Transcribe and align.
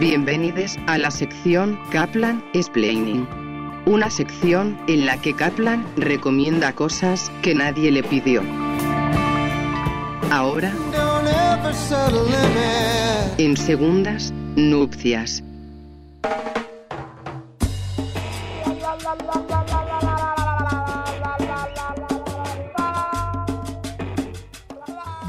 Bienvenidos 0.00 0.78
a 0.86 0.96
la 0.96 1.10
sección 1.10 1.78
Kaplan 1.92 2.42
Explaining. 2.54 3.28
Una 3.84 4.08
sección 4.08 4.80
en 4.88 5.04
la 5.04 5.20
que 5.20 5.36
Kaplan 5.36 5.84
recomienda 5.98 6.72
cosas 6.72 7.30
que 7.42 7.54
nadie 7.54 7.90
le 7.90 8.02
pidió. 8.02 8.40
Ahora, 10.30 10.72
en 13.36 13.56
segundas 13.58 14.32
nupcias. 14.56 15.42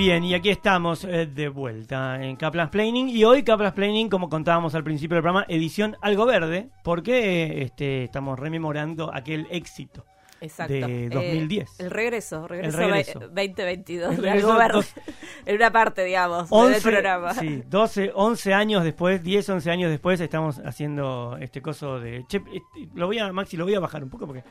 Bien, 0.01 0.23
y 0.23 0.33
aquí 0.33 0.49
estamos 0.49 1.03
eh, 1.03 1.27
de 1.27 1.47
vuelta 1.47 2.19
en 2.23 2.35
Kaplan's 2.35 2.71
Planning. 2.71 3.07
Y 3.09 3.23
hoy 3.23 3.43
Kaplan's 3.43 3.75
Planning, 3.75 4.09
como 4.09 4.29
contábamos 4.29 4.73
al 4.73 4.83
principio 4.83 5.13
del 5.13 5.21
programa, 5.21 5.45
edición 5.47 5.95
algo 6.01 6.25
verde, 6.25 6.69
porque 6.83 7.61
este, 7.61 8.05
estamos 8.05 8.39
rememorando 8.39 9.13
aquel 9.13 9.45
éxito 9.51 10.03
Exacto. 10.41 10.73
de 10.73 11.05
Eh, 11.05 11.09
2010. 11.11 11.79
el 11.81 11.91
regreso, 11.91 12.47
regreso, 12.47 12.81
El 12.81 12.83
regreso. 12.89 13.19
ve- 13.19 13.27
2022 13.49 14.09
El 14.09 14.15
de 14.15 14.21
regreso 14.23 14.47
algo 14.47 14.59
verde. 14.59 14.73
dos- 14.73 14.93
en 15.45 15.55
una 15.55 15.71
parte, 15.71 16.03
digamos, 16.03 16.49
del 16.49 16.59
11, 16.59 16.81
programa. 16.81 17.33
sí, 17.35 17.61
12, 17.69 18.11
11 18.15 18.53
años 18.55 18.83
después, 18.83 19.21
10, 19.21 19.47
11 19.49 19.69
años 19.69 19.91
después, 19.91 20.19
estamos 20.19 20.59
haciendo 20.65 21.37
este 21.39 21.61
coso 21.61 21.99
de... 21.99 22.25
Che, 22.27 22.37
este, 22.37 22.89
lo 22.95 23.05
voy 23.05 23.19
a, 23.19 23.31
Maxi, 23.31 23.55
lo 23.55 23.65
voy 23.65 23.75
a 23.75 23.79
bajar 23.79 24.03
un 24.03 24.09
poco 24.09 24.25
porque... 24.25 24.43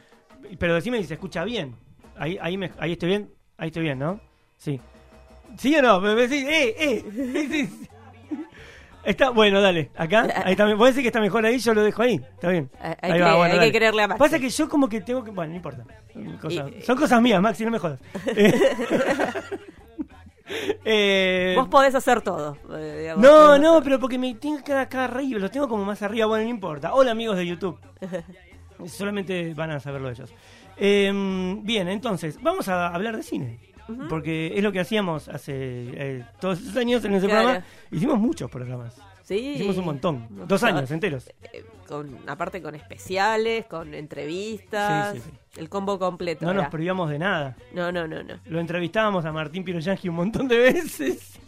Pero 0.61 0.77
decime 0.77 0.99
si 0.99 1.07
se 1.09 1.15
escucha 1.15 1.43
bien. 1.43 1.75
Ahí, 2.17 2.39
ahí, 2.41 2.57
me- 2.57 2.71
ahí 2.79 2.93
estoy 2.93 3.09
bien, 3.09 3.31
ahí 3.59 3.67
estoy 3.67 3.83
bien, 3.83 3.99
¿no? 3.99 4.21
Sí. 4.57 4.81
¿Sí 5.59 5.77
o 5.77 5.83
no? 5.83 6.01
Me 6.01 6.15
decís, 6.15 6.45
¡eh, 6.49 6.75
eh! 6.79 7.05
Sí. 7.51 7.87
Está, 9.03 9.31
bueno, 9.31 9.63
dale, 9.63 9.91
acá, 9.97 10.29
ahí 10.45 10.55
también. 10.55 10.77
Vos 10.77 10.89
decís 10.89 11.01
que 11.03 11.09
está 11.09 11.21
mejor 11.21 11.45
ahí, 11.47 11.59
yo 11.59 11.73
lo 11.73 11.83
dejo 11.83 12.03
ahí, 12.03 12.17
está 12.17 12.51
bien. 12.51 12.71
Hay- 12.81 12.95
hay 13.01 13.11
Ahí 13.13 13.19
que- 13.19 13.25
va, 13.25 13.37
bueno, 13.37 13.55
hay 13.55 13.61
que 13.73 13.79
creerle 13.79 14.03
a 14.03 14.09
Maxi. 14.09 14.19
Pasa 14.19 14.39
que 14.39 14.51
yo 14.51 14.69
como 14.69 14.89
que 14.91 15.01
tengo 15.01 15.25
que, 15.25 15.31
bueno, 15.31 15.51
no 15.51 15.57
importa. 15.57 15.85
Cosas- 16.41 16.71
Y- 16.79 16.83
son 16.83 16.99
cosas 16.99 17.23
mías, 17.23 17.41
Maxi, 17.41 17.65
no 17.65 17.71
me 17.71 17.79
jodas. 17.79 17.99
Eh, 18.37 18.53
eh, 20.85 21.55
Vos 21.57 21.69
podés 21.69 21.95
hacer 21.95 22.21
todo. 22.23 22.57
eh, 22.77 22.97
digamos. 23.01 23.23
no, 23.23 23.59
no, 23.59 23.83
pero 23.83 23.99
porque 24.01 24.19
me 24.19 24.35
tengo 24.35 24.63
que 24.65 24.73
acá 24.73 25.05
arriba, 25.05 25.39
los 25.39 25.51
tengo 25.51 25.69
como 25.69 25.85
más 25.85 26.03
arriba, 26.03 26.27
bueno, 26.27 26.45
no 26.45 26.51
importa. 26.51 26.93
Hola 26.93 27.13
amigos 27.13 27.37
de 27.37 27.47
YouTube. 27.47 27.79
Solamente 28.87 29.55
van 29.55 29.71
a 29.71 29.81
saberlo 29.81 30.11
ellos. 30.11 30.33
Eh, 30.77 31.13
bien, 31.63 31.89
entonces, 31.89 32.39
vamos 32.43 32.69
a 32.69 32.89
hablar 32.89 33.17
de 33.17 33.23
cine. 33.23 33.61
Porque 34.09 34.53
es 34.57 34.63
lo 34.63 34.73
que 34.73 34.81
hacíamos 34.81 35.29
hace 35.29 35.53
eh, 35.57 36.25
todos 36.41 36.61
esos 36.61 36.77
años 36.77 37.05
en 37.05 37.15
ese 37.15 37.27
Claro. 37.27 37.43
programa. 37.45 37.67
Hicimos 37.91 38.19
muchos 38.19 38.51
programas. 38.51 38.97
Sí. 39.23 39.53
Hicimos 39.55 39.77
un 39.77 39.85
montón. 39.85 40.27
No, 40.31 40.47
Dos 40.47 40.63
no, 40.63 40.69
años 40.69 40.91
enteros. 40.91 41.29
eh, 41.53 41.65
Con, 41.87 42.19
aparte 42.29 42.61
con 42.61 42.75
especiales, 42.75 43.67
con 43.67 43.95
entrevistas, 43.95 45.15
Sí, 45.15 45.21
sí, 45.21 45.31
el 45.61 45.69
combo 45.69 45.99
completo. 45.99 46.45
No 46.47 46.53
nos 46.55 46.63
era. 46.63 46.71
privamos 46.71 47.11
de 47.11 47.19
nada. 47.19 47.57
no, 47.73 47.93
no, 47.93 48.07
no, 48.09 48.23
no. 48.23 48.35
Lo 48.47 48.59
entrevistábamos 48.61 49.25
a 49.25 49.33
Martín 49.33 49.63
Piroyanqui 49.65 50.09
un 50.09 50.17
montón 50.17 50.49
de 50.49 50.59
veces. 50.59 51.39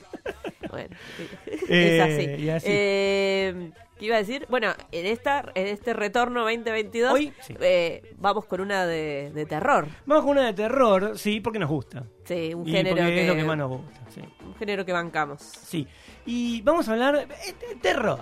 Bueno, 0.71 0.95
Eh, 1.69 1.97
es 1.97 2.01
así. 2.01 2.51
así. 2.51 2.67
Eh, 2.69 3.71
¿Qué 4.03 4.07
iba 4.07 4.17
a 4.17 4.19
decir? 4.19 4.47
Bueno, 4.51 4.73
en 4.91 5.07
esta 5.07 5.45
en 5.55 5.69
este 5.69 5.93
retorno 5.93 6.41
2022 6.41 7.13
Hoy, 7.13 7.33
sí. 7.41 7.55
eh, 7.61 8.03
vamos 8.19 8.47
con 8.47 8.61
una 8.61 8.85
de, 8.85 9.31
de 9.33 9.47
terror. 9.47 9.87
Vamos 10.07 10.25
con 10.25 10.33
una 10.33 10.47
de 10.47 10.55
terror, 10.55 11.17
sí, 11.17 11.39
porque 11.41 11.61
nos 11.61 11.71
gusta. 11.71 12.03
Sí, 12.25 12.53
un 12.53 12.67
Y 12.69 12.73
género 12.73 12.97
que, 12.97 13.23
es 13.23 13.29
lo 13.29 13.37
que 13.37 13.45
más 13.45 13.57
nos 13.57 13.69
gusta, 13.69 14.01
sí. 14.13 14.21
un 14.45 14.57
género 14.57 14.85
que 14.85 14.93
bancamos. 14.93 15.41
Sí. 15.43 15.87
Y 16.27 16.63
vamos 16.63 16.89
a 16.89 16.95
hablar 16.95 17.15
eh, 17.15 17.55
de 17.69 17.77
terror. 17.77 18.19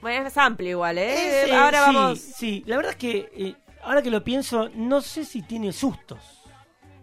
Bueno, 0.00 0.26
es 0.26 0.38
amplio 0.38 0.70
igual, 0.70 0.96
¿eh? 0.96 1.42
Eh, 1.42 1.44
sí, 1.48 1.50
Ahora 1.50 1.84
sí, 1.86 1.94
vamos. 1.94 2.18
Sí, 2.18 2.64
la 2.66 2.76
verdad 2.76 2.92
es 2.92 2.96
que 2.96 3.30
eh, 3.36 3.54
ahora 3.82 4.00
que 4.00 4.10
lo 4.10 4.24
pienso, 4.24 4.70
no 4.74 5.02
sé 5.02 5.26
si 5.26 5.42
tiene 5.42 5.70
sustos. 5.74 6.40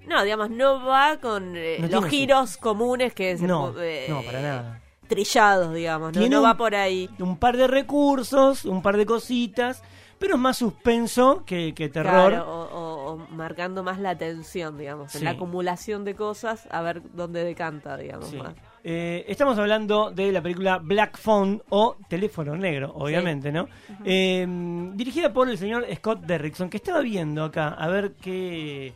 No, 0.08 0.24
digamos, 0.24 0.50
no 0.50 0.84
va 0.84 1.20
con 1.20 1.56
eh, 1.56 1.78
No 1.80 1.88
los 1.88 2.06
giros 2.08 2.58
comunes 2.58 3.14
que 3.14 3.38
se 3.38 3.46
No, 3.46 3.76
eh, 3.80 4.08
no, 4.10 4.24
para 4.24 4.42
nada. 4.42 4.82
Trillados, 5.16 5.74
digamos, 5.74 6.14
no, 6.16 6.28
no 6.30 6.42
va 6.42 6.56
por 6.56 6.74
ahí. 6.74 7.10
Un 7.20 7.36
par 7.38 7.58
de 7.58 7.68
recursos, 7.68 8.64
un 8.66 8.82
par 8.82 8.96
de 8.96 9.06
cositas, 9.06 9.84
pero 10.18 10.36
es 10.36 10.40
más 10.40 10.58
suspenso 10.58 11.44
que, 11.46 11.74
que 11.74 11.90
terror. 11.90 12.30
Claro, 12.30 12.50
o, 12.50 12.64
o- 12.80 13.12
o 13.12 13.18
marcando 13.32 13.84
más 13.84 14.00
la 14.00 14.12
atención, 14.12 14.78
digamos, 14.78 15.12
Sí. 15.12 15.18
en 15.18 15.26
la 15.26 15.32
acumulación 15.32 16.06
de 16.06 16.16
cosas, 16.16 16.66
a 16.72 16.82
ver 16.82 17.02
dónde 17.14 17.44
decanta, 17.44 17.98
digamos. 17.98 18.30
Sí. 18.30 18.38
más. 18.38 18.54
Eh, 18.84 19.26
estamos 19.28 19.58
hablando 19.60 20.12
de 20.12 20.32
la 20.32 20.42
película 20.42 20.78
Black 20.78 21.18
Phone 21.18 21.62
o 21.70 21.98
Teléfono 22.08 22.56
Negro, 22.56 22.94
obviamente, 22.96 23.52
¿no? 23.52 23.68
Eh, 24.06 24.48
dirigida 24.94 25.34
por 25.34 25.50
el 25.50 25.58
señor 25.58 25.86
Scott 25.98 26.22
Derrickson, 26.22 26.70
que 26.70 26.78
estaba 26.78 27.02
viendo 27.02 27.44
acá 27.44 27.68
a 27.70 27.88
ver 27.90 28.14
qué. 28.22 28.94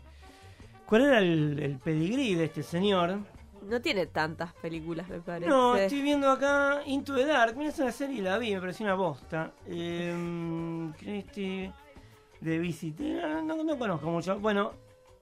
¿Cuál 0.85 1.01
era 1.01 1.17
el, 1.19 1.59
el 1.59 1.77
pedigrí 1.79 2.35
de 2.35 2.45
este 2.45 2.63
señor? 2.63 3.17
No 3.65 3.81
tiene 3.81 4.05
tantas 4.05 4.53
películas, 4.53 5.07
me 5.09 5.19
parece. 5.19 5.49
No, 5.49 5.75
estoy 5.75 6.01
viendo 6.01 6.29
acá 6.29 6.81
Into 6.85 7.15
the 7.15 7.25
Dark. 7.25 7.55
Mira, 7.57 7.69
esa 7.71 7.91
serie 7.91 8.21
la 8.21 8.37
vi, 8.37 8.53
me 8.53 8.59
pareció 8.61 8.85
una 8.85 8.95
bosta. 8.95 9.51
Eh, 9.65 10.13
este. 11.05 11.71
De 12.41 12.59
Visit. 12.59 12.99
eh, 13.01 13.21
No, 13.43 13.63
no 13.63 13.77
conozco 13.77 14.09
mucho. 14.09 14.39
Bueno, 14.39 14.73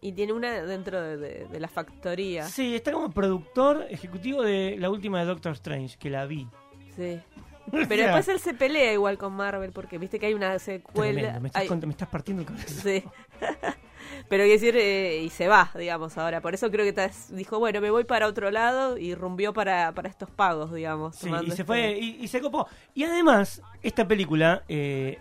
Y 0.02 0.12
tiene 0.12 0.34
una 0.34 0.52
dentro 0.64 1.02
de, 1.02 1.16
de- 1.18 1.48
de 1.48 1.60
la 1.60 1.68
factoría. 1.70 2.44
sí, 2.48 2.76
está 2.76 2.92
como 2.92 3.12
productor 3.12 3.86
ejecutivo 3.90 4.42
de 4.42 4.76
la 4.78 4.90
última 4.90 5.20
de 5.20 5.26
Doctor 5.26 5.54
Strange, 5.54 5.98
que 5.98 6.10
la 6.10 6.26
vi. 6.26 6.48
Sí. 6.96 7.20
Pero 7.72 7.88
sea, 7.88 8.06
después 8.08 8.28
él 8.28 8.40
se 8.42 8.54
pelea 8.54 8.92
igual 8.92 9.18
con 9.18 9.32
Marvel, 9.34 9.72
porque 9.72 9.98
viste 9.98 10.20
que 10.20 10.26
hay 10.26 10.34
una 10.34 10.60
secuela. 10.60 11.14
tremendo, 11.14 11.40
me, 11.42 11.48
estás 11.48 11.62
hay- 11.72 11.78
me 11.86 11.92
estás 11.92 12.10
partiendo 12.10 12.42
el 12.42 12.48
corazón. 12.50 12.78
Sí. 12.84 13.04
Pero 14.30 14.44
decir, 14.44 14.76
eh, 14.78 15.22
y 15.24 15.30
se 15.30 15.48
va, 15.48 15.72
digamos, 15.78 16.18
ahora. 16.18 16.42
Por 16.42 16.54
eso 16.54 16.70
creo 16.72 16.86
que 16.86 16.92
dijo, 17.30 17.60
bueno, 17.60 17.82
me 17.82 17.90
voy 17.92 18.04
para 18.04 18.28
otro 18.28 18.52
lado 18.52 18.98
y 18.98 19.16
rumbió 19.16 19.54
para, 19.54 19.92
para 19.94 20.10
estos 20.10 20.30
pagos, 20.30 20.74
digamos. 20.74 21.16
Sí, 21.16 21.30
y 21.30 21.46
se 21.46 21.50
este- 21.52 21.64
fue 21.66 21.98
y, 22.00 22.18
y 22.24 22.28
se 22.28 22.42
copó. 22.42 22.68
Y 22.94 23.04
además, 23.04 23.62
esta 23.82 24.08
película 24.08 24.64
eh, 24.68 25.20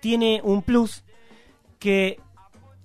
tiene 0.00 0.40
un 0.44 0.62
plus 0.62 1.04
que 1.78 2.20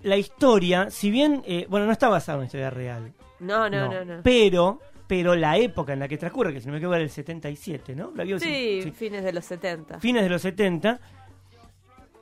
la 0.01 0.17
historia, 0.17 0.89
si 0.89 1.11
bien, 1.11 1.43
eh, 1.45 1.65
bueno, 1.69 1.85
no 1.85 1.91
está 1.91 2.07
basada 2.09 2.35
en 2.35 2.39
una 2.39 2.45
historia 2.45 2.69
real, 2.69 3.13
No, 3.39 3.69
no, 3.69 3.89
no, 3.91 4.05
no. 4.05 4.21
pero 4.23 4.79
pero 5.07 5.35
la 5.35 5.57
época 5.57 5.93
en 5.93 5.99
la 5.99 6.07
que 6.07 6.19
transcurre, 6.19 6.53
que 6.53 6.61
si 6.61 6.67
no 6.67 6.73
me 6.73 6.77
equivoco 6.77 6.93
era 6.93 7.03
el 7.03 7.09
77, 7.09 7.95
¿no? 7.95 8.13
Sí. 8.39 8.93
fines 8.95 9.23
de 9.23 9.33
los 9.33 9.43
70. 9.43 9.99
Fines 9.99 10.21
de 10.21 10.29
los 10.29 10.43
70, 10.43 10.99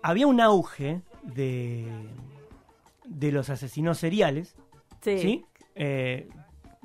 había 0.02 0.26
un 0.26 0.40
auge 0.40 1.02
de, 1.22 1.86
de 3.08 3.32
los 3.32 3.50
asesinos 3.50 3.98
seriales, 3.98 4.56
Sí, 5.02 5.18
¿sí? 5.20 5.46
Eh, 5.76 6.28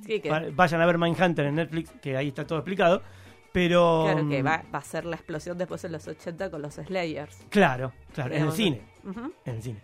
sí, 0.05 0.21
que, 0.21 0.31
va- 0.31 0.43
vayan 0.53 0.81
a 0.81 0.87
ver 0.87 0.99
Mindhunter 0.99 1.47
en 1.47 1.55
Netflix, 1.57 1.91
que 2.03 2.17
ahí 2.17 2.29
está 2.29 2.47
todo 2.47 2.59
explicado. 2.59 3.03
Pero. 3.53 4.05
claro 4.07 4.29
que 4.29 4.43
mm, 4.43 4.47
va, 4.47 4.63
va 4.75 4.79
a 4.79 4.83
ser 4.83 5.05
la 5.05 5.17
explosión 5.17 5.59
después 5.59 5.85
en 5.85 5.93
los 5.93 6.07
80 6.09 6.51
con 6.51 6.63
los 6.63 6.75
Slayers. 6.75 7.37
Claro, 7.51 7.93
claro, 8.15 8.35
en 8.35 8.45
el 8.45 8.53
cine. 8.53 8.81
En 9.45 9.55
el 9.57 9.63
cine. 9.63 9.81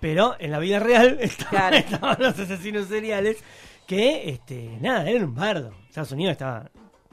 Pero 0.00 0.34
en 0.40 0.50
la 0.50 0.58
vida 0.58 0.80
real 0.80 1.18
estaban, 1.20 1.50
Claro. 1.50 1.76
estaban 1.76 2.16
los 2.20 2.38
asesinos 2.38 2.86
seriales 2.88 3.42
que, 3.86 4.28
este, 4.30 4.76
nada, 4.80 5.08
eran 5.08 5.24
un 5.24 5.34
bardo. 5.34 5.72
Estados 5.88 6.10
Unidos 6.12 6.32
estaba 6.32 6.68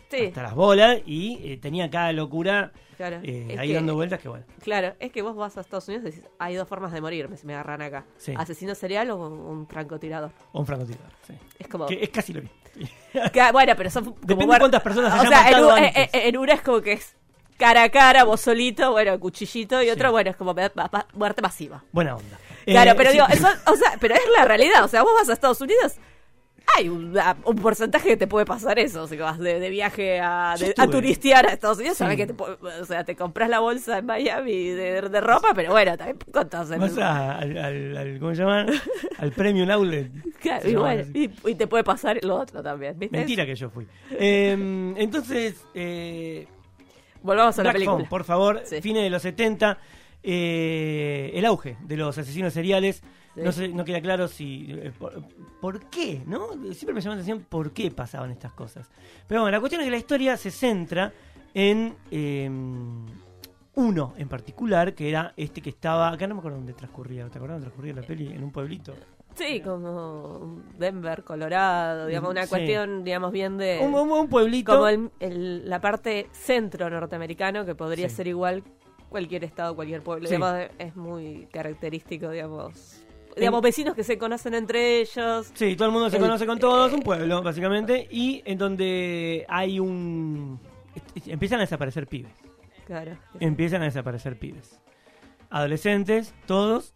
Sí, 0.09 0.25
hasta 0.27 0.43
las 0.43 0.55
bolas 0.55 0.99
y 1.05 1.39
eh, 1.43 1.57
tenía 1.57 1.89
cada 1.89 2.11
locura 2.13 2.71
claro. 2.97 3.19
eh, 3.23 3.55
ahí 3.59 3.67
que- 3.69 3.73
dando 3.75 3.93
vueltas 3.95 4.19
que 4.19 4.27
bueno. 4.29 4.43
Claro, 4.63 4.95
es 4.99 5.11
que 5.11 5.21
vos 5.21 5.35
vas 5.35 5.57
a 5.57 5.61
Estados 5.61 5.87
Unidos 5.87 6.07
y 6.07 6.11
decís, 6.11 6.29
hay 6.39 6.55
dos 6.55 6.67
formas 6.67 6.91
de 6.91 6.99
morir, 7.01 7.29
me, 7.29 7.37
me 7.43 7.53
agarran 7.53 7.81
acá. 7.83 8.05
Sí. 8.17 8.33
Asesino 8.37 8.73
serial 8.75 9.11
o 9.11 9.17
un, 9.17 9.67
francotirador. 9.67 10.31
O 10.51 10.59
un 10.61 10.65
francotirador. 10.65 11.11
sí. 11.27 11.33
Es 11.59 11.67
como... 11.67 11.85
Que 11.85 11.99
es 12.03 12.09
casi 12.09 12.33
lo 12.33 12.41
mismo. 12.41 12.55
Que, 13.33 13.51
bueno, 13.51 13.73
pero 13.75 13.89
son 13.89 14.05
como 14.05 14.17
Depende 14.21 14.57
cuántas 14.59 14.81
personas 14.83 15.25
O 15.25 15.27
sea, 15.27 15.49
en, 15.49 15.63
u- 15.63 15.69
antes. 15.69 16.09
en- 16.13 16.27
en 16.27 16.37
una 16.37 16.53
es 16.53 16.61
como 16.61 16.81
que 16.81 16.93
es 16.93 17.15
cara 17.57 17.83
a 17.83 17.89
cara, 17.89 18.23
vos 18.23 18.39
solito, 18.39 18.91
bueno, 18.91 19.19
cuchillito, 19.19 19.81
y 19.81 19.85
Sí. 19.85 19.91
otro, 19.91 20.11
bueno, 20.11 20.29
es 20.29 20.35
como 20.37 20.53
muerte 21.13 21.41
masiva. 21.41 21.83
Buena 21.91 22.15
onda. 22.15 22.37
Claro, 22.65 22.91
Eh, 22.91 22.95
pero 22.95 23.09
sí, 23.09 23.15
digo, 23.17 23.25
eso, 23.29 23.47
o 23.65 23.75
sea, 23.75 23.97
pero 23.99 24.13
es 24.15 24.21
la 24.37 24.45
realidad, 24.45 24.83
o 24.83 24.87
sea, 24.87 25.01
vos 25.01 25.11
vas 25.17 25.27
a 25.29 25.33
Estados 25.33 25.59
Unidos, 25.59 25.95
hay 26.77 26.89
un, 26.89 27.17
un 27.45 27.55
porcentaje 27.57 28.09
que 28.09 28.17
te 28.17 28.27
puede 28.27 28.45
pasar 28.45 28.79
eso, 28.79 29.07
que 29.07 29.17
vas 29.17 29.37
de, 29.39 29.59
de 29.59 29.69
viaje 29.69 30.19
a, 30.19 30.55
de- 30.59 30.73
a 30.77 30.87
turistear 30.87 31.45
a 31.47 31.53
Estados 31.53 31.77
Unidos, 31.79 31.97
Sí. 31.97 32.03
sabes 32.03 32.17
que 32.17 32.27
te, 32.27 32.33
o 32.43 32.85
sea, 32.85 33.03
te 33.03 33.15
compras 33.15 33.49
la 33.49 33.59
bolsa 33.59 33.97
en 33.99 34.05
Miami 34.05 34.69
de, 34.69 35.01
de 35.01 35.21
ropa, 35.21 35.49
pero 35.55 35.71
bueno, 35.71 35.97
también 35.97 36.17
contás 36.31 36.69
en 36.71 36.79
Vas 36.81 36.97
a- 36.97 37.37
al, 37.37 37.57
al, 37.57 37.97
al- 37.97 38.19
¿cómo 38.19 38.33
se 38.35 38.41
llama? 38.41 38.65
Al 39.19 39.31
Premium 39.31 39.69
Outlet. 39.69 40.11
Claro, 40.41 40.69
y, 40.69 40.75
bueno, 40.75 41.03
y, 41.13 41.29
y 41.49 41.55
te 41.55 41.67
puede 41.67 41.83
pasar 41.83 42.19
lo 42.23 42.35
otro 42.37 42.63
también, 42.63 42.97
¿viste? 42.97 43.17
Mentira 43.17 43.45
que 43.45 43.55
yo 43.55 43.69
fui. 43.69 43.85
Eh, 44.11 44.93
entonces, 44.97 45.63
eh, 45.73 46.47
Volvamos 47.21 47.59
a 47.59 47.63
la 47.63 47.73
película. 47.73 48.07
Por 48.07 48.23
favor, 48.23 48.61
Sí. 48.63 48.81
fines 48.81 49.03
de 49.03 49.09
los 49.09 49.21
70, 49.21 49.77
eh, 50.23 51.31
el 51.33 51.45
auge 51.45 51.75
de 51.81 51.97
los 51.97 52.17
asesinos 52.17 52.53
seriales. 52.53 53.01
Sí. 53.35 53.41
No, 53.41 53.51
sé, 53.51 53.67
no 53.69 53.85
queda 53.85 54.01
claro 54.01 54.27
si. 54.27 54.67
eh, 54.69 54.91
por, 54.97 55.23
por 55.61 55.85
qué? 55.89 56.21
¿no? 56.25 56.47
Siempre 56.73 56.93
me 56.93 57.01
llama 57.01 57.15
la 57.15 57.21
atención 57.21 57.45
por 57.47 57.71
qué 57.71 57.91
pasaban 57.91 58.31
estas 58.31 58.51
cosas. 58.53 58.89
Pero 59.27 59.41
bueno, 59.41 59.51
la 59.55 59.59
cuestión 59.59 59.81
es 59.81 59.85
que 59.87 59.91
la 59.91 59.97
historia 59.97 60.35
se 60.37 60.51
centra 60.51 61.13
en 61.53 61.95
eh, 62.11 62.49
uno 63.75 64.13
en 64.17 64.27
particular, 64.27 64.93
que 64.93 65.09
era 65.09 65.33
este 65.37 65.61
que 65.61 65.69
estaba, 65.69 66.09
acá 66.09 66.27
no 66.27 66.35
me 66.35 66.39
acuerdo 66.39 66.57
dónde 66.57 66.73
transcurría, 66.73 67.27
¿te 67.29 67.37
acuerdas 67.37 67.55
dónde 67.57 67.65
transcurría 67.67 67.93
la 67.93 68.01
peli? 68.01 68.27
En 68.27 68.43
un 68.43 68.51
pueblito. 68.51 68.93
Sí, 69.35 69.61
como 69.61 70.57
Denver, 70.77 71.23
Colorado, 71.23 72.07
digamos, 72.07 72.31
una 72.31 72.43
Sí. 72.43 72.49
cuestión, 72.49 73.03
digamos, 73.05 73.31
bien 73.31 73.57
de... 73.57 73.79
Un, 73.81 73.93
un- 73.93 74.11
un 74.11 74.27
pueblito. 74.27 74.73
como 74.73 74.87
el- 74.87 75.11
el- 75.21 75.69
la 75.69 75.79
parte 75.79 76.27
centro 76.33 76.89
norteamericano, 76.89 77.63
que 77.65 77.73
podría 77.75 78.09
Sí. 78.09 78.15
ser 78.17 78.27
igual 78.27 78.63
cualquier 79.07 79.43
estado, 79.45 79.75
cualquier 79.75 80.01
pueblo. 80.03 80.27
Sí. 80.27 80.35
Digamos, 80.35 80.69
es 80.77 80.95
muy 80.97 81.47
característico, 81.53 82.31
digamos. 82.31 83.01
Digamos, 83.35 83.61
vecinos 83.61 83.95
que 83.95 84.03
se 84.03 84.17
conocen 84.17 84.53
entre 84.53 84.99
ellos. 85.01 85.51
Sí, 85.53 85.75
todo 85.75 85.87
el 85.87 85.93
mundo 85.93 86.09
se 86.09 86.17
El- 86.17 86.23
conoce 86.23 86.45
con 86.45 86.59
todos, 86.59 86.91
un 86.93 87.01
pueblo, 87.01 87.41
básicamente, 87.41 88.07
y 88.11 88.41
en 88.45 88.57
donde 88.57 89.45
hay 89.47 89.79
un... 89.79 90.59
Empiezan 91.25 91.59
a 91.59 91.61
desaparecer 91.61 92.07
pibes. 92.07 92.33
Claro. 92.85 93.17
Empiezan 93.39 93.81
a 93.81 93.85
desaparecer 93.85 94.37
pibes. 94.37 94.79
Adolescentes, 95.49 96.33
todos, 96.45 96.93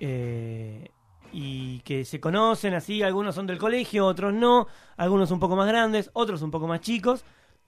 eh, 0.00 0.90
y 1.32 1.80
que 1.80 2.04
se 2.04 2.20
conocen 2.20 2.74
así, 2.74 3.02
algunos 3.02 3.34
son 3.34 3.46
del 3.46 3.58
colegio, 3.58 4.06
otros 4.06 4.32
no, 4.34 4.66
algunos 4.96 5.30
un 5.30 5.40
poco 5.40 5.56
más 5.56 5.66
grandes, 5.66 6.10
otros 6.12 6.42
un 6.42 6.50
poco 6.50 6.66
más 6.68 6.80
chicos, 6.80 7.24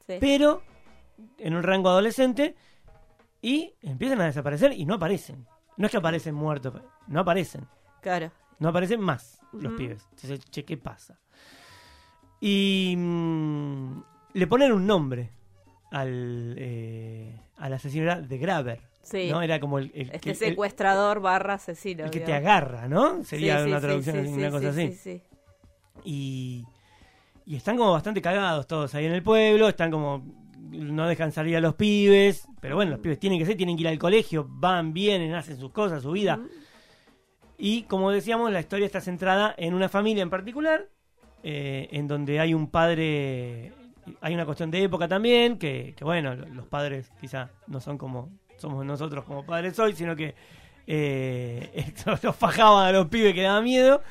Sí. 0.06 0.16
pero 0.20 0.62
en 1.38 1.54
un 1.56 1.62
rango 1.62 1.88
adolescente, 1.88 2.54
y 3.42 3.74
empiezan 3.82 4.20
a 4.20 4.26
desaparecer 4.26 4.72
y 4.72 4.84
no 4.84 4.94
aparecen. 4.94 5.46
No 5.76 5.86
es 5.86 5.90
que 5.90 5.98
aparecen 5.98 6.34
muertos, 6.34 6.74
no 7.06 7.20
aparecen. 7.20 7.66
Claro. 8.00 8.30
No 8.58 8.68
aparecen 8.68 9.00
más 9.00 9.40
los 9.52 9.72
pibes. 9.74 10.06
Entonces, 10.10 10.40
che, 10.50 10.64
¿qué 10.64 10.76
pasa? 10.76 11.18
Y 12.40 12.94
mm, 12.96 14.02
le 14.34 14.46
ponen 14.46 14.72
un 14.72 14.86
nombre 14.86 15.30
al, 15.90 16.54
eh, 16.58 17.40
al 17.56 17.72
asesino, 17.72 18.04
era 18.04 18.20
de 18.20 18.38
Graver. 18.38 18.80
Sí. 19.02 19.28
¿no? 19.30 19.40
Era 19.40 19.60
como 19.60 19.78
el, 19.78 19.90
el 19.94 20.06
Este 20.06 20.18
que, 20.20 20.30
el- 20.30 20.36
secuestrador 20.36 21.20
barra 21.20 21.54
asesino. 21.54 22.04
el 22.04 22.10
que 22.10 22.20
te 22.20 22.34
agarra, 22.34 22.88
¿no? 22.88 23.22
Sería 23.24 23.62
Sí, 23.62 23.68
una 23.70 23.80
sí, 23.80 23.86
traducción, 23.86 24.26
una 24.26 24.50
cosa 24.50 24.72
sí, 24.72 24.80
así. 24.82 24.92
sí, 24.92 24.98
sí. 24.98 25.22
Y, 26.04 26.64
y 27.46 27.56
están 27.56 27.76
como 27.76 27.92
bastante 27.92 28.20
cagados 28.20 28.66
todos 28.66 28.94
ahí 28.94 29.06
en 29.06 29.12
el 29.12 29.22
pueblo, 29.22 29.68
están 29.68 29.90
como 29.90 30.24
no 30.58 31.06
dejan 31.06 31.30
salir 31.30 31.56
a 31.56 31.60
los 31.60 31.74
pibes, 31.76 32.48
pero 32.60 32.74
bueno, 32.74 32.90
los 32.92 33.00
pibes 33.00 33.20
tienen 33.20 33.38
que 33.38 33.46
ser, 33.46 33.56
tienen 33.56 33.76
que 33.76 33.82
ir 33.82 33.88
al 33.88 33.98
colegio, 33.98 34.44
van, 34.48 34.92
vienen, 34.92 35.32
hacen 35.34 35.56
sus 35.56 35.70
cosas, 35.70 36.02
su 36.02 36.10
vida. 36.10 36.40
Y 37.58 37.84
como 37.84 38.10
decíamos, 38.10 38.50
la 38.52 38.60
historia 38.60 38.86
está 38.86 39.00
centrada 39.00 39.54
en 39.56 39.74
una 39.74 39.88
familia 39.88 40.22
en 40.22 40.30
particular, 40.30 40.88
eh, 41.42 41.88
en 41.92 42.06
donde 42.08 42.40
hay 42.40 42.52
un 42.54 42.68
padre, 42.70 43.72
hay 44.20 44.34
una 44.34 44.44
cuestión 44.44 44.70
de 44.70 44.82
época 44.82 45.08
también, 45.08 45.58
que, 45.58 45.94
que 45.96 46.04
bueno, 46.04 46.34
lo- 46.34 46.46
los 46.48 46.66
padres 46.66 47.10
quizá 47.20 47.50
no 47.66 47.80
son 47.80 47.98
como 47.98 48.30
somos 48.58 48.84
nosotros 48.86 49.24
como 49.24 49.44
padres 49.44 49.78
hoy, 49.78 49.92
sino 49.94 50.16
que 50.16 50.34
eh, 50.86 51.92
los 52.22 52.36
fajaban 52.36 52.86
a 52.86 52.92
los 52.92 53.06
pibes 53.08 53.34
que 53.34 53.42
daba 53.42 53.60
miedo. 53.60 54.02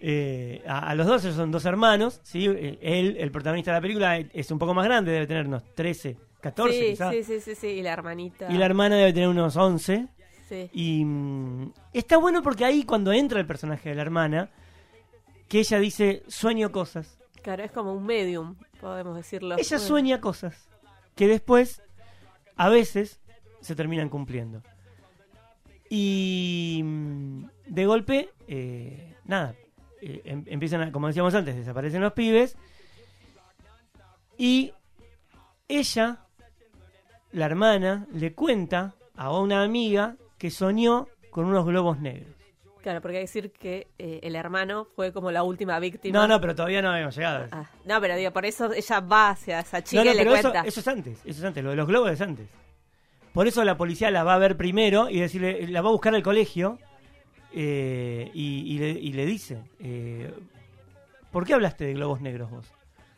Eh, 0.00 0.62
a, 0.66 0.90
a 0.90 0.94
los 0.94 1.06
dos, 1.06 1.24
ellos 1.24 1.36
son 1.36 1.50
dos 1.50 1.64
hermanos, 1.64 2.20
¿sí? 2.22 2.46
Él, 2.46 3.16
el 3.18 3.30
protagonista 3.32 3.72
de 3.72 3.76
la 3.78 3.80
película, 3.80 4.16
es 4.18 4.50
un 4.52 4.58
poco 4.58 4.72
más 4.74 4.84
grande, 4.84 5.10
debe 5.10 5.26
tener 5.26 5.46
unos 5.46 5.64
13, 5.74 6.16
14 6.40 6.72
sí, 6.78 6.96
sí, 6.96 7.22
sí, 7.24 7.40
sí, 7.40 7.54
sí. 7.56 7.66
Y 7.66 7.82
la 7.82 7.92
hermanita. 7.92 8.46
Y 8.52 8.56
la 8.58 8.66
hermana 8.66 8.96
debe 8.96 9.12
tener 9.12 9.28
unos 9.28 9.56
11. 9.56 10.06
Sí. 10.48 10.70
Y 10.72 11.04
mm, 11.04 11.72
está 11.92 12.16
bueno 12.16 12.42
porque 12.42 12.64
ahí 12.64 12.84
cuando 12.84 13.12
entra 13.12 13.38
el 13.40 13.46
personaje 13.46 13.90
de 13.90 13.94
la 13.94 14.02
hermana, 14.02 14.50
que 15.48 15.58
ella 15.60 15.78
dice, 15.78 16.22
sueño 16.28 16.72
cosas. 16.72 17.18
Claro, 17.42 17.62
es 17.64 17.70
como 17.72 17.92
un 17.92 18.04
medium, 18.04 18.56
podemos 18.80 19.16
decirlo. 19.16 19.56
Ella 19.56 19.76
Bueno. 19.76 19.86
sueña 19.86 20.20
cosas 20.20 20.68
que 21.14 21.26
después, 21.28 21.82
a 22.56 22.68
veces, 22.68 23.20
se 23.60 23.74
terminan 23.74 24.08
cumpliendo. 24.08 24.62
Y 25.90 26.80
mm, 26.84 27.44
de 27.66 27.86
golpe, 27.86 28.30
eh, 28.46 29.14
nada, 29.24 29.54
eh, 30.00 30.22
em- 30.24 30.44
empiezan, 30.46 30.82
a, 30.82 30.92
como 30.92 31.06
decíamos 31.08 31.34
antes, 31.34 31.56
desaparecen 31.56 32.00
los 32.00 32.12
pibes. 32.12 32.56
Y 34.36 34.72
ella, 35.66 36.24
la 37.32 37.46
hermana, 37.46 38.06
le 38.12 38.34
cuenta 38.34 38.94
a 39.16 39.32
una 39.36 39.62
amiga 39.62 40.16
que 40.38 40.50
soñó 40.50 41.08
con 41.30 41.44
unos 41.44 41.66
globos 41.66 41.98
negros. 41.98 42.34
Claro, 42.82 43.02
porque 43.02 43.18
hay 43.18 43.22
que 43.24 43.26
decir 43.26 43.52
que 43.52 43.88
eh, 43.98 44.20
el 44.22 44.36
hermano 44.36 44.86
fue 44.94 45.12
como 45.12 45.30
la 45.30 45.42
última 45.42 45.78
víctima. 45.80 46.18
No, 46.18 46.28
no, 46.28 46.40
pero 46.40 46.54
todavía 46.54 46.80
no 46.80 46.90
habíamos 46.90 47.16
llegado. 47.16 47.46
Ah, 47.50 47.68
no, 47.84 48.00
pero 48.00 48.16
digo, 48.16 48.30
por 48.30 48.46
eso 48.46 48.72
ella 48.72 49.00
va 49.00 49.30
hacia 49.30 49.60
esa 49.60 49.82
chica 49.82 50.04
No, 50.04 50.10
no, 50.10 50.14
y 50.14 50.16
le 50.16 50.24
pero 50.24 50.36
eso, 50.36 50.54
eso 50.64 50.80
es 50.80 50.88
antes, 50.88 51.18
eso 51.24 51.40
es 51.40 51.44
antes, 51.44 51.62
lo 51.62 51.70
de 51.70 51.76
los 51.76 51.86
globos 51.86 52.12
es 52.12 52.20
antes. 52.20 52.48
Por 53.32 53.46
eso 53.46 53.62
la 53.64 53.76
policía 53.76 54.10
la 54.10 54.24
va 54.24 54.34
a 54.34 54.38
ver 54.38 54.56
primero 54.56 55.10
y 55.10 55.20
decirle, 55.20 55.66
la 55.68 55.82
va 55.82 55.88
a 55.88 55.92
buscar 55.92 56.14
al 56.14 56.22
colegio 56.22 56.78
eh, 57.52 58.30
y, 58.32 58.74
y 58.74 58.78
le, 58.78 58.90
y 58.90 59.12
le 59.12 59.26
dice, 59.26 59.58
eh, 59.80 60.32
¿por 61.30 61.44
qué 61.44 61.54
hablaste 61.54 61.84
de 61.84 61.94
globos 61.94 62.20
negros 62.20 62.50
vos? 62.50 62.72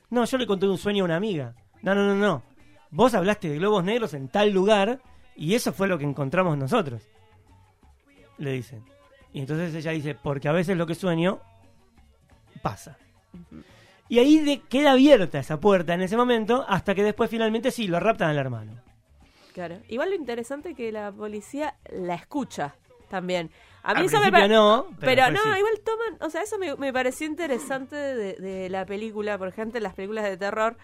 No, 0.08 0.25
yo 0.25 0.38
le 0.38 0.46
conté 0.46 0.66
un 0.66 0.78
sueño 0.78 1.05
a 1.05 1.06
una 1.06 1.16
amiga. 1.16 1.55
No, 1.82 1.94
no, 1.94 2.05
no, 2.06 2.14
no. 2.16 2.43
Vos 2.90 3.14
hablaste 3.14 3.49
de 3.49 3.58
globos 3.58 3.84
negros 3.84 4.14
en 4.14 4.28
tal 4.28 4.50
lugar 4.50 5.00
y 5.36 5.54
eso 5.54 5.72
fue 5.72 5.88
lo 5.88 5.98
que 5.98 6.04
encontramos 6.04 6.56
nosotros. 6.58 7.02
Le 8.38 8.52
dicen. 8.52 8.84
Y 9.32 9.40
entonces 9.40 9.74
ella 9.74 9.92
dice, 9.92 10.14
porque 10.14 10.48
a 10.48 10.52
veces 10.52 10.76
lo 10.76 10.86
que 10.86 10.94
sueño 10.94 11.40
pasa. 12.62 12.96
Y 14.08 14.18
ahí 14.18 14.38
de- 14.40 14.60
queda 14.62 14.92
abierta 14.92 15.38
esa 15.38 15.60
puerta 15.60 15.94
en 15.94 16.00
ese 16.02 16.16
momento 16.16 16.64
hasta 16.68 16.94
que 16.94 17.02
después 17.04 17.30
finalmente 17.30 17.70
sí, 17.70 17.86
lo 17.86 18.00
raptan 18.00 18.30
al 18.30 18.38
hermano. 18.38 18.72
Claro. 19.54 19.78
Igual 19.88 20.10
lo 20.10 20.16
interesante 20.16 20.70
es 20.70 20.76
que 20.76 20.90
la 20.92 21.12
policía 21.12 21.76
la 21.92 22.14
escucha 22.14 22.74
también. 23.08 23.50
A 23.82 23.94
mí 23.94 24.00
Al 24.00 24.06
eso 24.06 24.16
me 24.20 24.30
principio 24.30 24.48
pa- 24.48 24.48
no, 24.54 24.86
pero 25.00 25.12
Pero, 25.26 25.30
no, 25.30 25.40
sí. 25.54 25.58
igual 25.58 25.80
toman, 25.84 26.22
o 26.22 26.30
sea, 26.30 26.42
eso 26.42 26.58
me, 26.58 26.74
me 26.76 26.92
pareció 26.92 27.26
interesante 27.26 27.96
de, 27.96 28.34
de 28.34 28.68
la 28.68 28.84
película, 28.84 29.38
por 29.38 29.48
ejemplo, 29.48 29.78
en 29.78 29.84
las 29.84 29.94
películas 29.94 30.24
de 30.24 30.36
terror. 30.36 30.76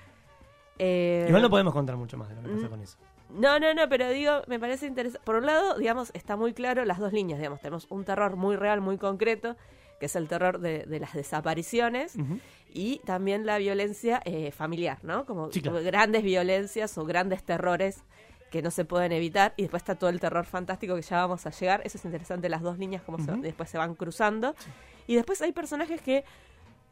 eh, 0.78 1.26
Igual 1.28 1.42
no 1.42 1.50
podemos 1.50 1.72
contar 1.74 1.96
mucho 1.96 2.16
más 2.16 2.28
de 2.28 2.36
lo 2.36 2.42
que 2.42 2.48
pasa 2.54 2.68
con 2.68 2.80
eso. 2.80 2.96
No, 3.30 3.58
no, 3.58 3.74
no, 3.74 3.88
pero 3.88 4.08
digo, 4.10 4.42
me 4.46 4.58
parece 4.60 4.86
interesante. 4.86 5.24
Por 5.24 5.36
un 5.36 5.46
lado, 5.46 5.76
digamos, 5.78 6.10
está 6.14 6.36
muy 6.36 6.52
claro 6.54 6.84
las 6.84 6.98
dos 6.98 7.12
líneas, 7.12 7.38
digamos, 7.38 7.60
tenemos 7.60 7.86
un 7.90 8.04
terror 8.04 8.36
muy 8.36 8.56
real, 8.56 8.80
muy 8.80 8.98
concreto, 8.98 9.56
que 10.00 10.06
es 10.06 10.16
el 10.16 10.28
terror 10.28 10.58
de, 10.60 10.84
de 10.86 11.00
las 11.00 11.12
desapariciones 11.14 12.16
y 12.72 12.98
también 13.04 13.46
la 13.46 13.58
violencia 13.58 14.20
eh, 14.24 14.50
familiar, 14.52 14.98
¿no? 15.02 15.24
Como, 15.26 15.50
Sí, 15.50 15.60
claro. 15.60 15.78
como 15.78 15.86
grandes 15.86 16.22
violencias 16.22 16.96
o 16.98 17.04
grandes 17.04 17.42
terrores 17.44 18.02
que 18.50 18.62
no 18.62 18.70
se 18.70 18.84
pueden 18.84 19.10
evitar 19.12 19.54
y 19.56 19.62
después 19.62 19.82
está 19.82 19.96
todo 19.96 20.10
el 20.10 20.20
terror 20.20 20.44
fantástico 20.46 20.94
que 20.94 21.02
ya 21.02 21.16
vamos 21.18 21.46
a 21.46 21.50
llegar. 21.50 21.80
Eso 21.84 21.98
es 21.98 22.04
interesante, 22.04 22.48
las 22.48 22.62
dos 22.62 22.78
líneas 22.78 23.02
como 23.02 23.18
se- 23.18 23.32
después 23.32 23.68
se 23.70 23.78
van 23.78 23.94
cruzando. 23.94 24.54
Y 25.08 25.14
después 25.16 25.40
hay 25.42 25.52
personajes 25.52 26.00
que, 26.00 26.24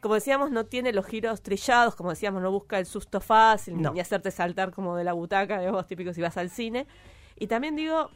como 0.04 0.16
decíamos, 0.16 0.50
no 0.50 0.66
tiene 0.66 0.92
los 0.92 1.06
giros 1.06 1.40
trillados, 1.40 1.94
como 1.96 2.10
decíamos, 2.10 2.42
no 2.42 2.50
busca 2.52 2.78
el 2.78 2.84
susto 2.84 3.20
fácil 3.22 3.80
No. 3.80 3.94
ni 3.94 4.00
hacerte 4.00 4.30
saltar 4.30 4.70
como 4.70 4.96
de 4.96 5.02
la 5.04 5.14
butaca, 5.14 5.58
digamos, 5.60 5.86
típico 5.86 6.12
si 6.12 6.20
vas 6.20 6.36
al 6.36 6.50
cine. 6.50 6.86
Y 7.36 7.46
también 7.46 7.74
digo, 7.74 8.10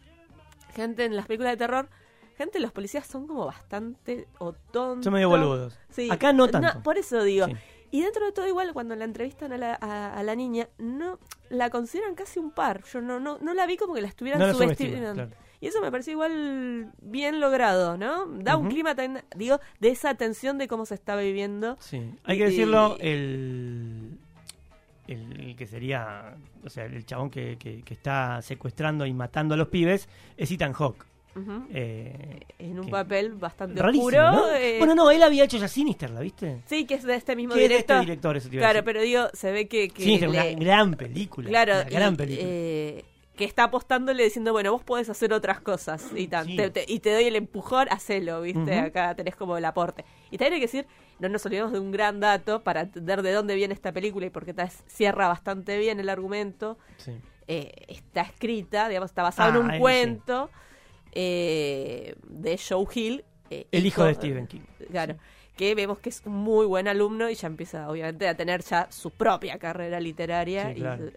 gente 0.75 1.07
en 1.07 1.17
las 1.17 1.27
películas 1.27 1.53
de 1.53 1.57
terror, 1.57 1.89
gente, 2.37 2.61
los 2.61 2.73
policías 2.73 3.07
son 3.07 3.27
como 3.27 3.47
bastante 3.47 4.29
o 4.39 4.53
tontos. 4.53 5.05
Son 5.05 5.15
medio 5.15 5.31
boludos. 5.31 5.79
Sí. 5.89 6.11
Acá 6.11 6.35
no 6.35 6.47
tanto. 6.49 6.83
por 6.83 6.99
eso 6.99 7.23
digo. 7.23 7.47
Sí. 7.47 7.55
Y 7.91 8.03
dentro 8.03 8.27
de 8.27 8.33
todo 8.33 8.47
igual, 8.47 8.75
cuando 8.75 8.95
la 8.95 9.05
entrevistan 9.07 9.55
a 9.55 9.57
la, 9.57 9.79
a, 9.81 10.13
a 10.13 10.23
la 10.23 10.35
niña, 10.35 10.69
no 10.77 11.19
la 11.49 11.71
consideran 11.71 12.15
casi 12.15 12.39
un 12.39 12.51
par. 12.51 12.85
Yo 12.85 13.01
no, 13.01 13.19
no, 13.19 13.39
no 13.39 13.55
la 13.55 13.65
vi 13.65 13.79
como 13.79 13.95
que 13.95 14.03
la 14.03 14.09
estuvieran 14.09 14.41
No 14.43 14.53
subestimando. 14.53 15.15
claro. 15.15 15.31
Y 15.61 15.67
eso 15.67 15.81
me 15.81 15.91
pareció 15.91 16.13
igual 16.13 16.93
bien 17.03 17.41
logrado, 17.41 17.97
¿no? 17.97 18.27
Da 18.27 18.57
un 18.57 18.69
clima 18.69 18.95
también, 18.95 19.25
digo, 19.37 19.59
de 19.81 19.89
esa 19.89 20.15
tensión 20.15 20.57
de 20.57 20.69
cómo 20.69 20.87
se 20.87 20.95
estaba 20.95 21.21
viviendo. 21.21 21.77
Sí. 21.81 22.01
Hay 22.25 22.39
que 22.39 22.45
Y- 22.45 22.47
decirlo, 22.47 22.97
el, 23.01 24.19
el, 25.09 25.41
el 25.41 25.57
que 25.57 25.67
sería, 25.67 26.37
o 26.65 26.71
sea, 26.71 26.85
el 26.85 27.05
chabón 27.07 27.31
que, 27.31 27.57
que- 27.59 27.83
que 27.83 27.95
está 27.95 28.41
secuestrando 28.43 29.05
y 29.07 29.13
matando 29.13 29.55
a 29.55 29.57
los 29.57 29.69
pibes 29.69 30.09
es 30.37 30.51
Ethan 30.51 30.73
Hawke. 30.75 31.05
Eh, 31.73 32.41
En 32.59 32.79
un 32.81 32.87
que- 32.87 32.91
papel 32.91 33.33
bastante 33.35 33.81
oscuro. 33.81 34.33
¿no? 34.33 34.51
eh, 34.55 34.77
Bueno, 34.79 34.95
no, 34.97 35.11
él 35.11 35.23
había 35.23 35.45
hecho 35.45 35.57
ya 35.57 35.69
Sinister, 35.69 36.11
¿la 36.11 36.21
viste? 36.21 36.63
Sí, 36.67 36.85
que 36.85 36.95
es 36.95 37.05
de 37.05 37.15
este 37.15 37.37
mismo 37.37 37.55
Que 37.55 37.61
es 37.65 37.69
de 37.69 37.75
director. 37.75 37.97
este 37.97 38.07
director, 38.07 38.37
eso 38.37 38.49
te 38.49 38.57
iba 38.57 38.63
a 38.65 38.71
Claro, 38.71 38.75
decir. 38.75 38.85
pero 38.85 39.03
digo, 39.03 39.29
se 39.33 39.53
ve 39.53 39.69
que... 39.69 39.89
que 39.89 40.03
Sinister, 40.03 40.31
le- 40.31 40.55
una 40.57 40.65
gran 40.65 40.95
película. 40.95 41.49
Claro, 41.49 41.73
una 41.75 41.85
gran 41.85 42.15
y, 42.15 42.17
película. 42.17 42.49
eh, 42.49 43.05
que 43.39 43.45
está 43.47 43.65
apostándole 43.65 44.25
diciendo, 44.25 44.53
bueno, 44.53 44.73
vos 44.73 44.83
podés 44.83 45.09
hacer 45.09 45.33
otras 45.33 45.61
cosas 45.61 46.11
y, 46.15 46.27
tan, 46.29 46.45
Sí. 46.45 46.57
te, 46.57 46.71
te- 46.71 46.85
y 46.89 46.99
te 46.99 47.13
doy 47.15 47.25
el 47.25 47.37
empujón, 47.37 47.87
hacelo, 47.91 48.43
¿viste? 48.43 48.79
Acá 48.79 49.15
tenés 49.15 49.35
como 49.37 49.57
el 49.57 49.65
aporte. 49.65 50.05
Y 50.31 50.37
también 50.39 50.55
hay 50.55 50.61
que 50.61 50.67
decir, 50.67 50.87
no 51.21 51.29
nos 51.31 51.47
olvidemos 51.47 51.73
de 51.73 51.79
un 51.79 51.91
gran 51.93 52.19
dato 52.21 52.63
para 52.65 52.81
entender 52.83 53.23
de 53.23 53.33
dónde 53.33 53.55
viene 53.55 53.73
esta 53.73 53.93
película 53.93 54.27
y 54.27 54.31
porque 54.31 54.53
tal- 54.53 54.71
cierra 54.89 55.29
bastante 55.29 55.79
bien 55.79 56.01
el 56.01 56.09
argumento. 56.09 56.79
Sí. 56.99 57.13
Eh, 57.47 57.73
está 57.89 58.23
escrita, 58.23 58.89
digamos, 58.89 59.11
está 59.11 59.23
basado 59.23 59.53
Ah, 59.53 59.57
en 59.57 59.63
un 59.65 59.71
ahí 59.71 59.79
cuento 59.81 60.51
eh, 61.13 62.15
de 62.27 62.59
Joe 62.59 62.87
Hill. 62.95 63.25
eh, 63.51 63.67
El 63.73 63.87
hijo 63.87 64.05
de 64.05 64.15
Stephen 64.15 64.47
King. 64.47 64.61
Claro. 64.91 65.17
Que 65.57 65.75
vemos 65.75 65.99
que 65.99 66.11
es 66.11 66.23
un 66.27 66.35
muy 66.35 66.67
buen 66.67 66.87
alumno 66.89 67.31
y 67.31 67.35
ya 67.35 67.47
empieza, 67.47 67.89
obviamente, 67.89 68.29
a 68.29 68.37
tener 68.37 68.63
ya 68.63 68.87
su 68.91 69.11
propia 69.11 69.59
carrera 69.59 69.99
literaria. 70.01 70.69
Sí, 70.75 70.81
claro. 70.81 71.07
Y, 71.07 71.13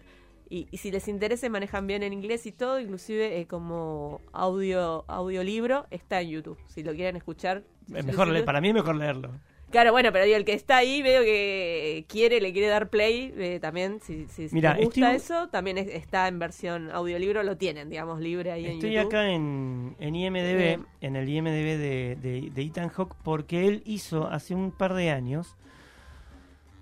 y 0.70 0.76
si 0.76 0.90
les 0.90 1.08
interesa, 1.08 1.48
manejan 1.48 1.86
bien 1.86 2.02
en 2.02 2.12
inglés 2.12 2.44
y 2.46 2.52
todo, 2.52 2.78
inclusive 2.78 3.40
eh, 3.40 3.46
como 3.46 4.20
audio 4.32 5.04
audiolibro, 5.08 5.86
está 5.90 6.20
en 6.20 6.28
YouTube. 6.30 6.58
Si 6.68 6.82
lo 6.82 6.92
quieren 6.94 7.16
escuchar. 7.16 7.62
Es 7.94 8.04
mejor 8.04 8.28
leer- 8.28 8.44
para 8.44 8.60
mí 8.60 8.68
es 8.68 8.74
mejor 8.74 8.96
leerlo. 8.96 9.30
Claro, 9.70 9.90
bueno, 9.92 10.12
pero 10.12 10.26
digo, 10.26 10.36
el 10.36 10.44
que 10.44 10.52
está 10.52 10.76
ahí, 10.76 11.00
veo 11.00 11.22
que 11.22 12.04
quiere, 12.06 12.42
le 12.42 12.52
quiere 12.52 12.68
dar 12.68 12.90
play, 12.90 13.32
eh, 13.38 13.58
también, 13.58 14.00
si, 14.02 14.26
si 14.28 14.48
Mira, 14.52 14.74
gusta 14.76 15.14
estoy- 15.14 15.16
eso, 15.16 15.48
también 15.48 15.78
es- 15.78 15.88
está 15.88 16.28
en 16.28 16.38
versión 16.38 16.90
audiolibro, 16.90 17.42
lo 17.42 17.56
tienen, 17.56 17.88
digamos, 17.88 18.20
libre 18.20 18.52
ahí 18.52 18.66
en 18.66 18.72
Estoy 18.72 18.92
YouTube. 18.92 19.06
acá 19.06 19.30
en, 19.30 19.96
en 19.98 20.14
IMDB, 20.14 20.84
en 21.00 21.16
el 21.16 21.26
IMDB 21.26 21.78
de, 21.78 22.18
de, 22.20 22.50
de 22.54 22.62
Ethan 22.62 22.90
Hawke, 22.90 23.14
porque 23.24 23.66
él 23.66 23.82
hizo 23.86 24.26
hace 24.28 24.54
un 24.54 24.72
par 24.72 24.92
de 24.92 25.08
años 25.10 25.56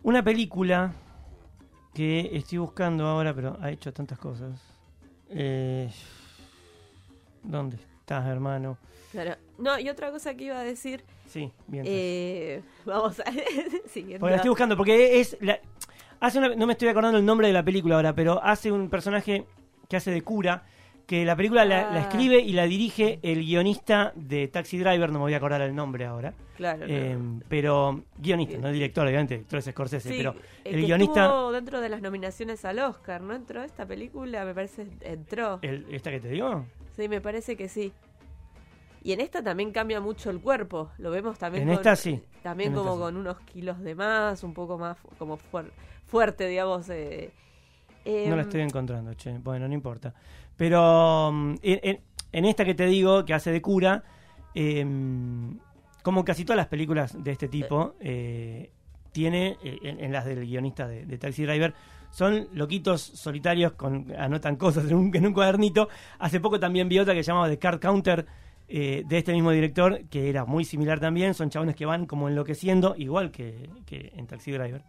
una 0.03 0.25
película 0.25 0.93
que 1.95 2.31
estoy 2.33 2.59
buscando 2.59 3.07
ahora, 3.07 3.35
pero 3.35 3.57
ha 3.61 3.71
hecho 3.71 3.93
tantas 3.93 4.19
cosas. 4.19 4.61
Eh, 5.31 5.91
¿Dónde 7.43 7.77
estás, 7.77 8.27
hermano? 8.27 8.79
Claro. 9.13 9.35
No, 9.59 9.79
y 9.79 9.89
otra 9.89 10.11
cosa 10.11 10.35
que 10.35 10.45
iba 10.45 10.59
a 10.59 10.65
decir, 10.65 11.03
Sí, 11.27 11.51
bien. 11.67 11.85
eh, 11.87 12.63
vamos 12.85 13.19
a... 13.21 13.25
siguiendo. 13.89 14.21
Porque 14.21 14.31
la 14.31 14.37
estoy 14.37 14.49
buscando, 14.51 14.77
porque 14.77 15.21
es. 15.21 15.37
La, 15.41 15.59
hace 16.21 16.39
una- 16.39 16.55
no 16.55 16.67
me 16.67 16.73
estoy 16.75 16.89
acordando 16.89 17.19
el 17.19 17.25
nombre 17.25 17.47
de 17.49 17.53
la 17.53 17.65
película 17.65 17.97
ahora, 17.97 18.15
pero 18.15 18.43
hace 18.43 18.71
un 18.71 18.89
personaje 18.89 19.47
que 19.89 19.97
hace 19.97 20.11
de 20.11 20.23
cura. 20.23 20.65
Que 21.11 21.25
la 21.25 21.35
película 21.35 21.65
la, 21.65 21.91
la 21.91 21.97
Ah. 21.97 22.01
escribe 22.03 22.39
y 22.39 22.53
la 22.53 22.67
dirige 22.67 23.19
el 23.25 23.41
guionista 23.45 24.13
de 24.15 24.47
Taxi 24.47 24.79
Driver, 24.79 25.09
no 25.11 25.15
me 25.15 25.25
voy 25.25 25.35
a 25.35 25.39
acordar 25.39 25.61
el 25.61 25.75
nombre 25.75 26.05
ahora. 26.07 26.35
Claro, 26.57 26.87
no. 26.87 26.95
Eh, 26.95 27.19
pero 27.49 28.05
guionista, 28.17 28.59
no 28.59 28.71
director, 28.71 29.05
obviamente, 29.09 29.35
director 29.35 29.59
es 29.59 29.65
Scorsese, 29.65 30.09
Sí, 30.09 30.15
pero 30.19 30.37
el, 30.63 30.75
el 30.77 30.81
que 30.83 30.87
guionista, 30.87 31.25
estuvo 31.25 31.51
dentro 31.51 31.81
de 31.81 31.89
las 31.89 32.01
nominaciones 32.01 32.65
al 32.65 32.79
Oscar, 32.79 33.23
¿no 33.23 33.35
entró 33.35 33.65
esta 33.65 33.85
película? 33.87 34.45
Me 34.45 34.55
parece 34.55 34.87
entró. 35.01 35.59
el- 35.63 35.85
esta 35.91 36.13
que 36.13 36.21
te 36.21 36.29
digo, 36.29 36.65
Sí, 36.95 37.09
me 37.09 37.21
parece 37.21 37.57
que 37.57 37.69
sí. 37.69 37.93
Y 39.03 39.11
en 39.11 39.21
esta 39.21 39.43
también 39.43 39.73
cambia 39.73 40.01
mucho 40.01 40.31
el 40.31 40.39
cuerpo. 40.41 40.93
Lo 40.99 41.11
vemos 41.11 41.39
también. 41.39 41.63
En 41.65 41.71
con- 41.71 41.79
esta 41.79 41.97
sí, 41.97 42.23
También 42.45 42.71
en 42.71 42.77
como 42.77 42.95
sí. 42.95 43.01
con 43.01 43.17
unos 43.17 43.41
kilos 43.41 43.81
de 43.81 43.97
más, 43.97 44.45
un 44.45 44.55
poco 44.55 44.79
más 44.79 44.97
como 45.19 45.39
fuer- 45.39 45.73
fuerte, 46.07 46.47
digamos. 46.47 46.89
eh. 46.91 47.33
no 48.05 48.13
la 48.13 48.35
Em, 48.35 48.41
estoy 48.41 48.61
encontrando, 48.61 49.13
che, 49.15 49.37
bueno, 49.39 49.67
no 49.69 49.75
importa. 49.75 50.15
Pero 50.61 51.33
mm, 51.33 51.55
en, 51.63 52.45
esta 52.45 52.67
que 52.67 52.75
te 52.75 52.85
digo, 52.85 53.25
que 53.25 53.33
hace 53.33 53.51
de 53.51 53.63
cura, 53.63 54.05
eh, 54.55 54.85
como 56.03 56.23
casi 56.23 56.45
todas 56.45 56.59
las 56.59 56.67
películas 56.67 57.17
de 57.25 57.31
este 57.31 57.49
tipo, 57.49 57.95
eh, 57.99 58.71
tiene, 59.11 59.57
eh, 59.65 59.79
en, 59.83 60.13
las 60.13 60.27
del 60.27 60.45
guionista 60.45 60.87
de, 60.87 61.17
Taxi 61.17 61.47
Driver, 61.47 61.73
son 62.11 62.49
loquitos 62.53 63.01
solitarios, 63.01 63.73
con 63.73 64.13
anotan 64.19 64.57
cosas 64.57 64.85
en 64.91 64.97
un, 64.97 65.33
cuadernito. 65.33 65.89
Hace 66.19 66.41
poco 66.41 66.61
también 66.61 66.91
vi 66.91 66.99
otra 66.99 67.15
que 67.15 67.23
se 67.23 67.29
llamaba 67.29 67.49
The 67.49 67.59
Card 67.59 67.81
Counter, 67.81 68.27
eh, 68.69 69.03
de 69.07 69.17
este 69.17 69.33
mismo 69.33 69.53
director, 69.53 70.03
que 70.11 70.29
era 70.29 70.45
muy 70.45 70.67
similar 70.67 71.01
también. 71.01 71.33
Son 71.33 71.49
chabones 71.49 71.75
que 71.75 71.87
van 71.87 72.05
como 72.05 72.29
enloqueciendo, 72.29 72.97
igual 72.99 73.31
que, 73.31 73.71
en 73.89 74.27
Taxi 74.27 74.53
Driver. 74.53 74.83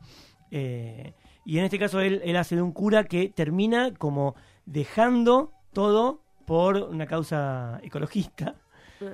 Y 0.51 1.57
en 1.57 1.63
este 1.63 1.79
caso 1.79 2.01
él 2.01 2.35
hace 2.35 2.57
de 2.57 2.61
un 2.61 2.73
cura 2.73 3.05
que 3.05 3.29
termina 3.29 3.93
como 3.93 4.35
dejando 4.65 5.53
todo 5.73 6.21
por 6.45 6.75
una 6.77 7.05
causa 7.07 7.79
ecologista, 7.83 8.55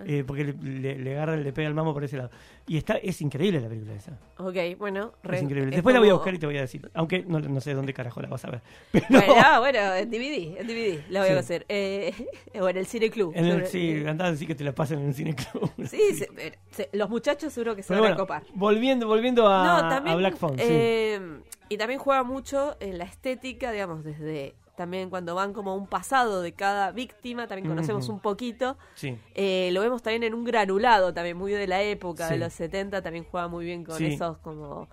eh, 0.06 0.26
porque 0.28 0.44
le, 0.44 0.54
le- 0.54 0.98
le 1.00 1.14
agarra, 1.14 1.38
le 1.38 1.54
pega 1.54 1.68
el 1.70 1.74
mamo 1.74 1.94
por 1.94 2.04
ese 2.04 2.18
lado. 2.18 2.30
Y 2.66 2.76
está 2.76 2.96
es 2.96 3.22
increíble 3.22 3.62
la 3.62 3.70
película 3.70 3.94
esa. 3.94 4.20
Ok, 4.38 4.56
bueno. 4.78 5.14
re- 5.24 5.38
Es 5.38 5.44
increíble. 5.44 5.70
es 5.70 5.76
Después 5.78 5.94
la 5.94 6.00
voy 6.02 6.10
a 6.10 6.14
buscar 6.14 6.34
y 6.34 6.40
te 6.40 6.46
voy 6.46 6.58
a 6.58 6.62
decir. 6.62 6.90
Aunque 6.94 7.24
no, 7.26 7.40
no 7.40 7.62
sé 7.62 7.74
dónde 7.74 7.94
carajo 7.94 8.22
la 8.22 8.28
vas 8.28 8.44
a 8.44 8.50
ver. 8.52 8.62
Pero 8.92 9.06
Bueno, 9.10 9.34
ah, 9.46 9.60
bueno, 9.60 9.80
en 9.96 10.10
DVD, 10.12 10.58
en 10.60 10.68
DVD 10.68 11.04
la 11.10 11.22
voy 11.22 11.30
Sí. 11.30 11.36
a 11.36 11.40
hacer. 11.40 11.66
Eh, 11.70 12.14
o 12.60 12.68
en 12.68 12.76
el 12.78 12.86
Cine 12.86 13.10
Club. 13.10 13.32
en 13.34 13.46
el, 13.46 13.66
sí, 13.68 14.04
andá 14.06 14.26
a 14.26 14.32
decir 14.32 14.46
que 14.48 14.56
te 14.56 14.66
la 14.66 14.74
pasen 14.74 15.00
en 15.00 15.08
el 15.08 15.14
cine 15.14 15.36
club. 15.36 15.72
Sí, 15.88 16.16
se- 16.16 16.30
eh, 16.38 16.58
se- 16.72 16.90
los 16.92 17.10
muchachos 17.10 17.54
seguro 17.54 17.74
que 17.76 17.84
se 17.84 17.90
Pero 17.90 18.02
van 18.02 18.14
a 18.14 18.18
copar. 18.18 18.44
volviendo, 18.56 19.08
volviendo 19.08 19.48
a, 19.48 19.84
no, 19.84 19.90
también, 19.90 20.16
a 20.16 20.18
Black 20.18 20.36
Phone, 20.36 20.56
sí. 20.58 20.64
eh, 20.68 21.22
Y 21.70 21.78
también 21.78 22.00
juega 22.02 22.24
mucho 22.24 22.76
en 22.82 22.98
la 22.98 23.06
estética, 23.06 23.72
digamos, 23.72 24.04
desde 24.04 24.56
también 24.78 25.10
cuando 25.10 25.36
van 25.36 25.52
como 25.54 25.72
a 25.72 25.76
un 25.76 25.88
pasado 25.88 26.42
de 26.42 26.54
cada 26.54 26.92
víctima, 26.92 27.48
también 27.48 27.68
conocemos 27.68 28.08
un 28.10 28.20
poquito. 28.22 28.78
Sí. 28.96 29.18
Eh, 29.36 29.70
lo 29.74 29.82
vemos 29.82 30.04
también 30.04 30.24
en 30.24 30.34
un 30.36 30.46
granulado, 30.46 31.14
también 31.14 31.36
muy 31.36 31.52
de 31.52 31.66
la 31.68 31.82
época, 31.82 32.30
de 32.30 32.38
los 32.38 32.54
70, 32.54 33.02
también 33.02 33.26
juega 33.30 33.48
muy 33.48 33.66
bien 33.66 33.84
con 33.84 33.98
Sí. 33.98 34.06
esos 34.06 34.38
como 34.38 34.88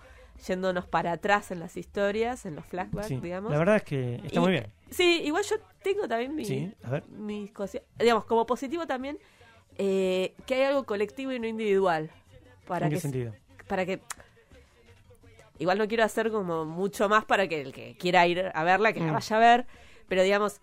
yéndonos 0.47 0.85
para 0.87 1.13
atrás 1.13 1.51
en 1.51 1.59
las 1.59 1.77
historias, 1.77 2.45
en 2.45 2.55
los 2.55 2.65
flashbacks, 2.65 3.21
digamos. 3.21 3.51
La 3.51 3.57
verdad 3.59 3.77
es 3.77 3.83
que 3.83 4.15
está 4.15 4.39
Y- 4.39 4.39
muy 4.39 4.51
bien. 4.51 4.67
Sí, 4.89 5.21
igual 5.23 5.43
yo 5.43 5.55
tengo 5.83 6.07
también 6.07 6.35
mi, 6.35 6.43
Sí, 6.45 6.73
a 6.83 6.89
ver. 6.89 7.03
mis 7.09 7.51
cosas. 7.51 7.81
Digamos, 7.99 8.25
como 8.25 8.45
positivo 8.47 8.85
también, 8.87 9.17
eh, 9.77 10.33
que 10.47 10.55
hay 10.55 10.63
algo 10.63 10.83
colectivo 10.85 11.31
y 11.31 11.39
no 11.39 11.47
individual. 11.47 12.09
Para 12.67 12.87
¿En 12.87 12.89
qué 12.89 12.95
que, 12.95 13.01
sentido? 13.01 13.33
para 13.67 13.85
que 13.85 14.01
igual 15.59 15.77
no 15.77 15.87
quiero 15.87 16.03
hacer 16.03 16.31
como 16.31 16.65
mucho 16.65 17.07
más 17.09 17.25
para 17.25 17.47
que 17.47 17.61
el 17.61 17.73
que 17.73 17.95
quiera 17.97 18.25
ir 18.27 18.51
a 18.53 18.63
verla 18.63 18.93
que 18.93 18.99
la 18.99 19.07
Mm. 19.07 19.13
vaya 19.13 19.35
a 19.35 19.39
ver 19.39 19.67
pero 20.07 20.21
digamos 20.23 20.61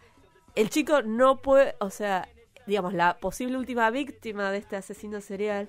el 0.54 0.68
chico 0.70 1.02
no 1.02 1.38
puede 1.42 1.75
o 1.80 1.90
sea 1.90 2.28
digamos 2.66 2.92
la 2.92 3.16
posible 3.18 3.56
última 3.56 3.90
víctima 3.90 4.50
de 4.50 4.58
este 4.58 4.76
asesino 4.76 5.20
serial 5.20 5.68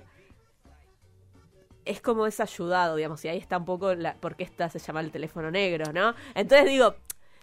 es 1.84 2.00
como 2.00 2.26
es 2.26 2.40
ayudado 2.40 2.96
digamos 2.96 3.24
y 3.24 3.28
ahí 3.28 3.38
está 3.38 3.58
un 3.58 3.64
poco 3.64 3.94
la 3.94 4.14
por 4.14 4.36
qué 4.36 4.44
esta 4.44 4.68
se 4.68 4.78
llama 4.78 5.00
el 5.00 5.10
teléfono 5.10 5.50
negro 5.50 5.92
no 5.92 6.14
entonces 6.34 6.66
digo 6.66 6.94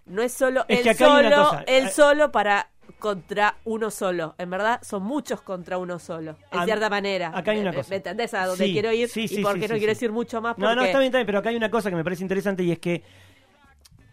no 0.05 0.23
es 0.23 0.33
solo 0.33 0.65
Es 0.67 0.85
él 0.85 0.95
solo 0.95 1.63
él 1.67 1.85
ah, 1.87 1.89
solo 1.91 2.31
para 2.31 2.70
contra 2.91 3.55
uno 3.65 3.89
solo. 3.91 4.35
En 4.37 4.49
verdad, 4.49 4.79
son 4.83 5.03
muchos 5.03 5.41
contra 5.41 5.77
uno 5.77 5.99
solo. 5.99 6.35
En 6.51 6.59
A- 6.59 6.65
cierta 6.65 6.89
manera. 6.89 7.31
acá 7.35 7.51
hay 7.51 7.59
una 7.59 7.71
¿Me- 7.71 7.77
cosa. 7.77 7.89
¿Me 7.89 7.95
entendés 7.97 8.33
a 8.33 8.45
dónde 8.45 8.65
Sí, 8.65 8.73
quiero 8.73 8.91
ir? 8.91 9.09
sí, 9.09 9.21
y 9.23 9.27
sí, 9.27 9.41
por 9.41 9.53
sí, 9.55 9.59
qué 9.61 9.67
no 9.67 9.75
quiero 9.77 9.91
decir 9.93 10.11
mucho 10.11 10.41
más. 10.41 10.57
No, 10.57 10.67
no, 10.69 10.73
porque- 10.75 10.87
está 10.87 10.99
bien, 10.99 11.07
está 11.09 11.17
bien, 11.19 11.25
pero 11.25 11.39
acá 11.39 11.49
hay 11.49 11.55
una 11.55 11.69
cosa 11.71 11.89
que 11.89 11.95
me 11.95 12.03
parece 12.03 12.23
interesante 12.23 12.63
y 12.63 12.71
es 12.71 12.79
que 12.79 13.03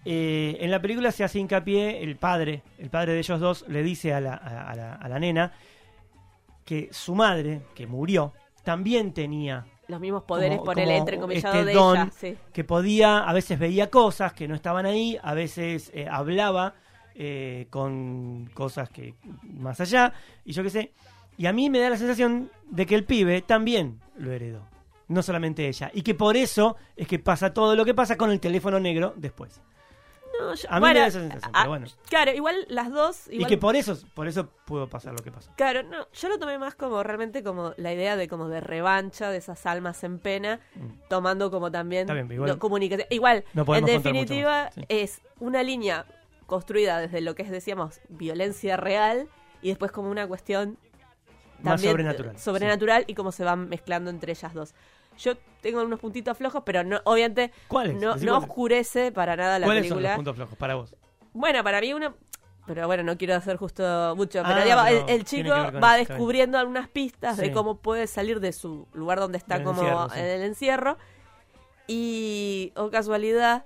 eh, 0.04 0.56
en 0.61 0.70
la 0.70 0.80
película 0.80 1.12
se 1.12 1.25
hace 1.25 1.38
hincapié, 1.38 2.02
el 2.02 2.16
padre, 2.16 2.62
el 2.78 2.88
padre 2.88 3.12
de 3.12 3.18
ellos 3.18 3.40
dos, 3.40 3.64
le 3.68 3.82
dice 3.82 4.14
a 4.14 4.20
la, 4.20 4.35
a, 4.35 4.70
a 4.70 4.75
la, 4.75 4.94
a 4.94 5.08
la 5.08 5.18
nena 5.18 5.52
que 6.64 6.88
su 6.92 7.14
madre, 7.14 7.62
que 7.75 7.87
murió, 7.87 8.32
también 8.62 9.12
tenía, 9.12 9.66
Los 9.88 10.00
mismos 10.00 10.23
poderes, 10.25 10.58
por 10.58 10.78
el 10.78 10.90
entrecomillado 10.90 11.54
este 11.58 11.64
de 11.66 11.73
don 11.75 11.97
ella. 11.97 12.11
Sí. 12.16 12.37
que 12.52 12.64
podía, 12.64 13.18
a 13.20 13.32
veces 13.32 13.58
veía 13.58 13.90
cosas 13.90 14.32
que 14.35 14.47
no 14.49 14.54
estaban 14.54 14.87
ahí, 14.87 15.18
a 15.23 15.35
veces 15.35 15.90
eh, 15.94 16.06
hablaba 16.11 16.75
eh, 17.20 17.66
con 17.70 18.46
cosas 18.54 18.88
que 18.90 19.14
más 19.42 19.80
allá, 19.80 20.12
y 20.44 20.52
yo 20.52 20.62
qué 20.62 20.70
sé. 20.70 20.92
Y 21.37 21.46
a 21.46 21.52
mí 21.52 21.68
me 21.68 21.80
da 21.80 21.90
la 21.90 21.96
sensación 21.96 22.48
de 22.70 22.87
que 22.87 22.94
el 22.94 23.04
pibe 23.04 23.42
también 23.42 24.00
lo 24.16 24.30
heredó, 24.32 24.62
no 25.08 25.20
solamente 25.22 25.66
ella, 25.66 25.90
y 25.92 26.02
que 26.02 26.14
por 26.14 26.37
eso 26.37 26.76
es 26.96 27.08
que 27.08 27.18
pasa 27.18 27.52
todo 27.52 27.75
lo 27.75 27.84
que 27.84 27.94
pasa 27.94 28.16
con 28.16 28.30
el 28.30 28.38
teléfono 28.40 28.78
negro 28.78 29.14
después. 29.16 29.60
No, 30.40 30.54
yo- 30.54 30.68
A 30.70 30.75
mí 30.75 30.80
bueno, 30.80 30.94
me 30.94 31.00
da 31.00 31.06
esa 31.08 31.18
sensación, 31.20 31.50
ah, 31.52 31.58
pero 31.62 31.68
bueno. 31.70 31.87
Claro, 32.08 32.32
igual 32.32 32.54
las 32.68 32.92
dos. 32.92 33.26
Y 33.28 33.37
igual- 33.37 33.48
que 33.48 33.58
por 33.58 33.75
eso, 33.75 33.98
por 34.14 34.28
eso 34.28 34.46
pudo 34.66 34.88
pasar 34.88 35.12
lo 35.12 35.18
que 35.25 35.32
pasó. 35.32 35.50
Claro, 35.56 35.82
no, 35.82 36.06
yo 36.12 36.28
lo 36.28 36.38
tomé 36.38 36.58
más 36.58 36.76
como 36.76 37.02
realmente 37.02 37.42
como 37.42 37.72
la 37.76 37.92
idea 37.92 38.14
de 38.16 38.28
como 38.28 38.48
de 38.48 38.60
revancha 38.60 39.30
de 39.32 39.38
esas 39.38 39.66
almas 39.66 40.04
en 40.04 40.20
pena, 40.20 40.60
Mm. 40.76 41.08
tomando 41.08 41.50
como 41.50 41.72
también 41.72 42.06
bien, 42.06 42.30
igual- 42.30 42.50
no, 42.50 42.58
comunicación. 42.60 43.08
Igual, 43.10 43.44
No 43.52 43.75
en 43.75 43.84
definitiva, 43.87 44.70
sí. 44.72 44.82
es 44.88 45.22
una 45.40 45.64
línea 45.64 46.06
construida 46.48 46.98
desde 46.98 47.20
lo 47.20 47.36
que 47.36 47.42
es, 47.42 47.50
decíamos, 47.50 48.00
violencia 48.08 48.76
real 48.76 49.28
y 49.62 49.68
después 49.68 49.92
como 49.92 50.10
una 50.10 50.26
cuestión 50.26 50.78
Más 51.60 51.74
también 51.74 51.92
sobrenatural, 51.92 52.34
eh, 52.34 52.38
sobrenatural 52.38 53.04
y 53.06 53.14
cómo 53.14 53.30
se 53.32 53.44
van 53.44 53.68
mezclando 53.68 54.10
entre 54.10 54.32
ellas 54.32 54.52
dos. 54.54 54.74
Yo 55.18 55.34
tengo 55.60 55.82
unos 55.82 56.00
puntitos 56.00 56.36
flojos, 56.38 56.62
pero 56.64 56.82
no, 56.84 57.00
obviamente 57.04 57.52
¿Cuáles? 57.68 57.94
no, 57.96 58.14
no 58.14 58.20
cuáles. 58.20 58.32
oscurece 58.32 59.12
para 59.12 59.36
nada 59.36 59.58
la 59.58 59.66
¿Cuáles 59.66 59.84
son 59.88 59.98
película. 59.98 60.08
los 60.08 60.16
puntos 60.16 60.36
flojos 60.36 60.56
para 60.58 60.74
vos? 60.76 60.94
Bueno, 61.34 61.62
para 61.62 61.80
mí 61.80 61.92
una... 61.92 62.14
Pero 62.66 62.86
bueno, 62.86 63.02
no 63.02 63.16
quiero 63.18 63.34
hacer 63.34 63.56
justo 63.56 64.14
mucho. 64.16 64.42
Pero 64.42 64.60
Ah, 64.60 64.62
digamos, 64.64 64.86
el, 65.08 65.24
chico 65.24 65.50
va 65.50 65.98
eso, 65.98 66.06
descubriendo 66.08 66.58
algunas 66.58 66.88
pistas 66.88 67.36
Sí. 67.36 67.42
de 67.42 67.52
cómo 67.52 67.78
puede 67.78 68.06
salir 68.06 68.40
de 68.40 68.52
su 68.52 68.86
lugar 68.92 69.18
donde 69.20 69.38
está 69.38 69.62
como 69.64 69.80
encierro, 69.82 70.08
sí. 70.10 70.18
en 70.18 70.24
el 70.26 70.42
encierro. 70.42 70.98
Y, 71.86 72.72
o 72.76 72.90
casualidad, 72.90 73.64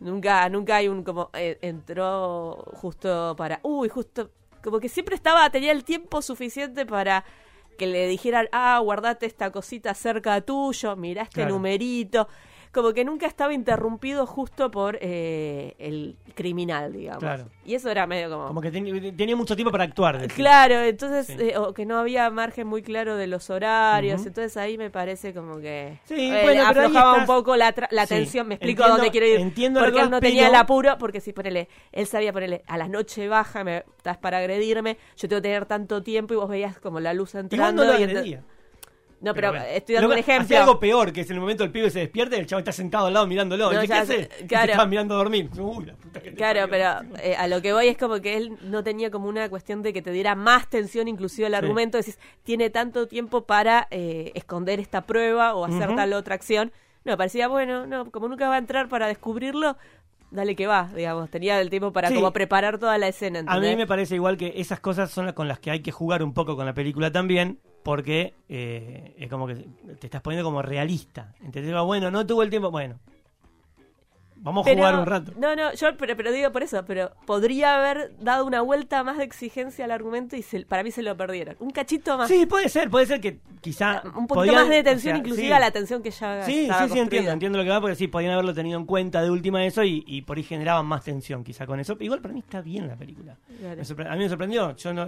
nunca 0.00 0.48
nunca 0.48 0.76
hay 0.76 0.88
un 0.88 1.02
como... 1.02 1.30
eh, 1.34 1.58
entró 1.62 2.64
justo 2.74 3.34
para... 3.36 3.60
Uy, 3.62 3.88
justo... 3.88 4.30
Como 4.62 4.80
que 4.80 4.88
siempre 4.88 5.14
estaba, 5.14 5.48
tenía 5.50 5.70
el 5.70 5.84
tiempo 5.84 6.20
suficiente 6.22 6.84
para 6.86 7.24
que 7.78 7.86
le 7.86 8.08
dijeran, 8.08 8.48
ah, 8.52 8.80
guardate 8.82 9.26
esta 9.26 9.52
cosita 9.52 9.94
cerca 9.94 10.40
tuyo, 10.40 10.96
mirá 10.96 11.22
este 11.22 11.34
Claro. 11.42 11.50
numerito. 11.54 12.26
Como 12.76 12.92
que 12.92 13.04
nunca 13.04 13.26
estaba 13.26 13.52
interrumpido 13.52 14.26
justo 14.26 14.70
por 14.70 14.98
eh, 15.00 15.74
el 15.78 16.16
criminal, 16.34 16.92
digamos. 16.92 17.20
Claro. 17.20 17.48
Y 17.64 17.74
eso 17.74 17.90
era 17.90 18.06
medio 18.06 18.30
como... 18.30 18.46
Como 18.48 18.60
que 18.60 18.70
ten- 18.70 19.16
tenía 19.16 19.34
mucho 19.34 19.56
tiempo 19.56 19.72
para 19.72 19.84
actuar. 19.84 20.18
decís. 20.20 20.34
Claro, 20.36 20.74
entonces, 20.82 21.26
Sí. 21.26 21.36
eh, 21.50 21.56
o 21.58 21.72
que 21.74 21.86
no 21.86 21.98
había 21.98 22.28
margen 22.30 22.66
muy 22.66 22.82
claro 22.82 23.16
de 23.16 23.26
los 23.26 23.50
horarios, 23.50 24.24
entonces 24.26 24.56
ahí 24.56 24.76
me 24.78 24.90
parece 24.90 25.32
como 25.34 25.58
que 25.58 25.98
Sí, 26.04 26.30
eh, 26.30 26.40
bueno, 26.44 26.66
aflojaba 26.66 27.12
un 27.14 27.20
estás- 27.20 27.26
poco 27.26 27.56
la, 27.56 27.74
tra- 27.74 27.88
la 27.90 28.06
tensión, 28.06 28.46
me 28.46 28.54
explico 28.54 28.82
entiendo- 28.82 28.94
a 28.94 28.96
dónde 28.98 29.10
quiero 29.10 29.26
ir, 29.26 29.40
entiendo 29.40 29.80
porque 29.80 29.94
que 29.96 30.02
él 30.02 30.10
no 30.10 30.20
tenía 30.20 30.42
pero- 30.42 30.54
el 30.54 30.60
apuro, 30.60 30.98
porque 30.98 31.20
si 31.20 31.32
ponele, 31.32 31.68
él 31.90 32.06
sabía 32.06 32.32
ponerle 32.32 32.62
a 32.66 32.76
la 32.78 32.86
noche 32.88 33.26
baja, 33.28 33.64
me 33.64 33.78
estás 33.96 34.18
para 34.18 34.38
agredirme, 34.38 34.98
yo 35.16 35.28
tengo 35.28 35.40
que 35.40 35.48
tener 35.48 35.66
tanto 35.66 36.02
tiempo 36.02 36.34
y 36.34 36.36
vos 36.36 36.48
veías 36.48 36.78
como 36.78 37.00
la 37.00 37.14
luz 37.14 37.30
Igual 37.30 37.44
entrando. 37.44 37.84
no 37.84 37.92
lo 37.92 37.98
y. 37.98 38.38
no, 39.20 39.34
pero, 39.34 39.48
bueno. 39.50 39.64
estoy 39.64 39.94
dando 39.96 40.10
un 40.12 40.18
ejemplo. 40.18 40.44
Hacía 40.44 40.60
algo 40.60 40.78
peor, 40.78 41.12
que 41.12 41.22
es 41.22 41.30
en 41.30 41.34
el 41.36 41.40
momento 41.40 41.64
el 41.64 41.70
pibe 41.70 41.90
se 41.90 42.00
despierta 42.00 42.36
y 42.36 42.40
el 42.40 42.46
chavo 42.46 42.58
está 42.58 42.72
sentado 42.72 43.06
al 43.06 43.14
lado 43.14 43.26
mirándolo. 43.26 43.72
No, 43.72 43.78
y 43.78 43.82
dice, 43.82 43.86
¿qué 43.86 43.94
ya 43.94 44.00
hace? 44.02 44.28
claro. 44.48 44.72
estaba 44.72 44.86
mirando 44.88 45.14
a 45.14 45.18
dormir. 45.18 45.48
Uy, 45.58 45.86
la 45.86 45.94
puta 45.94 46.20
que 46.20 46.30
te 46.30 46.36
Claro, 46.36 46.68
parió. 46.68 47.00
pero 47.10 47.22
eh, 47.22 47.34
a 47.36 47.46
lo 47.48 47.62
que 47.62 47.72
voy 47.72 47.88
es 47.88 47.96
como 47.96 48.20
que 48.20 48.36
él 48.36 48.56
no 48.62 48.84
tenía 48.84 49.10
como 49.10 49.28
una 49.28 49.48
cuestión 49.48 49.82
de 49.82 49.92
que 49.92 50.02
te 50.02 50.10
diera 50.12 50.34
más 50.34 50.68
tensión 50.68 51.08
inclusive 51.08 51.46
el 51.46 51.52
Sí. 51.54 51.56
argumento. 51.56 51.96
Decís, 51.98 52.18
tiene 52.42 52.70
tanto 52.70 53.08
tiempo 53.08 53.44
para 53.46 53.88
eh, 53.90 54.32
esconder 54.34 54.80
esta 54.80 55.02
prueba 55.06 55.54
o 55.54 55.64
hacer 55.64 55.94
tal 55.96 56.12
otra 56.12 56.34
acción. 56.34 56.72
No, 57.04 57.16
parecía, 57.16 57.48
bueno, 57.48 57.86
no, 57.86 58.10
como 58.10 58.28
nunca 58.28 58.48
va 58.48 58.56
a 58.56 58.58
entrar 58.58 58.88
para 58.88 59.06
descubrirlo, 59.06 59.76
dale 60.32 60.56
que 60.56 60.66
va, 60.66 60.90
digamos. 60.94 61.30
Tenía 61.30 61.60
el 61.60 61.70
tiempo 61.70 61.92
para 61.92 62.08
Sí. 62.08 62.14
como 62.16 62.32
preparar 62.32 62.78
toda 62.78 62.98
la 62.98 63.08
escena, 63.08 63.44
A 63.46 63.60
mí 63.60 63.76
me 63.76 63.86
parece 63.86 64.16
igual 64.16 64.36
que 64.36 64.52
esas 64.56 64.80
cosas 64.80 65.10
son 65.10 65.24
las 65.26 65.34
con 65.34 65.46
las 65.48 65.58
que 65.60 65.70
hay 65.70 65.80
que 65.80 65.92
jugar 65.92 66.22
un 66.22 66.34
poco 66.34 66.56
con 66.56 66.66
la 66.66 66.74
película 66.74 67.12
también, 67.12 67.60
porque 67.86 68.34
eh, 68.48 69.14
es 69.16 69.30
como 69.30 69.46
que 69.46 69.54
te 70.00 70.08
estás 70.08 70.20
poniendo 70.20 70.44
como 70.44 70.60
realista. 70.60 71.32
¿Entendés? 71.40 71.72
Va, 71.72 71.82
Bueno, 71.82 72.10
no 72.10 72.26
tuvo 72.26 72.42
el 72.42 72.50
tiempo. 72.50 72.72
Bueno, 72.72 72.98
vamos 74.38 74.62
a 74.62 74.70
Pero- 74.70 74.78
jugar 74.78 74.98
un 74.98 75.06
rato. 75.06 75.32
No, 75.38 75.54
no, 75.54 75.72
yo 75.72 75.96
pero, 75.96 76.16
pero 76.16 76.32
digo 76.32 76.50
por 76.50 76.64
eso, 76.64 76.84
pero 76.84 77.12
podría 77.26 77.76
haber 77.76 78.16
dado 78.18 78.44
una 78.44 78.60
vuelta 78.60 79.04
más 79.04 79.18
de 79.18 79.24
exigencia 79.24 79.84
al 79.84 79.92
argumento 79.92 80.34
y 80.36 80.42
se- 80.42 80.66
para 80.66 80.82
mí 80.82 80.90
se 80.90 81.02
lo 81.02 81.16
perdieron. 81.16 81.54
Un 81.60 81.70
cachito 81.70 82.18
más. 82.18 82.26
Sí, 82.28 82.44
puede 82.46 82.68
ser, 82.68 82.90
puede 82.90 83.06
ser 83.06 83.20
que 83.20 83.38
quizá. 83.60 84.02
un 84.04 84.26
poquito 84.26 84.34
podían- 84.34 84.54
más 84.56 84.68
de 84.68 84.82
tensión, 84.82 85.12
o 85.14 85.16
sea, 85.16 85.20
inclusive 85.24 85.46
sí. 85.46 85.52
a 85.52 85.60
la 85.60 85.70
tensión 85.70 86.02
que 86.02 86.10
ya 86.10 86.42
Sí, 86.44 86.62
estaba 86.62 86.86
sí, 86.88 86.92
sí, 86.94 86.98
entiendo, 86.98 87.30
entiendo 87.30 87.58
lo 87.58 87.64
que 87.64 87.70
va, 87.70 87.80
porque 87.80 87.94
sí, 87.96 88.08
podían 88.08 88.32
haberlo 88.32 88.52
tenido 88.52 88.78
en 88.80 88.84
cuenta 88.84 89.22
de 89.22 89.30
última 89.30 89.64
eso 89.64 89.84
y, 89.84 90.02
y 90.08 90.22
por 90.22 90.36
ahí 90.38 90.42
generaban 90.42 90.86
más 90.86 91.04
tensión 91.04 91.44
quizá 91.44 91.66
con 91.66 91.78
eso. 91.78 91.96
Igual 92.00 92.20
para 92.20 92.34
mí 92.34 92.40
está 92.40 92.60
bien 92.60 92.88
la 92.88 92.96
película. 92.96 93.36
Claro. 93.60 94.10
A 94.10 94.12
mí 94.16 94.18
me 94.24 94.28
sorprendió. 94.28 94.74
Yo 94.76 94.92
no, 94.92 95.06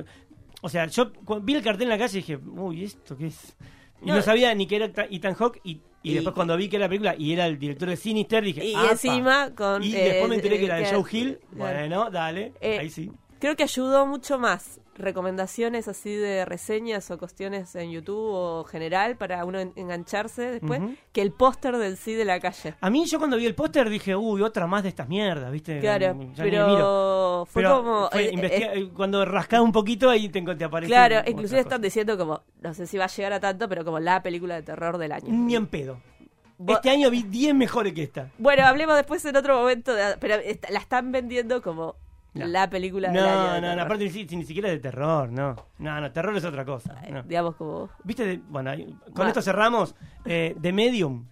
o 0.61 0.69
sea, 0.69 0.87
yo 0.87 1.11
vi 1.43 1.55
el 1.55 1.63
cartel 1.63 1.85
en 1.85 1.89
la 1.91 1.99
calle 1.99 2.19
y 2.19 2.23
dije, 2.23 2.37
uy, 2.37 2.85
¿esto 2.85 3.17
qué 3.17 3.27
es? 3.27 3.57
Y 4.03 4.07
no, 4.07 4.17
No. 4.17 4.23
sabía 4.23 4.55
ni 4.55 4.67
que 4.67 4.77
era 4.77 4.87
Ethan 5.11 5.35
Hawke 5.35 5.61
y, 5.65 5.81
y 6.03 6.11
Y- 6.11 6.15
después 6.15 6.35
cuando 6.35 6.57
vi 6.57 6.69
que 6.69 6.77
era 6.77 6.85
la 6.87 6.89
película 6.89 7.15
y 7.19 7.33
era 7.33 7.47
el 7.47 7.59
director 7.59 7.89
de 7.89 7.97
Sinister 7.97 8.45
dije, 8.45 8.65
Y 8.65 8.75
"Apa". 8.75 8.91
encima 8.93 9.55
con... 9.55 9.83
Y 9.83 9.95
eh, 9.95 10.05
después 10.05 10.29
me 10.29 10.35
enteré 10.37 10.59
que 10.59 10.65
era 10.67 10.77
de 10.77 10.87
Joe 10.87 11.05
Hill. 11.11 11.39
Bueno, 11.53 12.11
dale, 12.11 12.53
Eh, 12.61 12.79
ahí 12.79 12.91
sí. 12.91 13.11
Creo 13.41 13.55
que 13.57 13.63
ayudó 13.65 14.07
mucho 14.07 14.39
más 14.39 14.81
recomendaciones 14.99 15.89
así 15.89 16.15
de 16.15 16.45
reseñas 16.45 17.11
o 17.11 17.19
cuestiones 17.19 17.75
en 17.77 17.91
YouTube 17.91 18.19
o 18.33 18.65
general 18.65 19.17
para 19.17 19.45
uno 19.45 19.59
en- 19.61 19.73
engancharse 19.77 20.43
después 20.51 20.81
que 21.13 21.23
el 21.23 21.33
póster 21.33 21.77
del 21.77 21.97
sí 21.97 22.15
de 22.15 22.25
la 22.25 22.41
calle. 22.41 22.75
A 22.81 22.91
mí 22.91 23.07
yo 23.07 23.19
cuando 23.19 23.37
vi 23.37 23.47
el 23.47 23.55
póster 23.55 23.89
dije, 23.89 24.15
uy, 24.17 24.43
otra 24.43 24.67
más 24.67 24.83
de 24.83 24.89
estas 24.91 25.09
mierdas, 25.09 25.51
¿viste? 25.53 25.81
Claro, 25.81 26.07
Ya 26.07 26.13
ni 26.15 26.27
miro. 26.27 26.35
pero 26.45 27.47
fue 27.51 27.63
Pero 27.63 27.77
como... 27.77 28.09
fue 28.11 28.25
eh, 28.27 28.31
eh, 28.35 28.71
eh, 28.75 28.89
cuando 28.95 29.25
rascaba 29.25 29.63
un 29.63 29.73
poquito 29.73 30.11
ahí 30.11 30.29
te, 30.29 30.43
te 30.43 30.65
aparece 30.65 30.91
claro, 30.91 31.29
inclusive 31.31 31.61
están 31.61 31.81
diciendo 31.81 32.19
como, 32.19 32.43
no 32.61 32.75
sé 32.75 32.87
si 32.87 32.99
va 32.99 33.05
a 33.05 33.09
llegar 33.09 33.33
a 33.33 33.41
tanto, 33.41 33.69
pero 33.69 33.85
como 33.85 33.99
la 34.01 34.23
película 34.23 34.57
de 34.57 34.63
terror 34.63 34.99
del 34.99 35.13
año. 35.13 35.29
Ni 35.29 35.55
en 35.57 35.67
pedo. 35.67 36.01
Este 36.67 36.91
año 36.91 37.09
vi 37.09 37.23
10 37.23 37.55
mejores 37.55 37.93
que 37.93 38.03
esta. 38.03 38.31
Bueno, 38.37 38.67
hablemos 38.67 38.97
después 38.97 39.25
en 39.25 39.37
otro 39.37 39.57
momento, 39.61 39.95
de- 39.95 40.17
pero 40.19 40.37
la 40.71 40.81
están 40.81 41.13
vendiendo 41.13 41.63
como 41.63 41.95
No. 42.35 42.47
la 42.47 42.69
película 42.71 43.11
No, 43.11 43.55
de 43.55 43.61
no, 43.61 43.75
no, 43.75 43.83
aparte 43.83 44.05
ni, 44.05 44.11
si- 44.11 44.37
ni 44.37 44.45
siquiera 44.45 44.69
de 44.69 44.79
terror, 44.79 45.31
no. 45.31 45.57
No, 45.79 46.01
no, 46.01 46.13
terror 46.13 46.37
es 46.37 46.45
otra 46.45 46.65
cosa. 46.65 47.01
no. 47.11 47.23
Digamos 47.23 47.57
como... 47.57 47.89
¿Viste? 48.05 48.25
de- 48.27 48.37
bueno, 48.49 48.71
con 49.15 49.25
Va. 49.25 49.29
esto 49.29 49.43
cerramos. 49.43 49.95
Eh, 50.25 50.55
The 50.61 50.73
Medium. 50.73 51.27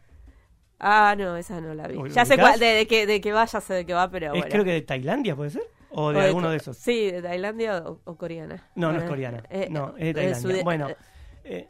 Ah, 0.81 1.15
no, 1.17 1.37
esa 1.37 1.61
no 1.61 1.75
la 1.75 1.87
vi. 1.89 1.97
Uy, 1.97 2.11
Ya 2.11 2.25
sé 2.25 2.37
cuál, 2.37 2.59
de, 2.59 2.67
de 2.67 2.87
que, 2.87 3.07
de 3.07 3.21
que 3.21 3.33
va, 3.33 3.45
ya 3.47 3.61
sé 3.61 3.75
de 3.75 3.87
qué 3.87 3.95
va, 3.95 4.11
pero 4.11 4.27
Es 4.27 4.33
bueno. 4.33 4.47
creo 4.51 4.65
que 4.65 4.73
de 4.73 4.83
Tailandia, 4.83 5.37
¿puede 5.37 5.51
ser? 5.51 5.63
¿O 5.91 6.11
de 6.13 6.19
O 6.19 6.23
alguno 6.23 6.51
de 6.51 6.57
esos? 6.59 6.77
Sí, 6.77 7.11
de 7.11 7.23
Tailandia 7.23 7.79
o, 7.79 8.01
o 8.05 8.17
coreana. 8.17 8.69
No, 8.75 8.93
no 8.93 8.99
es 8.99 9.05
coreana. 9.05 9.43
eh, 9.49 9.69
no, 9.71 9.95
es 9.97 10.15
de 10.15 10.27
eh, 10.27 10.33
Tailandia. 10.33 10.65
bueno, 10.65 10.89
eh, 11.45 11.69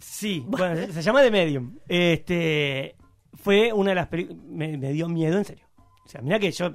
sí, 0.00 0.42
bueno, 0.48 0.74
se, 0.76 0.92
se 0.94 1.02
llama 1.02 1.22
The 1.22 1.30
Medium. 1.30 1.78
Este, 1.86 2.96
fue 3.34 3.72
una 3.72 3.90
de 3.90 3.94
las 3.96 4.06
películas... 4.08 4.42
Me, 4.44 4.76
me 4.78 4.92
dio 4.92 5.08
miedo, 5.08 5.38
en 5.38 5.44
serio. 5.44 5.66
O 6.04 6.08
sea, 6.08 6.20
mira 6.20 6.38
que 6.40 6.50
yo 6.50 6.72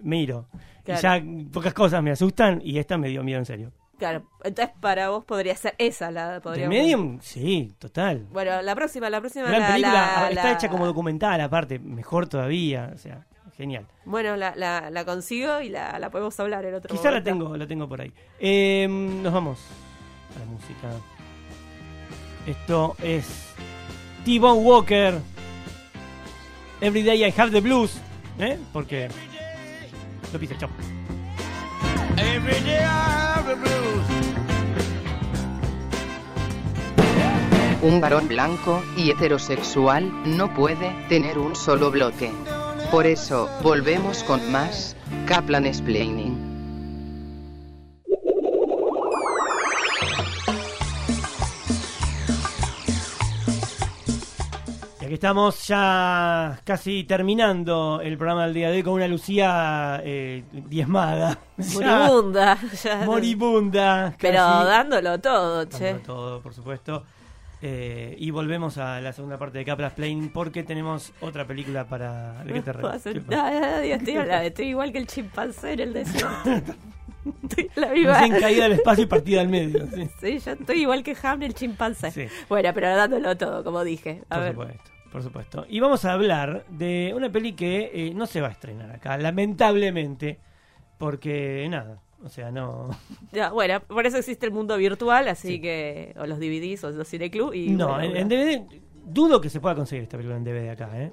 miro. 0.00 0.48
Claro. 0.96 1.24
Ya 1.24 1.50
pocas 1.52 1.74
cosas 1.74 2.02
me 2.02 2.10
asustan 2.10 2.60
y 2.64 2.78
esta 2.78 2.96
me 2.98 3.08
dio 3.08 3.22
miedo, 3.22 3.38
en 3.40 3.46
serio. 3.46 3.72
Claro, 3.98 4.28
entonces 4.44 4.72
para 4.80 5.08
vos 5.10 5.24
podría 5.24 5.56
ser 5.56 5.74
esa 5.76 6.10
la 6.12 6.34
The 6.34 6.40
podríamos- 6.40 6.68
Medium, 6.76 7.18
sí, 7.20 7.74
total. 7.80 8.26
Bueno, 8.30 8.62
la 8.62 8.74
próxima, 8.76 9.10
la 9.10 9.18
próxima 9.20 9.46
Gran 9.48 9.60
la- 9.60 9.68
película, 9.68 9.92
la- 9.92 10.28
está 10.30 10.44
la- 10.44 10.52
hecha 10.52 10.68
como 10.68 10.86
documental 10.86 11.40
aparte, 11.40 11.80
mejor 11.80 12.28
todavía, 12.28 12.92
o 12.94 12.98
sea, 12.98 13.26
genial. 13.56 13.86
Bueno, 14.04 14.36
la, 14.36 14.54
la, 14.54 14.88
la 14.90 15.04
consigo 15.04 15.60
y 15.60 15.68
la, 15.68 15.98
la 15.98 16.10
podemos 16.10 16.38
hablar 16.38 16.64
en 16.64 16.74
otro 16.74 16.90
Quizá 16.94 17.10
la 17.10 17.18
momento. 17.18 17.30
tengo, 17.30 17.56
la 17.56 17.66
tengo 17.66 17.88
por 17.88 18.00
ahí. 18.00 18.12
Eh, 18.38 18.86
nos 18.88 19.32
vamos 19.32 19.58
a 20.36 20.38
la 20.38 20.44
música. 20.44 20.88
Esto 22.46 22.96
es 23.02 23.52
T-Bone 24.24 24.60
Walker. 24.62 25.18
Every 26.80 27.02
day 27.02 27.24
I 27.24 27.34
have 27.36 27.50
the 27.50 27.60
blues. 27.60 28.00
¿Eh? 28.38 28.56
Porque 28.72 29.08
lo 30.32 30.38
pise, 30.38 30.56
chao. 30.56 30.68
Every 32.16 32.60
day 32.64 32.78
I 32.78 33.34
have 33.36 33.46
the 33.46 33.54
blues. 33.56 34.28
Un 37.80 38.00
varón 38.00 38.26
blanco 38.26 38.82
y 38.96 39.10
heterosexual 39.10 40.10
no 40.36 40.52
puede 40.52 40.90
tener 41.08 41.38
un 41.38 41.54
solo 41.54 41.90
bloque. 41.90 42.32
Por 42.90 43.06
eso, 43.06 43.48
volvemos 43.62 44.24
con 44.24 44.50
más 44.50 44.96
Kaplan 45.26 45.64
Explaining. 45.64 46.37
Estamos 55.18 55.66
ya 55.66 56.60
casi 56.62 57.02
terminando 57.02 58.00
el 58.00 58.16
programa 58.16 58.44
del 58.44 58.54
día 58.54 58.70
de 58.70 58.76
hoy 58.76 58.82
con 58.84 58.92
una 58.92 59.08
Lucía 59.08 60.00
eh, 60.04 60.44
diezmada. 60.52 61.36
Moribunda. 61.74 62.56
ya. 62.84 63.04
moribunda. 63.04 64.14
Pero 64.20 64.36
casi. 64.38 64.66
dándolo 64.68 65.20
todo, 65.20 65.64
che. 65.64 65.86
Dándolo 65.86 66.04
todo, 66.06 66.40
por 66.40 66.54
supuesto. 66.54 67.02
Eh, 67.60 68.14
y 68.16 68.30
volvemos 68.30 68.78
a 68.78 69.00
la 69.00 69.12
segunda 69.12 69.36
parte 69.38 69.58
de 69.58 69.64
Caplas 69.64 69.92
Plane 69.94 70.30
porque 70.32 70.62
tenemos 70.62 71.12
otra 71.20 71.44
película 71.44 71.84
para... 71.88 72.44
¿De 72.44 72.52
qué 72.52 72.62
te 72.62 72.72
No 72.72 72.92
nada, 73.28 73.80
Dios, 73.80 73.98
estoy, 73.98 74.14
hablando- 74.18 74.46
estoy 74.46 74.66
igual 74.66 74.92
que 74.92 74.98
el 74.98 75.08
chimpancé 75.08 75.72
en 75.72 75.80
el 75.80 75.92
desierto. 75.94 76.50
Estoy 77.42 77.70
la 77.74 77.88
misma. 77.88 78.20
Recién 78.20 78.40
caída 78.40 78.64
al 78.66 78.72
espacio 78.72 79.04
y 79.04 79.06
partida 79.06 79.40
al 79.40 79.48
medio. 79.48 79.86
Sí, 79.92 80.08
Sí, 80.20 80.38
yo 80.38 80.52
estoy 80.52 80.80
igual 80.82 81.02
que 81.02 81.16
Hamlet 81.20 81.48
el 81.50 81.54
chimpancé. 81.54 82.10
Sí. 82.12 82.26
Bueno, 82.48 82.70
pero 82.72 82.96
dándolo 82.96 83.36
todo, 83.36 83.64
como 83.64 83.82
dije. 83.84 84.22
A 84.30 84.36
por 84.36 84.44
ver. 84.44 84.52
supuesto. 84.52 84.97
Por 85.12 85.22
supuesto. 85.22 85.64
Y 85.68 85.80
vamos 85.80 86.04
a 86.04 86.12
hablar 86.12 86.64
de 86.68 87.12
una 87.16 87.30
peli 87.30 87.54
que 87.54 87.90
eh, 87.92 88.12
no 88.14 88.26
se 88.26 88.40
va 88.40 88.48
a 88.48 88.52
estrenar 88.52 88.90
acá, 88.90 89.16
lamentablemente, 89.16 90.38
porque 90.98 91.66
nada, 91.70 92.00
o 92.22 92.28
sea, 92.28 92.50
no... 92.50 92.90
Ya, 93.32 93.50
bueno, 93.50 93.80
por 93.80 94.06
eso 94.06 94.18
existe 94.18 94.46
el 94.46 94.52
mundo 94.52 94.76
virtual, 94.76 95.28
así 95.28 95.60
que. 95.60 96.14
O 96.18 96.26
los 96.26 96.38
DVDs 96.38 96.84
o 96.84 96.90
los 96.90 97.08
cineclub. 97.08 97.54
Y 97.54 97.70
no, 97.70 97.88
bueno, 97.88 98.16
en, 98.16 98.16
en 98.16 98.28
DVD 98.28 98.80
dudo 99.04 99.40
que 99.40 99.48
se 99.50 99.60
pueda 99.60 99.74
conseguir 99.74 100.02
esta 100.04 100.16
película 100.16 100.36
en 100.36 100.44
DVD 100.44 100.70
acá, 100.70 100.90
¿eh? 100.94 101.12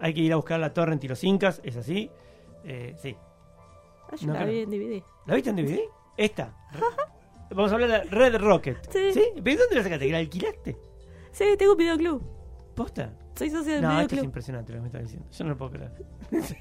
Hay 0.00 0.12
que 0.12 0.20
ir 0.20 0.32
a 0.32 0.36
buscar 0.36 0.60
la 0.60 0.74
torrent 0.74 1.02
y 1.04 1.08
los 1.08 1.24
incas, 1.24 1.60
es 1.64 1.76
así. 1.76 2.10
Eh, 2.64 2.94
sí. 2.98 3.16
Ah, 4.10 4.16
yo 4.16 4.26
no 4.26 4.34
la 4.34 4.40
creo. 4.40 4.52
vi 4.52 4.60
en 4.60 4.70
DVD. 4.70 5.02
¿La 5.26 5.34
viste 5.34 5.50
en 5.50 5.56
DVD? 5.56 5.80
Esta. 6.16 6.54
Vamos 7.50 7.70
a 7.70 7.74
hablar 7.76 7.88
de 7.90 8.10
Red 8.10 8.36
Rocket. 8.38 8.76
Sí. 8.90 9.20
¿Pero 9.42 9.60
dónde 9.60 9.76
la 9.76 9.82
sacaste? 9.82 10.06
¿Que 10.06 10.12
la 10.12 10.18
alquilaste? 10.18 10.76
Sí, 11.30 11.44
tengo 11.56 11.72
un 11.72 11.78
videoclub. 11.78 12.35
¿Posta? 12.76 13.10
Soy 13.34 13.48
socio 13.48 13.72
del 13.72 13.82
No, 13.82 14.00
esto 14.02 14.16
es 14.16 14.22
impresionante 14.22 14.72
lo 14.72 14.78
que 14.78 14.82
me 14.82 14.86
estás 14.88 15.02
diciendo. 15.02 15.26
Yo 15.32 15.44
no 15.44 15.50
lo 15.50 15.56
puedo 15.56 15.70
creer. 15.72 15.92
Sí, 16.30 16.56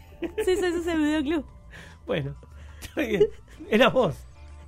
soy 0.45 0.71
socio 0.71 0.81
del 0.81 0.97
videoclub. 0.97 1.45
Bueno, 2.07 2.35
está 2.81 3.01
bien. 3.01 3.27
Era 3.69 3.89
vos. 3.89 4.15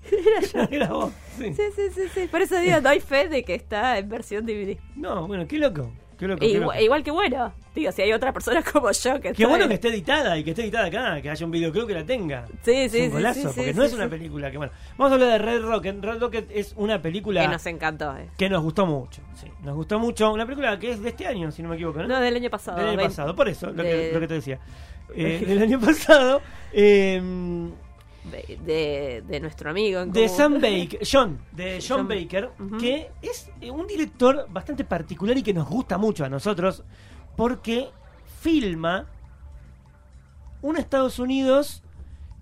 Era 0.12 0.42
yo. 0.42 0.68
Era 0.76 0.88
vos. 0.90 1.14
Sí. 1.38 1.54
Sí, 1.54 1.64
sí, 1.74 1.82
sí, 1.96 2.02
sí. 2.14 2.28
Por 2.28 2.42
eso 2.42 2.60
digo, 2.60 2.82
doy 2.82 3.00
fe 3.00 3.30
de 3.30 3.44
que 3.44 3.56
está 3.56 3.98
en 3.98 4.10
versión 4.10 4.46
DVD. 4.46 4.78
No, 4.98 5.26
bueno, 5.26 5.48
qué 5.48 5.58
loco. 5.58 5.94
Qué 6.18 6.28
loco. 6.28 6.44
E 6.44 6.48
qué 6.48 6.54
igual, 6.56 6.68
loco. 6.68 6.84
igual 6.84 7.04
que 7.04 7.12
bueno. 7.12 7.54
Digo, 7.78 7.92
si 7.92 8.02
hay 8.02 8.12
otra 8.14 8.34
persona 8.34 8.64
como 8.74 8.92
yo 8.92 9.22
que 9.22 9.34
Qué 9.34 9.46
bueno 9.46 9.64
en- 9.66 9.70
que 9.70 9.76
esté 9.76 9.90
editada 9.90 10.38
y 10.38 10.44
que 10.44 10.50
esté 10.52 10.64
editada 10.64 10.86
acá, 10.88 11.22
que 11.22 11.30
haya 11.30 11.46
un 11.46 11.52
videoclub 11.52 11.88
que 11.88 11.94
la 11.94 12.06
tenga. 12.06 12.46
Sí, 12.64 12.72
Es 12.74 12.92
sí, 12.92 13.00
un 13.02 13.06
sí, 13.06 13.10
golazo, 13.12 13.40
sí, 13.40 13.46
porque 13.56 13.72
sí, 13.74 13.78
no 13.78 13.82
sí, 13.84 13.88
es 13.90 13.94
una 13.94 14.10
película 14.10 14.50
que 14.52 14.58
bueno. 14.58 14.74
Vamos 14.98 15.12
a 15.12 15.14
hablar 15.16 15.30
de 15.30 15.38
Red 15.38 15.62
Rocket. 15.64 16.04
Red 16.04 16.20
Rocket 16.20 16.50
es 16.52 16.74
una 16.76 17.02
película 17.02 17.42
que 17.42 17.48
nos 17.48 17.66
encantó. 17.68 18.18
eh. 18.18 18.30
que 18.38 18.50
nos 18.50 18.64
gustó 18.64 18.86
mucho. 18.86 19.22
Sí, 19.36 19.48
nos 19.64 19.76
gustó 19.76 20.00
mucho. 20.00 20.32
Una 20.34 20.46
película 20.46 20.78
que 20.80 20.92
es 20.92 21.02
de 21.02 21.10
este 21.10 21.28
año, 21.28 21.52
si 21.52 21.62
no 21.62 21.70
me 21.70 21.76
equivoco, 21.76 22.02
¿no? 22.02 22.08
No, 22.08 22.20
del 22.20 22.36
año 22.36 22.50
pasado. 22.50 22.78
del 22.80 22.88
año 22.90 23.00
pasado, 23.08 23.36
por 23.36 23.48
eso, 23.48 23.68
lo, 23.72 23.84
que, 23.84 24.12
lo 24.14 24.20
que 24.20 24.28
te 24.28 24.34
decía. 24.34 24.60
Eh, 25.16 25.44
del 25.48 25.62
año 25.62 25.80
pasado. 25.80 26.42
eh, 26.74 27.22
De, 28.32 28.58
de, 28.66 29.24
de 29.26 29.40
nuestro 29.40 29.70
amigo. 29.70 30.02
en 30.02 30.12
de. 30.12 30.28
Sam 30.28 30.56
Baker, 30.62 31.00
John, 31.10 31.40
de 31.54 31.80
John 31.88 32.00
John- 32.00 32.08
Baker, 32.10 32.50
que 32.80 33.10
es 33.22 33.50
eh, 33.62 33.72
un 33.72 33.88
director 33.88 34.48
bastante 34.50 34.84
particular 34.84 35.38
y 35.38 35.44
que 35.44 35.54
nos 35.54 35.68
gusta 35.70 35.98
mucho 35.98 36.26
a 36.26 36.30
nosotros, 36.30 36.84
porque 37.38 37.90
filma 38.42 39.06
un 40.62 40.76
Estados 40.76 41.20
Unidos 41.20 41.84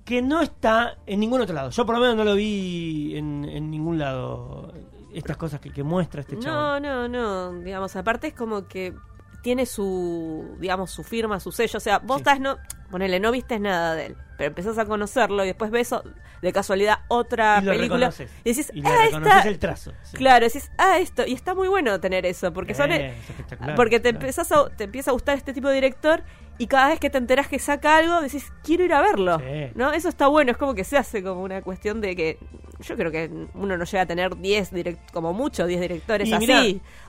que 0.05 0.21
no 0.21 0.41
está 0.41 0.97
en 1.05 1.19
ningún 1.19 1.41
otro 1.41 1.53
lado. 1.53 1.69
Yo 1.71 1.85
por 1.85 1.95
lo 1.95 2.01
menos 2.01 2.15
no 2.15 2.23
lo 2.23 2.35
vi 2.35 3.15
en, 3.17 3.45
en 3.45 3.69
ningún 3.69 3.97
lado. 3.99 4.73
Estas 5.13 5.37
cosas 5.37 5.59
que, 5.59 5.71
que 5.71 5.83
muestra 5.83 6.21
este 6.21 6.35
No, 6.35 6.41
chaval. 6.41 6.81
no, 6.81 7.07
no. 7.07 7.53
Digamos, 7.61 7.95
aparte 7.95 8.27
es 8.27 8.33
como 8.33 8.67
que 8.67 8.93
tiene 9.41 9.65
su, 9.65 10.55
digamos, 10.59 10.91
su 10.91 11.03
firma, 11.03 11.39
su 11.39 11.51
sello. 11.51 11.77
O 11.77 11.79
sea, 11.79 11.99
vos 11.99 12.17
Sí. 12.17 12.21
estás, 12.21 12.39
no, 12.39 12.57
ponele, 12.91 13.19
no 13.19 13.31
viste 13.31 13.59
nada 13.59 13.95
de 13.95 14.07
él, 14.07 14.17
pero 14.37 14.47
empezás 14.49 14.77
a 14.77 14.85
conocerlo 14.85 15.43
y 15.43 15.47
después 15.47 15.71
ves 15.71 15.93
de 16.41 16.53
casualidad 16.53 16.99
otra 17.07 17.59
Y 17.61 17.65
película 17.65 18.09
reconoces. 18.09 18.29
y 18.43 18.49
decís, 18.49 18.71
Y 18.73 18.85
ah, 18.85 19.05
esta... 19.05 19.41
el 19.41 19.59
trazo. 19.59 19.93
sí. 20.03 20.17
Claro, 20.17 20.45
decís, 20.45 20.69
ah, 20.77 20.97
esto. 20.99 21.25
Y 21.25 21.33
está 21.33 21.55
muy 21.55 21.67
bueno 21.67 21.99
tener 21.99 22.25
eso, 22.25 22.51
porque 22.53 22.73
son... 22.75 22.91
Eh, 22.91 23.15
es 23.17 23.29
espectacular, 23.29 23.75
Porque 23.75 23.99
te, 23.99 24.09
claro. 24.11 24.17
empezás 24.17 24.51
a, 24.51 24.69
te 24.69 24.83
empieza 24.85 25.11
a 25.11 25.13
gustar 25.13 25.37
este 25.37 25.53
tipo 25.53 25.67
de 25.69 25.75
director 25.75 26.23
y 26.57 26.67
cada 26.67 26.89
vez 26.89 26.99
que 26.99 27.09
te 27.09 27.17
enterás 27.17 27.47
que 27.47 27.59
saca 27.59 27.97
algo, 27.97 28.21
decís, 28.21 28.51
quiero 28.63 28.83
ir 28.85 28.93
a 28.93 29.01
verlo. 29.01 29.39
Sí. 29.39 29.71
¿No? 29.75 29.91
Eso 29.91 30.09
está 30.09 30.27
bueno, 30.27 30.51
es 30.51 30.57
como 30.57 30.73
que 30.73 30.83
se 30.83 30.97
hace 30.97 31.21
como 31.23 31.41
una 31.43 31.61
cuestión 31.61 32.01
de 32.01 32.15
que 32.15 32.37
yo 32.81 32.97
creo 32.97 33.09
que 33.09 33.31
uno 33.53 33.77
no 33.77 33.85
llega 33.85 34.01
a 34.01 34.05
tener 34.05 34.35
10, 34.35 34.73
direct- 34.73 35.11
como 35.13 35.31
mucho, 35.31 35.65
10 35.65 35.79
directores 35.79 36.27
Y 36.27 36.33
así. 36.33 36.45
mirá, 36.45 36.61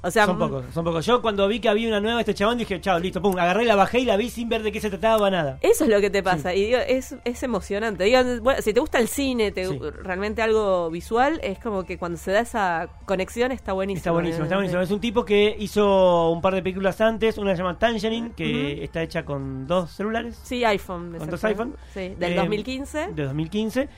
o 0.03 0.11
sea, 0.13 0.25
son 0.27 0.37
mm, 0.37 0.39
pocos, 0.39 0.65
son 0.73 0.85
pocos. 0.85 1.05
Yo 1.05 1.21
cuando 1.21 1.49
vi 1.49 1.59
que 1.59 1.69
había 1.69 1.89
una 1.89 2.01
nueva 2.01 2.21
este 2.21 2.35
chabón 2.35 2.57
dije, 2.59 2.81
chao, 2.81 2.99
listo, 3.01 3.21
pum, 3.21 3.37
agarré, 3.37 3.65
la 3.65 3.75
bajé 3.75 3.99
y 4.01 4.05
la 4.05 4.17
vi 4.17 4.31
sin 4.31 4.49
ver 4.49 4.63
de 4.63 4.71
qué 4.71 4.81
se 4.81 4.91
trataba 4.91 5.29
nada. 5.29 5.59
Eso 5.63 5.83
es 5.85 5.91
lo 5.91 6.01
que 6.01 6.09
te 6.09 6.23
pasa. 6.23 6.55
Y 6.55 6.67
digo, 6.67 6.79
es, 6.87 7.17
es 7.25 7.43
emocionante. 7.43 8.05
Digo, 8.05 8.19
bueno, 8.43 8.63
si 8.63 8.73
te 8.73 8.79
gusta 8.81 8.99
el 9.01 9.09
cine, 9.09 9.51
te, 9.51 9.67
Sí. 9.67 9.79
realmente 10.03 10.41
algo 10.41 10.89
visual, 10.91 11.41
es 11.43 11.59
como 11.59 11.85
que 11.85 11.99
cuando 11.99 12.17
se 12.17 12.31
da 12.31 12.41
esa 12.41 12.89
conexión 13.05 13.51
está 13.51 13.73
buenísimo. 13.73 13.99
Está 13.99 14.11
buenísimo, 14.13 14.45
está 14.45 14.55
buenísimo. 14.57 14.81
Es 14.83 14.91
un 14.93 15.01
tipo 15.01 15.25
que 15.25 15.57
hizo 15.59 16.31
un 16.31 16.41
par 16.41 16.55
de 16.55 16.63
películas 16.63 17.01
antes, 17.01 17.39
una 17.39 17.51
se 17.57 17.59
llama 17.63 17.77
Tangerine, 17.79 18.31
que 18.37 18.85
está 18.85 19.03
hecha 19.03 19.25
con 19.25 19.36
dos 19.39 19.91
celulares 19.93 20.39
Sí, 20.43 20.65
iPhone. 20.65 21.15
¿Con 21.19 21.31
dos 21.31 21.45
iPhone? 21.45 21.75
Sí, 21.95 22.15
del 22.19 22.33
Eh, 22.33 22.37
2015. 22.37 23.09
de 23.15 23.23
2015. 23.25 23.89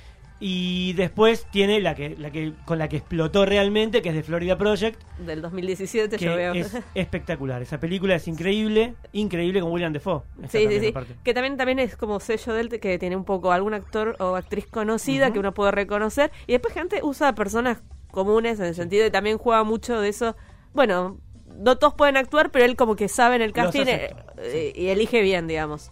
Y 0.41 0.93
después 0.93 1.47
tiene 1.51 1.81
la 1.81 1.97
que, 1.97 2.11
la 2.17 2.31
que 2.31 2.53
con 2.65 2.79
la 2.79 2.89
que 2.89 2.99
explotó 2.99 3.45
realmente, 3.45 4.03
que 4.03 4.11
es 4.11 4.15
de 4.15 4.23
Florida 4.23 4.57
Project, 4.57 5.03
Del 5.19 5.43
2017 5.43 6.17
yo 6.17 6.31
que 6.31 6.37
veo. 6.37 6.55
es 6.55 6.77
espectacular. 6.95 7.61
Esa 7.61 7.81
película 7.81 8.15
es 8.15 8.29
increíble, 8.29 8.95
increíble 9.13 9.61
con 9.61 9.73
William 9.73 9.93
Defoe. 9.93 10.23
Sí, 10.49 10.69
sí, 10.69 10.79
sí. 10.79 10.95
Que 11.25 11.35
también, 11.35 11.57
también 11.57 11.81
es 11.81 11.97
como 11.97 12.21
sello 12.21 12.53
de 12.55 12.61
él, 12.61 12.69
que 12.69 12.99
tiene 13.01 13.17
un 13.17 13.25
poco 13.25 13.51
algún 13.51 13.75
actor 13.75 14.15
o 14.21 14.37
actriz 14.37 14.67
conocida 14.69 15.33
que 15.33 15.41
uno 15.41 15.53
puede 15.55 15.73
reconocer. 15.73 16.31
Y 16.47 16.53
después 16.53 16.73
gente 16.73 17.01
usa 17.03 17.35
personas 17.35 17.83
comunes 18.13 18.61
en 18.61 18.67
el 18.67 18.75
sentido 18.77 19.03
de 19.03 19.11
también 19.11 19.39
juega 19.39 19.65
mucho 19.65 20.01
de 20.01 20.09
eso. 20.09 20.37
Bueno, 20.73 21.19
no 21.59 21.77
todos 21.77 21.95
pueden 21.95 22.17
actuar, 22.17 22.51
pero 22.51 22.65
él 22.65 22.77
como 22.77 22.97
que 22.97 23.09
sabe 23.09 23.37
en 23.37 23.43
el 23.43 23.53
casting 23.53 23.85
eh, 23.87 24.15
eh, 24.39 24.73
y 24.75 24.87
elige 24.89 25.21
bien, 25.23 25.47
digamos. 25.47 25.91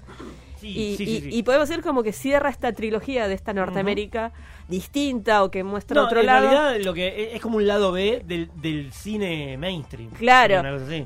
Sí, 0.61 0.69
y, 0.69 0.97
sí, 0.97 1.07
sí, 1.21 1.29
y 1.31 1.43
podemos 1.43 1.69
decir 1.69 1.85
como 1.85 2.03
que 2.03 2.13
cierra 2.13 2.49
esta 2.49 2.73
trilogía 2.73 3.29
de 3.29 3.35
esta 3.35 3.53
Norteamérica 3.53 4.33
distinta 4.69 5.45
o 5.45 5.51
que 5.51 5.63
muestra 5.63 6.01
No, 6.01 6.07
otro 6.07 6.21
en 6.21 6.27
lado. 6.27 6.49
realidad 6.51 6.85
lo 6.85 6.95
que 6.95 7.09
es, 7.29 7.35
es 7.35 7.41
como 7.43 7.59
un 7.59 7.67
lado 7.67 7.93
B 7.93 8.23
del, 8.25 8.51
del 8.55 8.91
cine 8.93 9.59
mainstream. 9.59 10.11
Claro, 10.13 10.63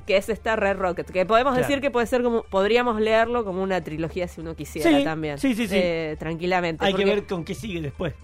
que 0.07 0.17
es 0.17 0.29
esta 0.29 0.55
Red 0.55 0.77
Rocket, 0.77 1.11
que 1.11 1.27
podemos 1.27 1.53
Claro. 1.55 1.67
decir 1.67 1.81
que 1.83 1.91
puede 1.91 2.07
ser 2.07 2.23
como, 2.23 2.43
podríamos 2.45 3.01
leerlo 3.01 3.45
como 3.45 3.61
una 3.63 3.81
trilogía 3.83 4.29
si 4.29 4.41
uno 4.41 4.55
quisiera 4.55 5.03
también. 5.03 5.37
sí, 5.39 5.55
sí, 5.55 5.67
sí. 5.67 5.75
Eh, 5.77 6.17
tranquilamente. 6.19 6.85
Hay 6.85 6.95
que 6.95 7.05
ver 7.05 7.27
con 7.27 7.45
qué 7.45 7.55
sigue 7.55 7.81
después. 7.81 8.15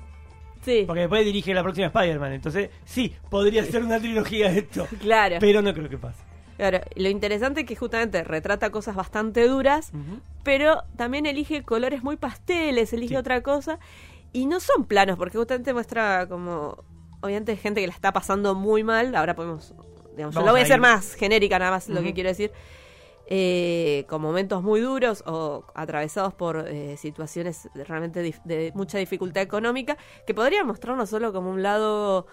Sí, 0.64 0.82
Porque 0.84 1.02
después 1.02 1.24
dirige 1.24 1.54
la 1.54 1.62
próxima 1.62 1.86
Spider-Man. 1.88 2.32
Entonces, 2.32 2.70
sí, 2.84 3.14
podría 3.30 3.64
ser 3.64 3.84
una 3.84 4.00
trilogía 4.00 4.50
de 4.50 4.58
esto. 4.60 4.88
claro. 5.00 5.36
Pero 5.38 5.62
no 5.62 5.72
creo 5.72 5.88
que 5.88 5.96
pase. 5.98 6.22
Claro, 6.56 6.80
lo 6.94 7.08
interesante 7.08 7.60
es 7.60 7.66
que 7.66 7.76
justamente 7.76 8.24
retrata 8.24 8.70
cosas 8.70 8.96
bastante 8.96 9.46
duras, 9.46 9.92
pero 10.42 10.82
también 10.96 11.26
elige 11.26 11.62
colores 11.64 12.02
muy 12.02 12.16
pasteles, 12.16 12.92
elige 12.92 13.14
Sí. 13.14 13.16
otra 13.16 13.42
cosa, 13.42 13.78
y 14.32 14.46
no 14.46 14.60
son 14.60 14.84
planos, 14.84 15.18
porque 15.18 15.38
justamente 15.38 15.72
muestra 15.72 16.26
como, 16.28 16.84
obviamente 17.20 17.56
gente 17.56 17.80
que 17.80 17.86
la 17.86 17.92
está 17.94 18.12
pasando 18.12 18.54
muy 18.54 18.84
mal, 18.84 19.14
ahora 19.14 19.34
podemos, 19.34 19.74
digamos, 20.14 20.34
yo 20.34 20.40
lo 20.42 20.50
voy 20.52 20.60
a 20.60 20.62
a 20.62 20.64
hacer 20.64 20.76
ir. 20.76 20.82
más 20.82 21.14
genérica 21.14 21.58
nada 21.58 21.70
más 21.72 21.88
lo 21.88 22.02
que 22.02 22.14
quiero 22.14 22.28
decir, 22.30 22.52
eh, 23.28 24.04
con 24.08 24.22
momentos 24.22 24.62
muy 24.62 24.80
duros 24.80 25.24
o 25.26 25.64
atravesados 25.74 26.32
por 26.32 26.64
eh, 26.68 26.96
situaciones 26.96 27.68
realmente 27.74 28.22
de 28.44 28.72
mucha 28.74 28.98
dificultad 28.98 29.42
económica, 29.42 29.96
que 30.26 30.32
podrían 30.32 30.66
mostrarnos 30.66 31.10
solo 31.10 31.32
como 31.32 31.50
un 31.50 31.62
lado 31.62 32.26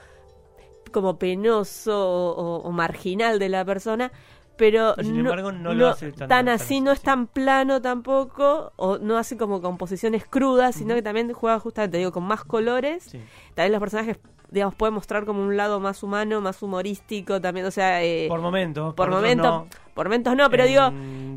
como 0.93 1.17
penoso 1.19 1.93
o, 2.09 2.57
o 2.63 2.71
marginal 2.71 3.37
de 3.39 3.49
la 3.49 3.65
persona, 3.65 4.11
pero 4.55 4.93
sin 4.95 5.15
embargo, 5.19 5.51
no 5.51 5.73
lo 5.73 5.89
hace 5.89 6.11
tan- 6.13 6.47
así, 6.47 6.79
no 6.79 6.91
es 6.91 7.01
tan 7.01 7.27
plano 7.27 7.81
tampoco, 7.81 8.71
o 8.77 8.97
no 8.99 9.17
hace 9.17 9.35
como 9.35 9.61
composiciones 9.61 10.25
crudas, 10.25 10.75
sino 10.75 10.93
que 10.95 11.01
también 11.01 11.33
juega 11.33 11.59
justamente, 11.59 11.97
digo, 11.97 12.11
con 12.11 12.23
más 12.23 12.43
colores. 12.45 13.03
Sí. 13.03 13.19
También 13.55 13.71
los 13.73 13.79
personajes, 13.81 14.17
digamos, 14.53 14.75
pueden 14.75 14.93
mostrar 14.93 15.25
como 15.25 15.41
un 15.43 15.57
lado 15.57 15.79
más 15.79 16.03
humano, 16.03 16.39
más 16.39 16.61
humorístico 16.61 17.41
también, 17.41 17.65
o 17.65 17.71
sea, 17.71 18.03
eh, 18.03 18.27
Por 18.29 18.39
momentos. 18.39 18.93
por 18.93 19.09
momentos, 19.09 19.45
no. 19.45 19.67
por 19.93 20.05
momentos 20.07 20.35
no, 20.35 20.49
pero 20.49 20.63
En 20.63 20.69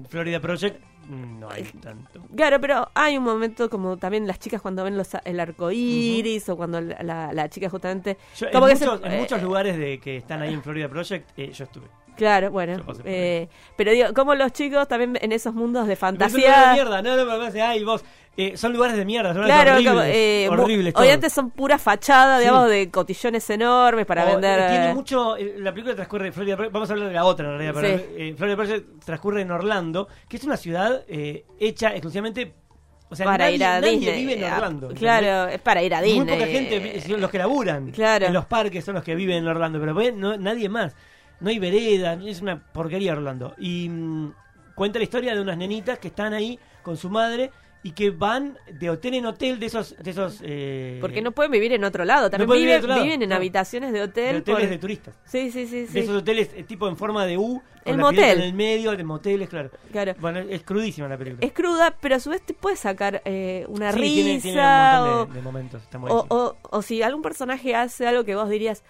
digo, 0.03 0.09
Florida 0.11 0.39
Project 0.41 0.81
no 1.09 1.49
hay 1.51 1.63
tanto. 1.65 2.21
Claro, 2.37 2.61
pero 2.61 2.89
hay 2.95 3.17
un 3.17 3.25
momento 3.25 3.71
como 3.71 3.97
también 3.97 4.27
las 4.27 4.39
chicas 4.39 4.61
cuando 4.61 4.83
ven 4.85 4.97
los, 4.97 5.09
el 5.25 5.39
arco 5.41 5.71
iris 5.71 6.49
o 6.49 6.57
cuando 6.57 6.81
la, 6.81 7.03
la- 7.03 7.33
la 7.33 7.49
chica 7.49 7.71
justamente. 7.71 8.19
Yo, 8.37 8.47
en, 8.49 8.53
como 8.53 8.67
que 8.67 8.77
se- 8.77 8.87
muchos, 8.87 9.05
en 9.07 9.13
eh, 9.13 9.19
muchos 9.21 9.43
lugares 9.43 9.79
de 9.79 9.99
que 10.01 10.17
están 10.17 10.43
ahí 10.43 10.53
en 10.53 10.63
Florida 10.63 10.89
Project, 10.89 11.31
eh, 11.39 11.53
yo 11.53 11.65
estuve. 11.65 11.87
Claro, 12.17 12.51
bueno. 12.51 12.83
Eh, 13.05 13.49
pero 13.77 13.93
digo, 13.93 14.09
como 14.15 14.35
los 14.35 14.53
chicos 14.53 14.89
también 14.89 15.19
en 15.21 15.33
esos 15.33 15.55
mundos 15.55 15.87
de 15.87 15.97
Pero 15.97 16.01
son 16.09 16.19
fantasía. 16.19 16.69
de 16.69 16.73
mierda, 16.75 17.03
no, 17.03 17.17
no, 17.17 17.25
pero 17.31 17.53
me 17.53 17.61
ay, 17.63 17.85
vos, 17.85 18.05
eh, 18.39 18.57
son 18.57 18.73
lugares 18.73 18.97
de 18.97 19.05
mierda, 19.05 19.33
son 19.35 19.45
Claro, 19.45 19.73
horribles, 19.73 19.93
como, 19.93 20.03
eh, 20.05 20.49
horribles 20.51 21.33
son 21.33 21.51
pura 21.51 21.79
fachada, 21.79 22.37
Sí. 22.39 22.45
digamos, 22.45 22.69
de 22.69 22.91
cotillones 22.91 23.49
enormes 23.51 24.05
para 24.07 24.25
O, 24.25 24.27
vender. 24.27 24.61
eh, 24.61 24.67
tiene 24.71 24.91
eh, 24.91 24.95
mucho. 24.95 25.37
eh, 25.37 25.55
La 25.59 25.73
película 25.73 25.95
transcurre 25.95 26.27
en 26.29 26.33
Florida. 26.33 26.57
Vamos 26.71 26.89
a 26.91 26.93
hablar 26.93 27.09
de 27.09 27.15
la 27.15 27.25
otra 27.25 27.47
en 27.47 27.59
realidad. 27.59 27.81
Pero, 27.81 27.99
Sí. 27.99 28.05
eh, 28.17 28.35
Florida 28.37 28.57
Project 28.57 29.05
transcurre 29.05 29.41
en 29.43 29.51
Orlando, 29.51 30.09
que 30.29 30.37
es 30.37 30.45
una 30.45 30.57
ciudad 30.57 31.03
eh, 31.09 31.45
hecha 31.61 31.91
exclusivamente. 31.93 32.55
O 33.09 33.15
sea, 33.15 33.25
para 33.25 33.45
nadie, 33.45 33.55
ir 33.57 33.65
a 33.65 33.81
nadie 33.81 33.93
Disney. 34.01 34.19
vive 34.21 34.33
en 34.35 34.43
eh, 34.43 34.53
Orlando. 34.53 34.89
claro, 34.89 35.49
es 35.49 35.61
para 35.61 35.81
ir 35.81 35.95
a 35.95 36.03
Disney. 36.03 36.25
Muy 36.25 36.35
poca 36.35 36.47
gente, 36.47 37.03
los 37.17 37.31
que 37.31 37.39
laburan 37.39 37.93
Claro. 37.93 38.27
en 38.27 38.33
los 38.33 38.47
parques 38.47 38.85
son 38.85 38.97
los 38.97 39.05
que 39.05 39.15
viven 39.15 39.37
en 39.39 39.47
Orlando, 39.47 39.79
pero 39.79 39.95
no, 40.13 40.37
nadie 40.37 40.69
más. 40.69 40.93
No 41.41 41.51
hay 41.51 41.59
vereda, 41.59 42.15
es 42.25 42.41
una 42.41 42.63
porquería 42.73 43.13
Orlando. 43.13 43.55
Y 43.59 43.89
mm, 43.89 44.33
cuenta 44.75 44.99
la 44.99 45.05
historia 45.05 45.35
de 45.35 45.41
unas 45.41 45.57
nenitas 45.59 45.99
que 45.99 46.09
están 46.09 46.33
ahí 46.35 46.59
con 46.83 46.97
su 46.97 47.11
madre 47.11 47.51
y 47.83 47.93
que 47.93 48.11
van 48.11 48.59
de 48.73 48.91
hotel 48.91 49.15
en 49.15 49.27
hotel 49.27 49.61
de 49.61 49.67
esos... 49.67 49.95
De 50.03 50.11
esos 50.11 50.41
eh, 50.43 50.99
Porque 51.01 51.23
no 51.23 51.31
pueden 51.31 51.53
vivir 51.53 51.73
en 51.73 51.85
otro 51.85 52.05
lado. 52.05 52.29
También 52.31 52.51
vivir 52.51 52.65
viven, 52.67 52.79
otro 52.79 52.89
lado, 52.89 53.03
viven 53.05 53.23
en 53.23 53.29
no. 53.29 53.37
habitaciones 53.37 53.93
de 53.93 53.99
de 53.99 54.05
hotel. 54.05 54.37
hoteles 54.39 54.61
por- 54.63 54.69
de 54.71 54.79
turistas. 54.79 55.15
Sí, 55.25 55.53
sí, 55.53 55.69
sí. 55.69 55.83
De 55.83 55.87
sí. 55.87 55.99
esos 56.01 56.17
hoteles 56.17 56.51
eh, 56.55 56.65
tipo 56.65 56.89
en 56.89 56.97
forma 56.97 57.25
de 57.27 57.39
U. 57.39 57.63
con 57.85 57.93
El 57.93 57.97
la 57.99 58.03
motel. 58.03 58.39
En 58.39 58.45
el 58.45 58.55
medio, 58.55 58.97
de 58.97 59.05
moteles, 59.05 59.49
claro. 59.49 59.71
Claro. 59.93 60.15
Bueno, 60.19 60.41
es 60.41 60.63
crudísima 60.65 61.07
la 61.07 61.17
película. 61.17 61.47
Es 61.47 61.53
cruda, 61.53 61.95
pero 62.01 62.17
a 62.17 62.19
su 62.19 62.31
vez 62.31 62.43
te 62.45 62.55
puede 62.55 62.75
sacar 62.75 63.23
eh, 63.25 63.65
una 63.69 63.93
Sí, 63.93 63.99
risa 64.01 64.23
tiene, 64.25 64.41
tiene 64.41 64.59
un 64.61 64.65
o, 64.67 65.07
montón 65.17 65.29
de, 65.29 65.35
de 65.35 65.43
momentos. 65.43 65.83
Está 65.83 65.99
o, 65.99 66.01
buenísimo. 66.01 66.27
o- 66.35 66.57
o 66.63 66.83
si 66.83 67.03
algún 67.03 67.23
personaje 67.23 67.77
hace 67.77 68.05
algo 68.09 68.25
que 68.25 68.35
vos 68.35 68.49
dirías, 68.49 68.83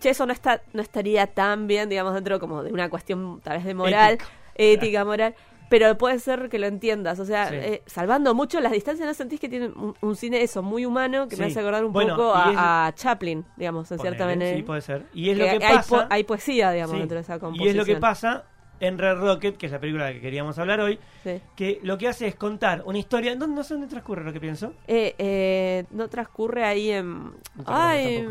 che, 0.00 0.10
eso 0.10 0.26
no 0.26 0.32
está 0.32 0.62
no 0.72 0.82
estaría 0.82 1.26
tan 1.28 1.66
bien, 1.66 1.88
digamos, 1.88 2.14
dentro 2.14 2.40
como 2.40 2.62
de 2.62 2.72
una 2.72 2.88
cuestión 2.90 3.40
tal 3.42 3.58
vez 3.58 3.64
de 3.66 3.74
moral, 3.74 4.14
Ética. 4.14 4.30
ética, 4.56 5.04
moral. 5.04 5.34
Pero 5.68 5.96
puede 5.96 6.18
ser 6.18 6.48
que 6.48 6.58
lo 6.58 6.66
entiendas, 6.66 7.20
o 7.20 7.24
sea, 7.24 7.48
Sí. 7.48 7.54
eh, 7.54 7.82
salvando 7.86 8.34
mucho 8.34 8.58
las 8.60 8.72
distancias, 8.72 9.06
¿no 9.06 9.14
sentís 9.14 9.38
que 9.38 9.48
tiene 9.48 9.68
un, 9.68 9.94
un 10.00 10.16
cine 10.16 10.42
eso 10.42 10.64
muy 10.64 10.84
humano 10.84 11.28
que 11.28 11.36
me 11.36 11.44
hace 11.44 11.60
acordar 11.60 11.84
un 11.84 11.92
Bueno, 11.92 12.16
poco 12.16 12.32
y 12.36 12.40
a, 12.40 12.50
es- 12.50 12.56
a 12.58 12.92
Chaplin, 12.96 13.44
digamos, 13.56 13.88
en 13.92 13.98
Ponele, 13.98 14.16
cierta 14.16 14.26
manera? 14.26 14.56
Sí, 14.56 14.62
puede 14.64 14.80
ser. 14.80 15.06
Y 15.14 15.30
es 15.30 15.38
Que 15.38 15.52
lo 15.52 15.58
que 15.60 15.66
hay, 15.66 15.74
pasa. 15.76 15.88
po- 15.96 16.06
hay 16.12 16.24
poesía, 16.24 16.72
digamos, 16.72 16.94
sí, 16.94 16.98
dentro 16.98 17.14
de 17.14 17.22
esa 17.22 17.36
y 17.36 17.38
composición. 17.38 17.68
es 17.70 17.76
lo 17.76 17.84
que 17.84 17.96
pasa 18.00 18.44
en 18.80 18.98
Red 18.98 19.18
Rocket, 19.20 19.56
que 19.58 19.66
es 19.66 19.72
la 19.72 19.78
película 19.78 20.06
de 20.06 20.10
la 20.10 20.14
que 20.16 20.20
queríamos 20.22 20.58
hablar 20.58 20.80
hoy, 20.80 20.98
Sí. 21.22 21.40
que 21.54 21.78
lo 21.84 21.98
que 21.98 22.08
hace 22.08 22.26
es 22.26 22.34
contar 22.34 22.82
una 22.84 22.98
historia. 22.98 23.36
¿Dónde, 23.36 23.54
no 23.54 23.62
sé 23.62 23.74
dónde 23.74 23.86
transcurre 23.88 24.24
lo 24.24 24.32
que 24.32 24.40
pienso? 24.40 24.72
Eh, 24.88 25.14
eh, 25.18 25.84
no 25.92 26.08
transcurre 26.08 26.64
ahí 26.64 26.90
en... 26.90 27.26
No 27.26 27.64
Ay, 27.66 28.26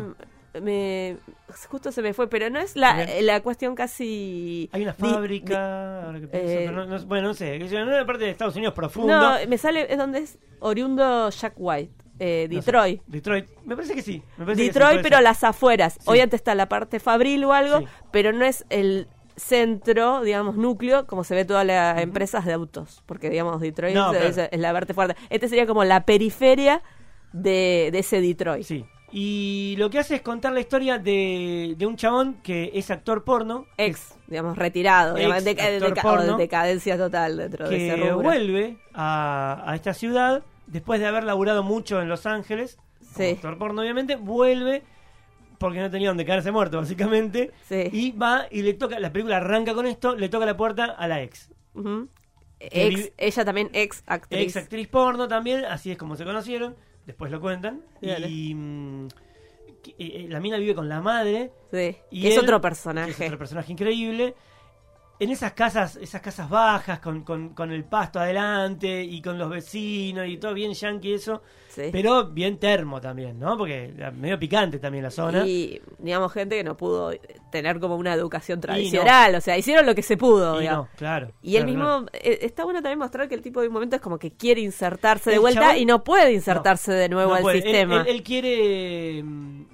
me 0.60 1.16
justo 1.68 1.92
se 1.92 2.02
me 2.02 2.12
fue, 2.14 2.28
pero 2.28 2.50
no 2.50 2.58
es 2.58 2.74
la, 2.76 3.06
la 3.20 3.40
cuestión 3.40 3.74
casi... 3.74 4.68
Hay 4.72 4.82
una 4.82 4.94
fábrica, 4.94 6.04
ahora 6.06 6.20
que 6.20 6.26
pienso, 6.28 6.48
eh, 6.50 6.70
no- 6.72 6.86
no- 6.86 7.06
bueno, 7.06 7.28
no 7.28 7.34
sé, 7.34 7.56
es 7.56 7.72
una 7.72 8.04
parte 8.06 8.24
de 8.24 8.30
Estados 8.30 8.56
Unidos 8.56 8.74
profundo. 8.74 9.16
No, 9.16 9.36
me 9.48 9.58
sale, 9.58 9.86
es 9.92 9.98
donde 9.98 10.20
es 10.20 10.38
oriundo 10.60 11.30
Jack 11.30 11.54
White, 11.56 11.92
eh, 12.18 12.46
No 12.50 12.54
sé. 12.62 12.66
Detroit. 12.66 13.02
Detroit, 13.06 13.46
me 13.64 13.76
parece 13.76 13.94
que 13.94 14.02
sí. 14.02 14.22
me 14.38 14.44
parece 14.44 14.62
que 14.62 14.72
sí, 14.72 14.78
Detroit, 14.78 15.02
pero 15.02 15.16
ser. 15.16 15.24
las 15.24 15.44
afueras. 15.44 15.98
Obviamente 16.04 16.36
está 16.36 16.54
la 16.54 16.68
parte 16.68 17.00
fabril 17.00 17.44
o 17.44 17.52
algo, 17.52 17.78
Sí. 17.80 17.86
pero 18.10 18.32
no 18.32 18.44
es 18.44 18.64
el 18.70 19.08
centro, 19.36 20.20
digamos, 20.22 20.56
núcleo, 20.56 21.06
como 21.06 21.24
se 21.24 21.34
ve 21.34 21.44
todas 21.44 21.64
las 21.66 22.00
empresas 22.02 22.44
de 22.44 22.52
autos. 22.52 23.02
Porque, 23.06 23.30
digamos, 23.30 23.60
Detroit 23.60 23.94
No, 23.94 24.12
es, 24.12 24.34
claro. 24.34 24.48
es 24.52 24.60
la 24.60 24.72
parte 24.72 24.94
fuerte. 24.94 25.16
Este 25.30 25.48
sería 25.48 25.66
como 25.66 25.82
la 25.84 26.04
periferia 26.04 26.82
de, 27.32 27.88
de 27.92 27.98
ese 28.00 28.20
Detroit. 28.20 28.64
Sí. 28.64 28.84
Y 29.12 29.74
lo 29.78 29.90
que 29.90 29.98
hace 29.98 30.16
es 30.16 30.22
contar 30.22 30.52
la 30.52 30.60
historia 30.60 30.98
de, 30.98 31.74
de 31.76 31.86
un 31.86 31.96
chabón 31.96 32.34
que 32.42 32.70
es 32.74 32.90
actor 32.90 33.24
porno. 33.24 33.66
Ex, 33.76 34.14
digamos, 34.28 34.56
retirado, 34.56 35.16
Ex 35.16 36.00
porno. 36.02 36.34
o 36.34 36.38
decadencia 36.38 36.96
total 36.96 37.36
dentro 37.36 37.68
de 37.68 37.88
ese 37.88 38.00
que 38.00 38.12
vuelve 38.12 38.76
a, 38.94 39.62
a 39.66 39.74
esta 39.74 39.94
ciudad 39.94 40.42
después 40.66 41.00
de 41.00 41.06
haber 41.06 41.24
laburado 41.24 41.62
mucho 41.62 42.00
en 42.00 42.08
Los 42.08 42.26
Ángeles. 42.26 42.78
Sí. 43.16 43.30
actor 43.30 43.58
porno, 43.58 43.82
obviamente. 43.82 44.16
Vuelve 44.16 44.84
porque 45.58 45.80
no 45.80 45.90
tenía 45.90 46.08
donde 46.08 46.24
caerse 46.24 46.52
muerto, 46.52 46.78
básicamente. 46.78 47.50
Sí. 47.68 47.88
Y 47.92 48.12
va 48.12 48.46
y 48.50 48.62
le 48.62 48.74
toca, 48.74 48.98
la 48.98 49.12
película 49.12 49.38
arranca 49.38 49.74
con 49.74 49.86
esto, 49.86 50.14
le 50.16 50.28
toca 50.28 50.46
la 50.46 50.56
puerta 50.56 50.84
a 50.84 51.08
la 51.08 51.22
ex. 51.22 51.50
Que 52.58 52.88
Ex, 52.88 53.12
ella 53.16 53.44
también 53.44 53.70
ex 53.72 54.02
actriz. 54.06 54.40
Ex 54.40 54.56
actriz 54.56 54.88
porno 54.88 55.28
también, 55.28 55.64
así 55.64 55.90
es 55.90 55.98
como 55.98 56.16
se 56.16 56.24
conocieron. 56.24 56.76
Después 57.06 57.30
lo 57.30 57.40
cuentan. 57.40 57.82
Dale. 58.00 58.28
Y 58.28 58.54
mm, 58.54 59.08
que, 59.82 59.94
eh, 59.98 60.26
la 60.28 60.40
mina 60.40 60.58
vive 60.58 60.74
con 60.74 60.88
la 60.88 61.00
madre. 61.00 61.50
Sí, 61.72 61.96
Y 62.10 62.22
que 62.22 62.28
es 62.28 62.34
él, 62.36 62.40
otro 62.44 62.58
que 62.58 62.62
personaje. 62.62 63.10
es 63.10 63.20
otro 63.20 63.38
personaje 63.38 63.72
increíble. 63.72 64.34
En 65.20 65.30
esas 65.30 65.52
casas, 65.52 65.96
esas 65.96 66.20
casas 66.22 66.48
bajas, 66.48 66.98
con, 66.98 67.22
con, 67.24 67.50
con 67.50 67.70
el 67.70 67.84
pasto 67.84 68.18
adelante 68.18 69.04
y 69.04 69.20
con 69.20 69.38
los 69.38 69.50
vecinos 69.50 70.26
y 70.26 70.38
todo 70.38 70.54
bien 70.54 70.72
yankee 70.72 71.12
eso, 71.12 71.42
Sí. 71.68 71.82
pero 71.92 72.24
bien 72.26 72.58
termo 72.58 73.00
también, 73.00 73.38
¿no? 73.38 73.56
Porque 73.56 73.92
medio 74.16 74.38
picante 74.40 74.78
también 74.80 75.04
la 75.04 75.10
zona. 75.10 75.46
Y, 75.46 75.80
digamos, 75.98 76.32
gente 76.32 76.56
que 76.56 76.64
no 76.64 76.76
pudo 76.76 77.12
tener 77.52 77.78
como 77.78 77.94
una 77.96 78.12
educación 78.14 78.60
tradicional. 78.60 79.34
O 79.36 79.40
sea, 79.40 79.56
hicieron 79.56 79.86
lo 79.86 79.94
que 79.94 80.02
se 80.02 80.16
pudo, 80.16 80.56
Y 80.56 80.62
digamos. 80.62 80.88
no, 80.90 80.96
claro. 80.96 81.30
Y 81.42 81.56
él 81.56 81.64
claro, 81.64 81.66
mismo, 81.68 81.84
claro. 82.06 82.08
eh, 82.14 82.38
está 82.42 82.64
bueno 82.64 82.80
también 82.82 82.98
mostrar 82.98 83.28
que 83.28 83.36
el 83.36 83.42
tipo 83.42 83.60
de 83.60 83.68
un 83.68 83.74
momento 83.74 83.94
es 83.96 84.02
como 84.02 84.18
que 84.18 84.32
quiere 84.32 84.62
insertarse 84.62 85.30
de 85.30 85.36
El 85.36 85.42
vuelta 85.42 85.60
chabón- 85.74 85.78
y 85.78 85.84
no 85.86 86.02
puede 86.02 86.32
insertarse 86.32 86.92
de 86.92 87.08
nuevo 87.08 87.34
al. 87.34 87.46
Él- 87.46 87.62
sistema. 87.62 88.00
Él, 88.00 88.06
él 88.08 88.22
quiere 88.24 89.22
mm, 89.22 89.64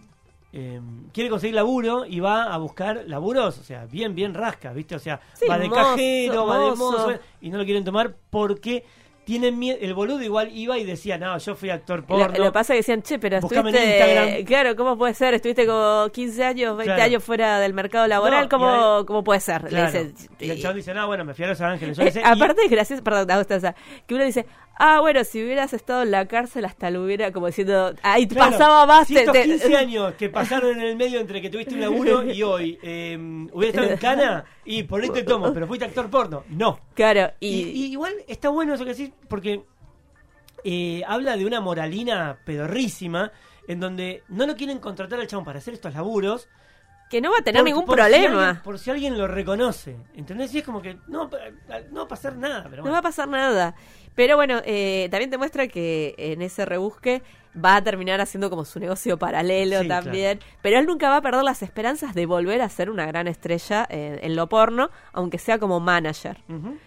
eh, 0.58 0.80
quiere 1.12 1.28
conseguir 1.28 1.54
laburo 1.54 2.06
y 2.06 2.18
va 2.20 2.44
a 2.44 2.56
buscar 2.56 3.04
laburos, 3.06 3.58
o 3.58 3.62
sea, 3.62 3.84
bien, 3.84 4.14
bien 4.14 4.32
rasca, 4.32 4.72
¿viste? 4.72 4.94
O 4.94 4.98
sea, 4.98 5.20
Sí, 5.34 5.46
va 5.46 5.58
de 5.58 5.68
mozo, 5.68 5.80
cajero, 5.82 6.46
va 6.46 6.58
de 6.58 6.70
mozo. 6.76 7.12
y 7.42 7.50
no 7.50 7.58
lo 7.58 7.64
quieren 7.64 7.84
tomar 7.84 8.14
porque 8.30 8.84
tienen 9.24 9.58
miedo. 9.58 9.76
El 9.80 9.92
boludo 9.92 10.22
igual 10.22 10.50
iba 10.56 10.78
y 10.78 10.84
decía, 10.84 11.18
no, 11.18 11.36
yo 11.36 11.56
fui 11.56 11.68
actor 11.68 11.98
Lo, 12.00 12.06
porno. 12.06 12.38
lo 12.38 12.44
que 12.44 12.52
pasa 12.52 12.72
es 12.72 12.76
que 12.86 12.92
decían, 12.92 13.02
che, 13.02 13.18
pero 13.18 13.38
estuviste. 13.38 13.70
Instagram. 13.98 14.44
Claro, 14.44 14.76
¿cómo 14.76 14.96
puede 14.96 15.14
ser? 15.14 15.34
Estuviste 15.34 15.66
como 15.66 16.08
15 16.12 16.44
años, 16.44 16.76
20 16.76 16.84
Claro. 16.94 17.02
años 17.02 17.24
fuera 17.24 17.58
del 17.58 17.74
mercado 17.74 18.06
laboral. 18.06 18.44
No, 18.44 18.48
¿cómo, 18.48 18.66
y 18.66 18.98
ahí- 19.00 19.04
¿Cómo 19.04 19.24
puede 19.24 19.40
ser? 19.40 19.70
Le 19.72 19.82
dice, 19.84 20.14
y 20.38 20.48
el 20.50 20.62
chabón 20.62 20.76
dice, 20.76 20.94
no, 20.94 21.06
bueno, 21.08 21.24
me 21.24 21.34
fui 21.34 21.44
a 21.44 21.48
Los 21.48 21.60
Ángeles. 21.60 21.96
Yo 21.96 22.02
Eh, 22.04 22.06
qué 22.06 22.12
sé, 22.12 22.20
y- 22.20 22.22
aparte 22.24 22.62
es 22.64 22.70
gracioso, 22.70 23.02
perdón, 23.02 23.28
Augusta, 23.32 23.74
que 24.06 24.14
uno 24.14 24.24
dice, 24.24 24.46
ah, 24.78 25.00
bueno, 25.00 25.24
si 25.24 25.42
hubieras 25.42 25.72
estado 25.72 26.02
en 26.02 26.10
la 26.10 26.26
cárcel 26.26 26.64
hasta 26.64 26.90
lo 26.90 27.04
hubiera, 27.04 27.32
como 27.32 27.46
diciendo, 27.46 27.94
ahí 28.02 28.26
Claro, 28.28 28.50
pasaba 28.52 28.86
más. 28.86 29.08
te- 29.08 29.20
estos 29.20 29.32
te- 29.32 29.42
15 29.44 29.76
años 29.76 30.14
que 30.14 30.28
pasaron 30.28 30.72
en 30.78 30.82
el 30.86 30.96
medio 30.96 31.18
entre 31.20 31.40
que 31.42 31.50
tuviste 31.50 31.74
un 31.74 31.80
laburo 31.80 32.22
y 32.30 32.42
hoy 32.42 32.78
eh, 32.82 33.16
hubiera 33.52 33.70
estado 33.70 33.88
en 33.90 33.98
cana 33.98 34.44
y 34.64 34.82
por 34.84 35.02
ahí 35.02 35.10
te 35.10 35.22
tomo, 35.22 35.52
pero 35.52 35.66
fuiste 35.66 35.84
actor 35.86 36.08
porno. 36.10 36.44
No. 36.48 36.78
Claro, 36.94 37.32
Y, 37.40 37.48
y, 37.48 37.70
y 37.70 37.84
igual 37.92 38.12
está 38.28 38.48
bueno 38.50 38.74
eso 38.74 38.84
que 38.84 38.94
decís 38.94 39.10
porque 39.28 39.62
eh, 40.64 41.02
habla 41.06 41.36
de 41.36 41.46
una 41.46 41.60
moralina 41.60 42.38
pedorrísima 42.44 43.30
en 43.68 43.80
donde 43.80 44.22
no 44.28 44.46
lo 44.46 44.56
quieren 44.56 44.78
contratar 44.78 45.18
al 45.20 45.26
chabón 45.26 45.44
para 45.44 45.58
hacer 45.58 45.74
estos 45.74 45.94
laburos. 45.94 46.48
que 47.10 47.20
no 47.20 47.30
va 47.30 47.38
a 47.38 47.42
tener 47.42 47.60
por- 47.60 47.64
ningún 47.68 47.84
por 47.84 47.96
si 47.98 48.02
problema. 48.02 48.48
alguien- 48.48 48.62
por 48.64 48.78
si 48.80 48.90
alguien 48.90 49.16
lo 49.18 49.26
reconoce. 49.28 49.96
¿Entendés? 50.14 50.52
Y 50.54 50.58
es 50.58 50.64
como 50.64 50.82
que 50.82 50.96
no, 51.06 51.30
no 51.90 51.96
va 52.00 52.02
a 52.02 52.08
pasar 52.08 52.36
nada. 52.36 52.64
Pero 52.64 52.76
No 52.78 52.82
bueno. 52.82 52.92
va 52.94 52.98
a 52.98 53.02
pasar 53.02 53.28
nada. 53.28 53.74
Pero 54.16 54.34
bueno, 54.36 54.60
eh, 54.64 55.06
también 55.12 55.30
te 55.30 55.38
muestra 55.38 55.68
que 55.68 56.14
en 56.18 56.42
ese 56.42 56.64
rebusque 56.64 57.22
va 57.64 57.76
a 57.76 57.82
terminar 57.82 58.20
haciendo 58.20 58.50
como 58.50 58.66
su 58.66 58.78
negocio 58.80 59.18
paralelo 59.18 59.80
Sí, 59.80 59.88
también. 59.88 60.40
Pero 60.60 60.78
él 60.78 60.84
nunca 60.84 61.08
va 61.08 61.16
a 61.18 61.22
perder 61.22 61.42
las 61.42 61.62
esperanzas 61.62 62.14
de 62.14 62.26
volver 62.26 62.60
a 62.60 62.68
ser 62.68 62.90
una 62.90 63.06
gran 63.06 63.28
estrella 63.28 63.86
eh, 63.88 64.18
en 64.22 64.36
lo 64.36 64.46
porno, 64.48 64.90
aunque 65.14 65.38
sea 65.38 65.58
como 65.58 65.80
manager. 65.80 66.36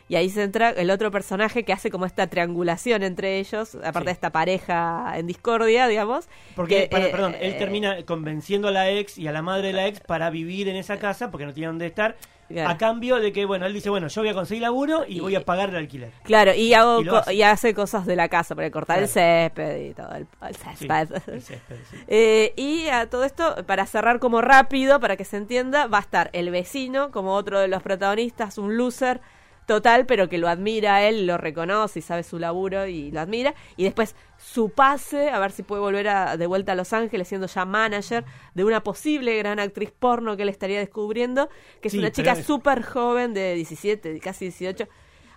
Y 0.07 0.15
ahí 0.15 0.29
se 0.29 0.43
entra 0.43 0.69
el 0.69 0.91
otro 0.91 1.09
personaje 1.09 1.63
que 1.63 1.73
hace 1.73 1.89
como 1.89 2.05
esta 2.05 2.27
triangulación 2.27 3.01
entre 3.01 3.39
ellos, 3.39 3.73
aparte 3.75 3.99
Sí. 4.01 4.05
de 4.05 4.11
esta 4.11 4.31
pareja 4.31 5.13
en 5.15 5.25
discordia, 5.25 5.87
digamos. 5.87 6.27
Porque, 6.55 6.83
que, 6.83 6.87
para- 6.89 7.05
eh, 7.07 7.11
perdón, 7.11 7.35
él 7.39 7.53
eh, 7.53 7.57
termina 7.57 8.03
convenciendo 8.05 8.67
a 8.67 8.71
la 8.71 8.91
ex 8.91 9.17
y 9.17 9.27
a 9.27 9.31
la 9.31 9.41
madre 9.41 9.67
de 9.67 9.73
la 9.73 9.87
ex 9.87 10.01
para 10.01 10.29
vivir 10.29 10.67
en 10.67 10.75
esa 10.75 10.97
casa 10.99 11.31
porque 11.31 11.45
no 11.47 11.53
tiene 11.53 11.67
dónde 11.67 11.87
estar. 11.87 12.15
Claro. 12.49 12.69
A 12.69 12.77
cambio 12.77 13.17
de 13.17 13.31
que, 13.31 13.45
bueno, 13.45 13.65
él 13.67 13.73
dice, 13.73 13.89
bueno, 13.89 14.07
yo 14.07 14.21
voy 14.21 14.29
a 14.29 14.33
conseguir 14.33 14.63
laburo 14.63 15.05
y, 15.07 15.17
Y- 15.17 15.19
voy 15.19 15.35
a 15.35 15.45
pagar 15.45 15.69
el 15.69 15.75
alquiler. 15.75 16.11
Claro, 16.23 16.53
y, 16.53 16.73
hago 16.73 17.01
Y 17.01 17.05
co- 17.05 17.17
hace. 17.17 17.33
y 17.35 17.43
hace 17.43 17.73
cosas 17.75 18.05
de 18.07 18.15
la 18.15 18.27
casa, 18.27 18.55
para 18.55 18.71
cortar 18.71 18.99
el 18.99 19.07
césped 19.07 19.77
y 19.89 19.93
todo, 19.93 20.11
el, 20.15 20.25
el 20.47 20.55
Sí, 20.55 20.61
césped. 20.87 21.15
el 21.27 21.41
césped, 21.41 21.75
sí. 21.89 21.97
Eh, 22.07 22.53
y 22.57 22.87
a 22.87 23.07
todo 23.09 23.23
esto, 23.23 23.55
para 23.67 23.85
cerrar 23.85 24.19
como 24.19 24.41
rápido, 24.41 24.99
para 24.99 25.15
que 25.15 25.25
se 25.25 25.37
entienda, 25.37 25.85
va 25.87 25.99
a 25.99 26.01
estar 26.01 26.29
el 26.33 26.49
vecino 26.49 27.11
como 27.11 27.33
otro 27.35 27.59
de 27.59 27.67
los 27.67 27.83
protagonistas, 27.83 28.57
un 28.57 28.77
loser 28.77 29.21
total, 29.69 30.05
pero 30.05 30.27
que 30.27 30.37
lo 30.37 30.49
admira 30.49 31.03
él, 31.07 31.25
lo 31.25 31.37
reconoce 31.37 31.99
y 31.99 32.01
sabe 32.01 32.23
su 32.23 32.39
laburo 32.39 32.87
y 32.87 33.11
lo 33.11 33.21
admira. 33.21 33.53
Y 33.77 33.83
después 33.85 34.15
su 34.37 34.69
pase, 34.69 35.29
a 35.29 35.39
ver 35.39 35.51
si 35.51 35.63
puede 35.63 35.81
volver 35.81 36.07
a- 36.09 36.35
de 36.37 36.47
vuelta 36.47 36.71
a 36.71 36.75
Los 36.75 36.91
Ángeles 36.91 37.27
siendo 37.27 37.47
ya 37.47 37.63
manager 37.65 38.25
de 38.55 38.63
una 38.65 38.83
posible 38.83 39.37
gran 39.37 39.59
actriz 39.59 39.91
porno 39.97 40.35
que 40.35 40.43
él 40.43 40.49
estaría 40.49 40.79
descubriendo, 40.79 41.49
que 41.81 41.87
es 41.89 41.93
Sí, 41.93 41.99
una 41.99 42.11
chica 42.11 42.35
súper 42.35 42.81
joven 42.83 43.33
de 43.33 43.53
17, 43.53 44.19
casi 44.19 44.45
18 44.45 44.87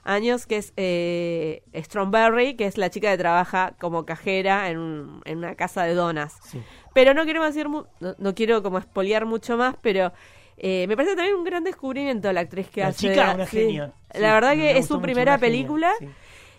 años, 0.04 0.46
que 0.46 0.56
es 0.56 0.72
eh, 0.76 1.62
Stromberry, 1.74 2.54
que 2.56 2.66
es 2.66 2.78
la 2.78 2.90
chica 2.90 3.10
que 3.10 3.18
trabaja 3.18 3.74
como 3.78 4.04
cajera 4.06 4.70
en, 4.70 4.78
un- 4.78 5.22
en 5.26 5.38
una 5.38 5.54
casa 5.54 5.84
de 5.84 5.94
donas. 5.94 6.38
Sí. 6.42 6.60
Pero 6.94 7.14
no 7.14 7.24
quiero 7.24 7.44
decir, 7.44 7.68
mu- 7.68 7.84
no, 8.00 8.14
no 8.18 8.34
quiero 8.34 8.62
como 8.62 8.78
espolear 8.78 9.26
mucho 9.26 9.56
más, 9.56 9.76
pero 9.82 10.12
eh, 10.56 10.86
me 10.88 10.96
parece 10.96 11.16
también 11.16 11.36
un 11.36 11.44
gran 11.44 11.64
descubrimiento 11.64 12.32
la 12.32 12.40
actriz 12.40 12.68
que 12.68 12.80
La 12.82 12.88
hace. 12.88 13.08
chica, 13.10 13.32
una 13.34 13.46
sí. 13.46 13.56
genia. 13.58 13.92
Sí, 14.12 14.20
la 14.20 14.34
verdad 14.34 14.52
que 14.54 14.76
es 14.78 14.86
su 14.86 15.00
primera 15.00 15.32
genia, 15.38 15.40
película. 15.40 15.92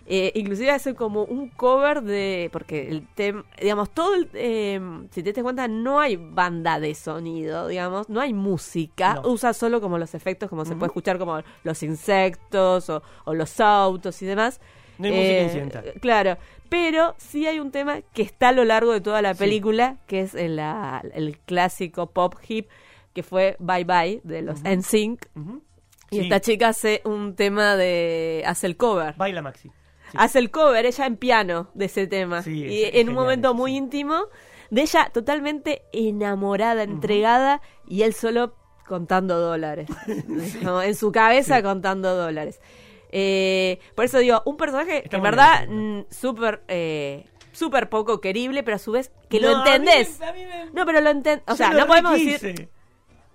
Eh, 0.06 0.32
inclusive 0.34 0.70
hace 0.70 0.94
como 0.94 1.22
un 1.24 1.48
cover 1.48 2.02
de 2.02 2.50
porque 2.52 2.88
el 2.90 3.06
tema 3.14 3.42
digamos 3.58 3.88
todo 3.88 4.14
el 4.14 4.28
eh, 4.34 4.78
si 5.10 5.22
te 5.22 5.32
das 5.32 5.42
cuenta 5.42 5.66
no 5.66 5.98
hay 5.98 6.16
banda 6.16 6.78
de 6.78 6.94
sonido 6.94 7.68
digamos 7.68 8.10
no 8.10 8.20
hay 8.20 8.34
música 8.34 9.14
No. 9.14 9.30
usa 9.30 9.54
solo 9.54 9.80
como 9.80 9.96
los 9.96 10.14
efectos 10.14 10.50
como 10.50 10.66
se 10.66 10.74
puede 10.76 10.88
escuchar 10.88 11.16
como 11.16 11.40
los 11.62 11.82
insectos 11.82 12.90
o, 12.90 13.02
o 13.24 13.32
los 13.32 13.58
autos 13.60 14.20
y 14.20 14.26
demás 14.26 14.60
No 14.98 15.06
hay 15.06 15.12
música 15.14 15.40
incidental. 15.42 15.92
claro 16.02 16.36
pero 16.68 17.14
sí 17.16 17.46
hay 17.46 17.58
un 17.58 17.70
tema 17.70 18.02
que 18.12 18.20
está 18.20 18.48
a 18.48 18.52
lo 18.52 18.64
largo 18.64 18.92
de 18.92 19.00
toda 19.00 19.22
la 19.22 19.32
Sí. 19.32 19.38
película 19.40 19.96
que 20.06 20.20
es 20.20 20.34
el, 20.34 20.56
la- 20.56 21.02
el 21.14 21.38
clásico 21.38 22.10
pop 22.10 22.34
hip 22.46 22.68
que 23.14 23.22
fue 23.22 23.56
Bye 23.60 23.84
Bye 23.84 24.20
de 24.24 24.42
los. 24.42 24.60
NSYNC 24.64 25.26
Ujú. 25.36 25.62
y 26.10 26.16
Sí, 26.16 26.20
esta 26.22 26.40
chica 26.40 26.68
hace 26.68 27.00
un 27.04 27.34
tema 27.36 27.76
de 27.76 28.42
hace 28.46 28.66
el 28.66 28.76
cover 28.76 29.14
Baila 29.16 29.40
Maxi. 29.42 29.68
Sí. 29.68 30.16
hace 30.20 30.38
el 30.38 30.50
cover 30.50 30.84
ella 30.84 31.06
en 31.06 31.16
piano 31.16 31.70
de 31.74 31.86
ese 31.86 32.06
tema 32.06 32.42
Sí, 32.42 32.64
y 32.64 32.82
es- 32.82 32.88
es 32.88 32.94
en 32.96 33.08
un 33.08 33.14
genial 33.14 33.14
momento 33.14 33.54
muy 33.54 33.70
sí. 33.72 33.76
íntimo 33.78 34.26
de 34.70 34.82
ella 34.82 35.10
totalmente 35.12 35.82
enamorada 35.92 36.82
entregada 36.82 37.62
y 37.88 38.02
él 38.02 38.12
solo 38.14 38.54
contando 38.86 39.38
dólares 39.40 39.88
Como 40.64 40.82
en 40.82 40.94
su 40.94 41.10
cabeza 41.12 41.56
Sí. 41.58 41.62
contando 41.62 42.14
dólares 42.16 42.60
Eh, 43.16 43.78
por 43.94 44.04
eso 44.04 44.18
digo 44.18 44.42
un 44.44 44.56
personaje 44.56 45.04
Está 45.04 45.16
en 45.18 45.22
verdad 45.22 45.68
mm, 45.68 46.00
súper 46.10 46.62
eh, 46.68 47.24
súper 47.52 47.88
poco 47.88 48.20
querible 48.20 48.62
pero 48.64 48.74
a 48.76 48.78
su 48.78 48.90
vez 48.92 49.12
que 49.30 49.40
No, 49.40 49.48
lo 49.50 49.56
a 49.58 49.64
mí 49.64 49.70
me- 49.70 49.76
entendés 49.76 50.20
a 50.20 50.32
mí 50.32 50.40
me- 50.44 50.70
no 50.72 50.84
pero 50.84 51.00
lo 51.00 51.10
entendés 51.10 51.44
o 51.46 51.52
yo 51.52 51.56
sea 51.56 51.70
no 51.70 51.86
podemos 51.86 52.12
decir 52.12 52.68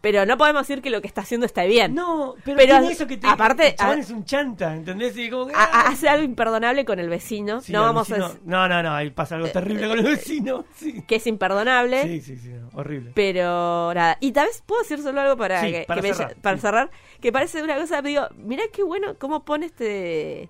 pero 0.02 0.26
no 0.26 0.38
podemos 0.38 0.66
decir 0.68 0.82
que 0.82 0.90
lo 0.90 1.02
que 1.02 1.08
está 1.08 1.22
haciendo 1.22 1.46
está 1.46 1.64
bien 1.66 1.94
No, 1.94 2.36
pero, 2.46 2.58
Pero, 2.58 2.78
tiene 2.80 2.92
eso 2.94 3.06
que 3.08 3.18
te. 3.18 3.28
aparte, 3.28 3.76
el 3.78 3.86
a- 3.86 3.94
es 3.96 4.10
un 4.12 4.24
chanta, 4.24 4.74
¿entendés? 4.76 5.18
Y 5.18 5.30
como 5.30 5.48
que, 5.48 5.54
A- 5.56 5.64
a- 5.64 5.70
ah, 5.74 5.86
hace 5.90 6.08
algo 6.08 6.24
imperdonable 6.24 6.86
con 6.86 7.00
el 7.00 7.10
vecino 7.10 7.62
sí, 7.62 7.74
no 7.74 7.82
vamos 7.82 8.10
a 8.10 8.14
vecino- 8.16 8.28
decir 8.30 8.42
No, 8.46 8.68
no, 8.68 8.82
no, 8.82 8.94
ahí 8.96 9.10
pasa 9.10 9.36
algo 9.36 9.50
terrible 9.50 9.88
con 9.90 10.00
el 10.00 10.06
vecino. 10.06 10.66
Sí, 10.76 11.02
que 11.08 11.16
es 11.16 11.28
imperdonable 11.28 12.04
sí, 12.04 12.22
sí, 12.22 12.38
sí, 12.38 12.50
no, 12.50 12.70
horrible. 12.74 13.12
Pero 13.14 13.94
nada, 13.94 14.18
y 14.22 14.32
tal 14.32 14.48
vez 14.48 14.64
puedo 14.66 14.82
decir 14.82 15.00
solo 15.02 15.20
algo 15.22 15.36
para, 15.38 15.62
Sí, 15.62 15.72
que, 15.72 15.86
para 15.88 16.02
que 16.02 16.08
me- 16.08 16.14
cerrar, 16.14 16.36
para 16.38 16.58
cerrar, 16.58 16.92
que 17.20 17.32
parece 17.32 17.62
una 17.62 17.76
cosa, 17.76 18.02
digo, 18.02 18.28
mirá 18.38 18.64
qué 18.72 18.84
bueno 18.84 19.16
cómo 19.20 19.44
pone 19.44 19.66
este 19.68 20.50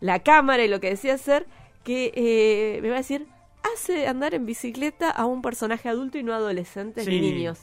la 0.00 0.20
cámara 0.20 0.64
y 0.64 0.68
lo 0.68 0.80
que 0.80 0.90
decía 0.90 1.14
hacer, 1.14 1.46
que 1.84 2.12
eh, 2.14 2.78
me 2.82 2.88
va 2.88 2.94
a 2.94 2.98
decir, 2.98 3.26
hace 3.74 4.06
andar 4.06 4.32
en 4.34 4.46
bicicleta 4.46 5.10
a 5.10 5.26
un 5.26 5.42
personaje 5.42 5.88
adulto 5.88 6.18
y 6.18 6.22
no 6.22 6.32
adolescentes 6.34 7.06
ni 7.06 7.20
niños. 7.20 7.58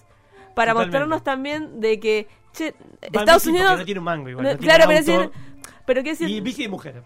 Para 0.56 0.72
totalmente. 0.74 0.98
mostrarnos 0.98 1.24
también 1.24 1.80
de 1.82 2.00
que, 2.00 2.28
che, 2.54 2.74
Estados 3.02 3.46
Unidos... 3.48 3.78
No 3.78 3.86
tiene 3.86 4.00
un 4.00 4.06
mango 4.06 4.30
igual. 4.30 4.46
no- 4.46 4.54
no 4.54 4.58
claro, 4.60 4.86
pero, 4.88 5.00
auto. 5.00 5.12
decir, 5.12 5.32
pero 5.86 6.02
quiero 6.02 6.18
decir, 6.18 6.30
Y 6.30 6.41
bici 6.41 6.63
de 6.63 6.70
mujer. 6.70 7.04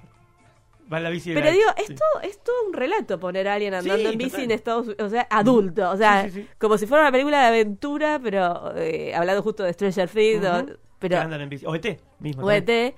Va 0.91 0.99
la 0.99 1.09
bici 1.11 1.29
de 1.29 1.35
Pero 1.35 1.47
la- 1.47 1.51
digo, 1.51 1.69
sí. 1.77 1.83
esto 1.93 2.03
es 2.23 2.43
todo 2.43 2.55
un 2.67 2.73
relato 2.73 3.19
poner 3.19 3.47
a 3.47 3.53
alguien 3.55 3.73
andando 3.75 3.97
Sí, 4.07 4.11
en 4.13 4.17
bici 4.17 4.29
total. 4.31 4.43
en 4.45 4.51
Estados 4.51 4.87
Unidos, 4.87 5.05
o 5.07 5.09
sea, 5.09 5.27
adulto, 5.29 5.89
o 5.91 5.97
sea, 5.97 6.29
Sí, 6.31 6.47
como 6.57 6.77
si 6.79 6.87
fuera 6.87 7.03
una 7.03 7.11
película 7.11 7.41
de 7.41 7.47
aventura, 7.47 8.19
pero 8.23 8.73
eh, 8.75 9.13
hablando 9.13 9.43
justo 9.43 9.63
de 9.63 9.73
Stranger 9.73 10.09
Things, 10.09 10.45
o-. 10.45 10.65
Que 10.65 10.77
pero 10.97 11.19
andan 11.19 11.41
en 11.41 11.49
bici. 11.49 11.65
ET 11.67 11.99
mismo. 12.19 12.49
ET, 12.49 12.95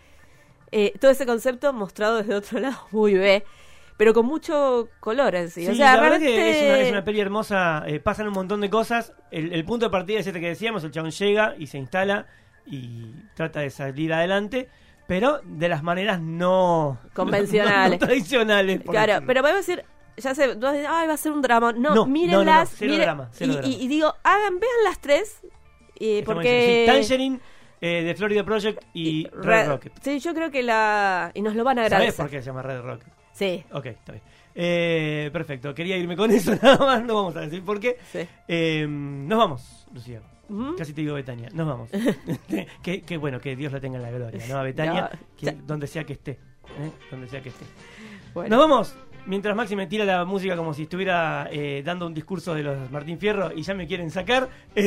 eh, 0.72 0.94
todo 1.02 1.12
ese 1.12 1.26
concepto 1.26 1.74
mostrado 1.74 2.18
desde 2.18 2.34
otro 2.36 2.60
lado, 2.60 2.78
muy 2.92 3.14
B, 3.16 3.44
pero 4.02 4.16
con 4.16 4.26
mucho 4.26 4.90
color 5.00 5.36
en 5.36 5.52
sí. 5.52 5.64
Sí, 5.64 5.72
o 5.74 5.76
sea, 5.76 5.96
la 5.96 6.02
verdad 6.02 6.18
que 6.18 6.50
es 6.50 6.64
una, 6.64 6.80
es 6.80 6.90
una 6.92 7.04
peli 7.04 7.20
hermosa, 7.20 7.84
eh, 7.86 8.00
pasan 8.00 8.28
un 8.30 8.34
montón 8.34 8.60
de 8.60 8.68
cosas. 8.68 9.14
El, 9.30 9.54
el 9.54 9.64
punto 9.64 9.86
de 9.86 9.92
partida 9.92 10.18
es 10.20 10.26
este 10.26 10.40
que 10.40 10.48
decíamos, 10.48 10.84
el 10.84 10.90
chabón 10.90 11.12
llega 11.12 11.54
y 11.60 11.68
se 11.68 11.78
instala 11.78 12.26
y 12.66 13.14
trata 13.36 13.60
de 13.60 13.70
salir 13.70 14.12
adelante, 14.12 14.70
pero 15.08 15.40
de 15.44 15.70
las 15.70 15.84
maneras 15.84 16.20
no 16.20 16.98
Convencionales. 17.14 18.00
no 18.02 18.08
tradicionales. 18.08 18.82
Claro, 18.82 19.06
decirlo. 19.14 19.28
pero 19.28 19.42
podemos 19.42 19.68
decir, 19.68 19.86
ya 20.18 20.34
sé, 20.34 20.46
ay, 20.90 21.08
va 21.08 21.14
a 21.14 21.18
ser 21.18 21.32
un 21.32 21.44
drama. 21.44 21.72
No, 21.72 21.94
No, 21.94 22.06
mírenlas. 22.08 22.46
no, 22.46 22.54
no, 22.56 22.66
cero 22.66 22.92
miren- 22.94 23.02
drama, 23.04 23.30
cero 23.34 23.52
y, 23.52 23.56
drama. 23.56 23.68
y- 23.70 23.84
y 23.86 23.88
digo, 23.88 24.16
hagan, 24.24 24.60
vean 24.60 24.84
las 24.84 25.00
tres, 25.00 25.42
eh, 26.00 26.24
porque... 26.26 26.86
Sí, 26.88 26.92
Tangerine, 26.92 27.40
eh, 27.82 28.02
de 28.04 28.16
Florida 28.16 28.44
Project 28.44 28.82
y 28.96 29.28
Red, 29.28 29.44
Red- 29.44 29.68
Rocket. 29.68 29.94
Sí, 30.02 30.18
yo 30.20 30.34
creo 30.34 30.50
que 30.50 30.64
la... 30.64 31.30
Y 31.36 31.44
nos 31.44 31.54
lo 31.54 31.64
van 31.64 31.78
a 31.78 31.84
¿Sabes 31.84 31.94
agradecer. 31.94 32.24
por 32.26 32.32
qué 32.32 32.40
se 32.42 32.48
llama 32.48 32.64
Red 32.64 32.82
Rocket? 32.82 33.21
Sí, 33.34 33.64
Ok, 33.72 33.86
está 33.88 34.12
bien. 34.14 34.24
Eh, 34.54 35.30
perfecto, 35.32 35.74
quería 35.74 35.96
irme 35.98 36.16
con 36.18 36.30
eso 36.32 36.54
nada 36.62 36.78
más, 36.78 37.04
no 37.04 37.16
vamos 37.16 37.36
a 37.38 37.42
decir 37.42 37.64
por 37.64 37.80
qué. 37.80 37.98
sí. 38.12 38.28
Eh, 38.48 38.86
nos 38.88 39.38
vamos, 39.38 39.88
Lucía. 39.94 40.22
Casi 40.78 40.92
te 40.94 41.00
digo 41.02 41.14
Betania, 41.16 41.50
nos 41.54 41.66
vamos. 41.66 41.90
que, 42.84 43.02
que 43.04 43.18
bueno, 43.18 43.40
que 43.40 43.56
Dios 43.56 43.72
la 43.72 43.80
tenga 43.80 43.96
en 43.98 44.04
la 44.04 44.12
gloria, 44.12 44.46
¿no? 44.50 44.58
A 44.58 44.64
Betania, 44.64 45.10
No, 45.14 45.20
que- 45.38 45.46
ya. 45.46 45.54
donde 45.66 45.88
sea 45.88 46.04
que 46.04 46.14
esté. 46.14 46.32
¿eh? 46.32 46.92
Donde 47.10 47.30
sea 47.30 47.42
que 47.42 47.50
esté. 47.50 47.64
Bueno. 48.34 48.58
Nos 48.58 48.70
vamos. 48.70 48.96
Mientras 49.28 49.56
Maxi 49.56 49.76
me 49.78 49.88
tira 49.88 50.04
la 50.04 50.26
música 50.26 50.58
como 50.58 50.74
si 50.74 50.84
estuviera 50.84 51.48
dando 51.86 52.08
un 52.08 52.14
discurso 52.14 52.54
de 52.56 52.64
los 52.64 52.90
Martín 52.92 53.18
Fierro 53.20 53.52
y 53.56 53.62
ya 53.62 53.74
me 53.76 53.86
quieren 53.88 54.10
sacar. 54.12 54.50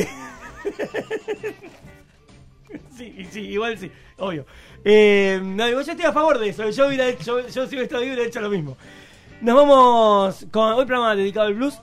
sí, 2.97 3.27
sí, 3.29 3.41
igual 3.41 3.77
sí, 3.77 3.91
obvio. 4.17 4.45
Eh, 4.83 5.39
no, 5.43 5.69
yo 5.69 5.79
estoy 5.79 6.05
a 6.05 6.13
favor 6.13 6.39
de 6.39 6.49
eso. 6.49 6.69
Yo, 6.69 6.87
hubiera 6.87 7.07
hecho, 7.07 7.39
yo, 7.39 7.47
yo 7.47 7.67
si 7.67 7.69
hubiera 7.69 7.83
estado 7.83 8.01
vivo 8.01 8.13
hubiera 8.13 8.29
hecho 8.29 8.41
lo 8.41 8.49
mismo. 8.49 8.77
Nos 9.41 9.55
vamos 9.55 10.45
con. 10.51 10.73
Hoy 10.73 10.85
programa 10.85 11.15
dedicado 11.15 11.47
al 11.47 11.55
blues. 11.55 11.79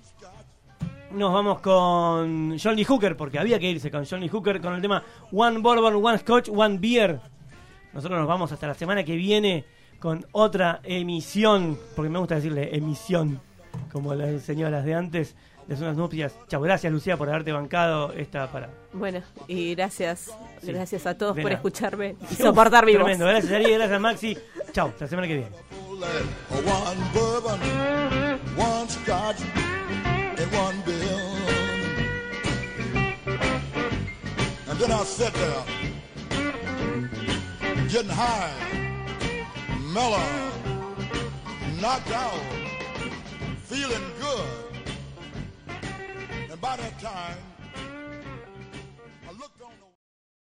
Nos 1.12 1.32
vamos 1.32 1.60
con 1.60 2.58
John 2.58 2.74
Lee 2.74 2.84
Hooker, 2.84 3.16
porque 3.16 3.38
había 3.38 3.58
que 3.58 3.70
irse 3.70 3.90
con 3.90 4.06
John 4.06 4.20
Lee 4.20 4.28
Hooker 4.28 4.62
con 4.62 4.74
el 4.74 4.80
tema 4.80 5.02
One 5.30 5.58
Bourbon, 5.58 5.94
One 6.02 6.18
Scotch, 6.18 6.48
One 6.48 6.78
Beer. 6.78 7.20
Nosotros 7.92 8.18
nos 8.18 8.26
vamos 8.26 8.50
hasta 8.50 8.66
la 8.66 8.74
semana 8.74 9.04
que 9.04 9.14
viene 9.14 9.66
con 9.98 10.26
otra 10.32 10.80
emisión, 10.82 11.78
porque 11.94 12.08
me 12.08 12.18
gusta 12.18 12.36
decirle 12.36 12.74
emisión, 12.74 13.40
como 13.92 14.14
las 14.14 14.42
señoras 14.42 14.84
de 14.86 14.94
antes, 14.94 15.36
de 15.66 15.74
unas 15.74 15.96
nupcias. 15.96 16.34
Chau, 16.48 16.60
gracias 16.62 16.92
Lucía 16.92 17.16
por 17.16 17.28
haberte 17.28 17.52
bancado 17.52 18.12
esta 18.12 18.50
para. 18.50 18.68
Bueno, 18.92 19.20
y 19.48 19.74
gracias, 19.74 20.30
Sí. 20.60 20.72
gracias 20.72 21.06
a 21.06 21.16
todos 21.16 21.34
De 21.36 21.42
por 21.42 21.50
nada. 21.50 21.56
escucharme 21.60 22.16
y 22.30 22.34
soportar 22.34 22.84
mi 22.86 22.92
voz. 22.94 23.02
Tremendo, 23.04 23.26
gracias 23.26 23.52
Ari, 23.52 23.72
gracias 23.72 24.00
Maxi. 24.00 24.38
Chau, 24.72 24.88
hasta 24.88 25.04
la 25.04 25.08
semana 25.08 25.28
que 25.28 25.34
viene. 25.34 25.50
And 34.68 34.78
then 34.78 34.92
I 34.92 35.02
sat 35.04 35.32
there, 35.34 35.64
getting 37.88 38.08
high, 38.10 38.54
mellow, 39.92 40.22
knocked 41.80 42.12
out, 42.12 42.40
feeling 43.64 44.02
good. 44.20 44.71
about 46.62 46.78
that 46.78 46.96
time, 47.00 47.51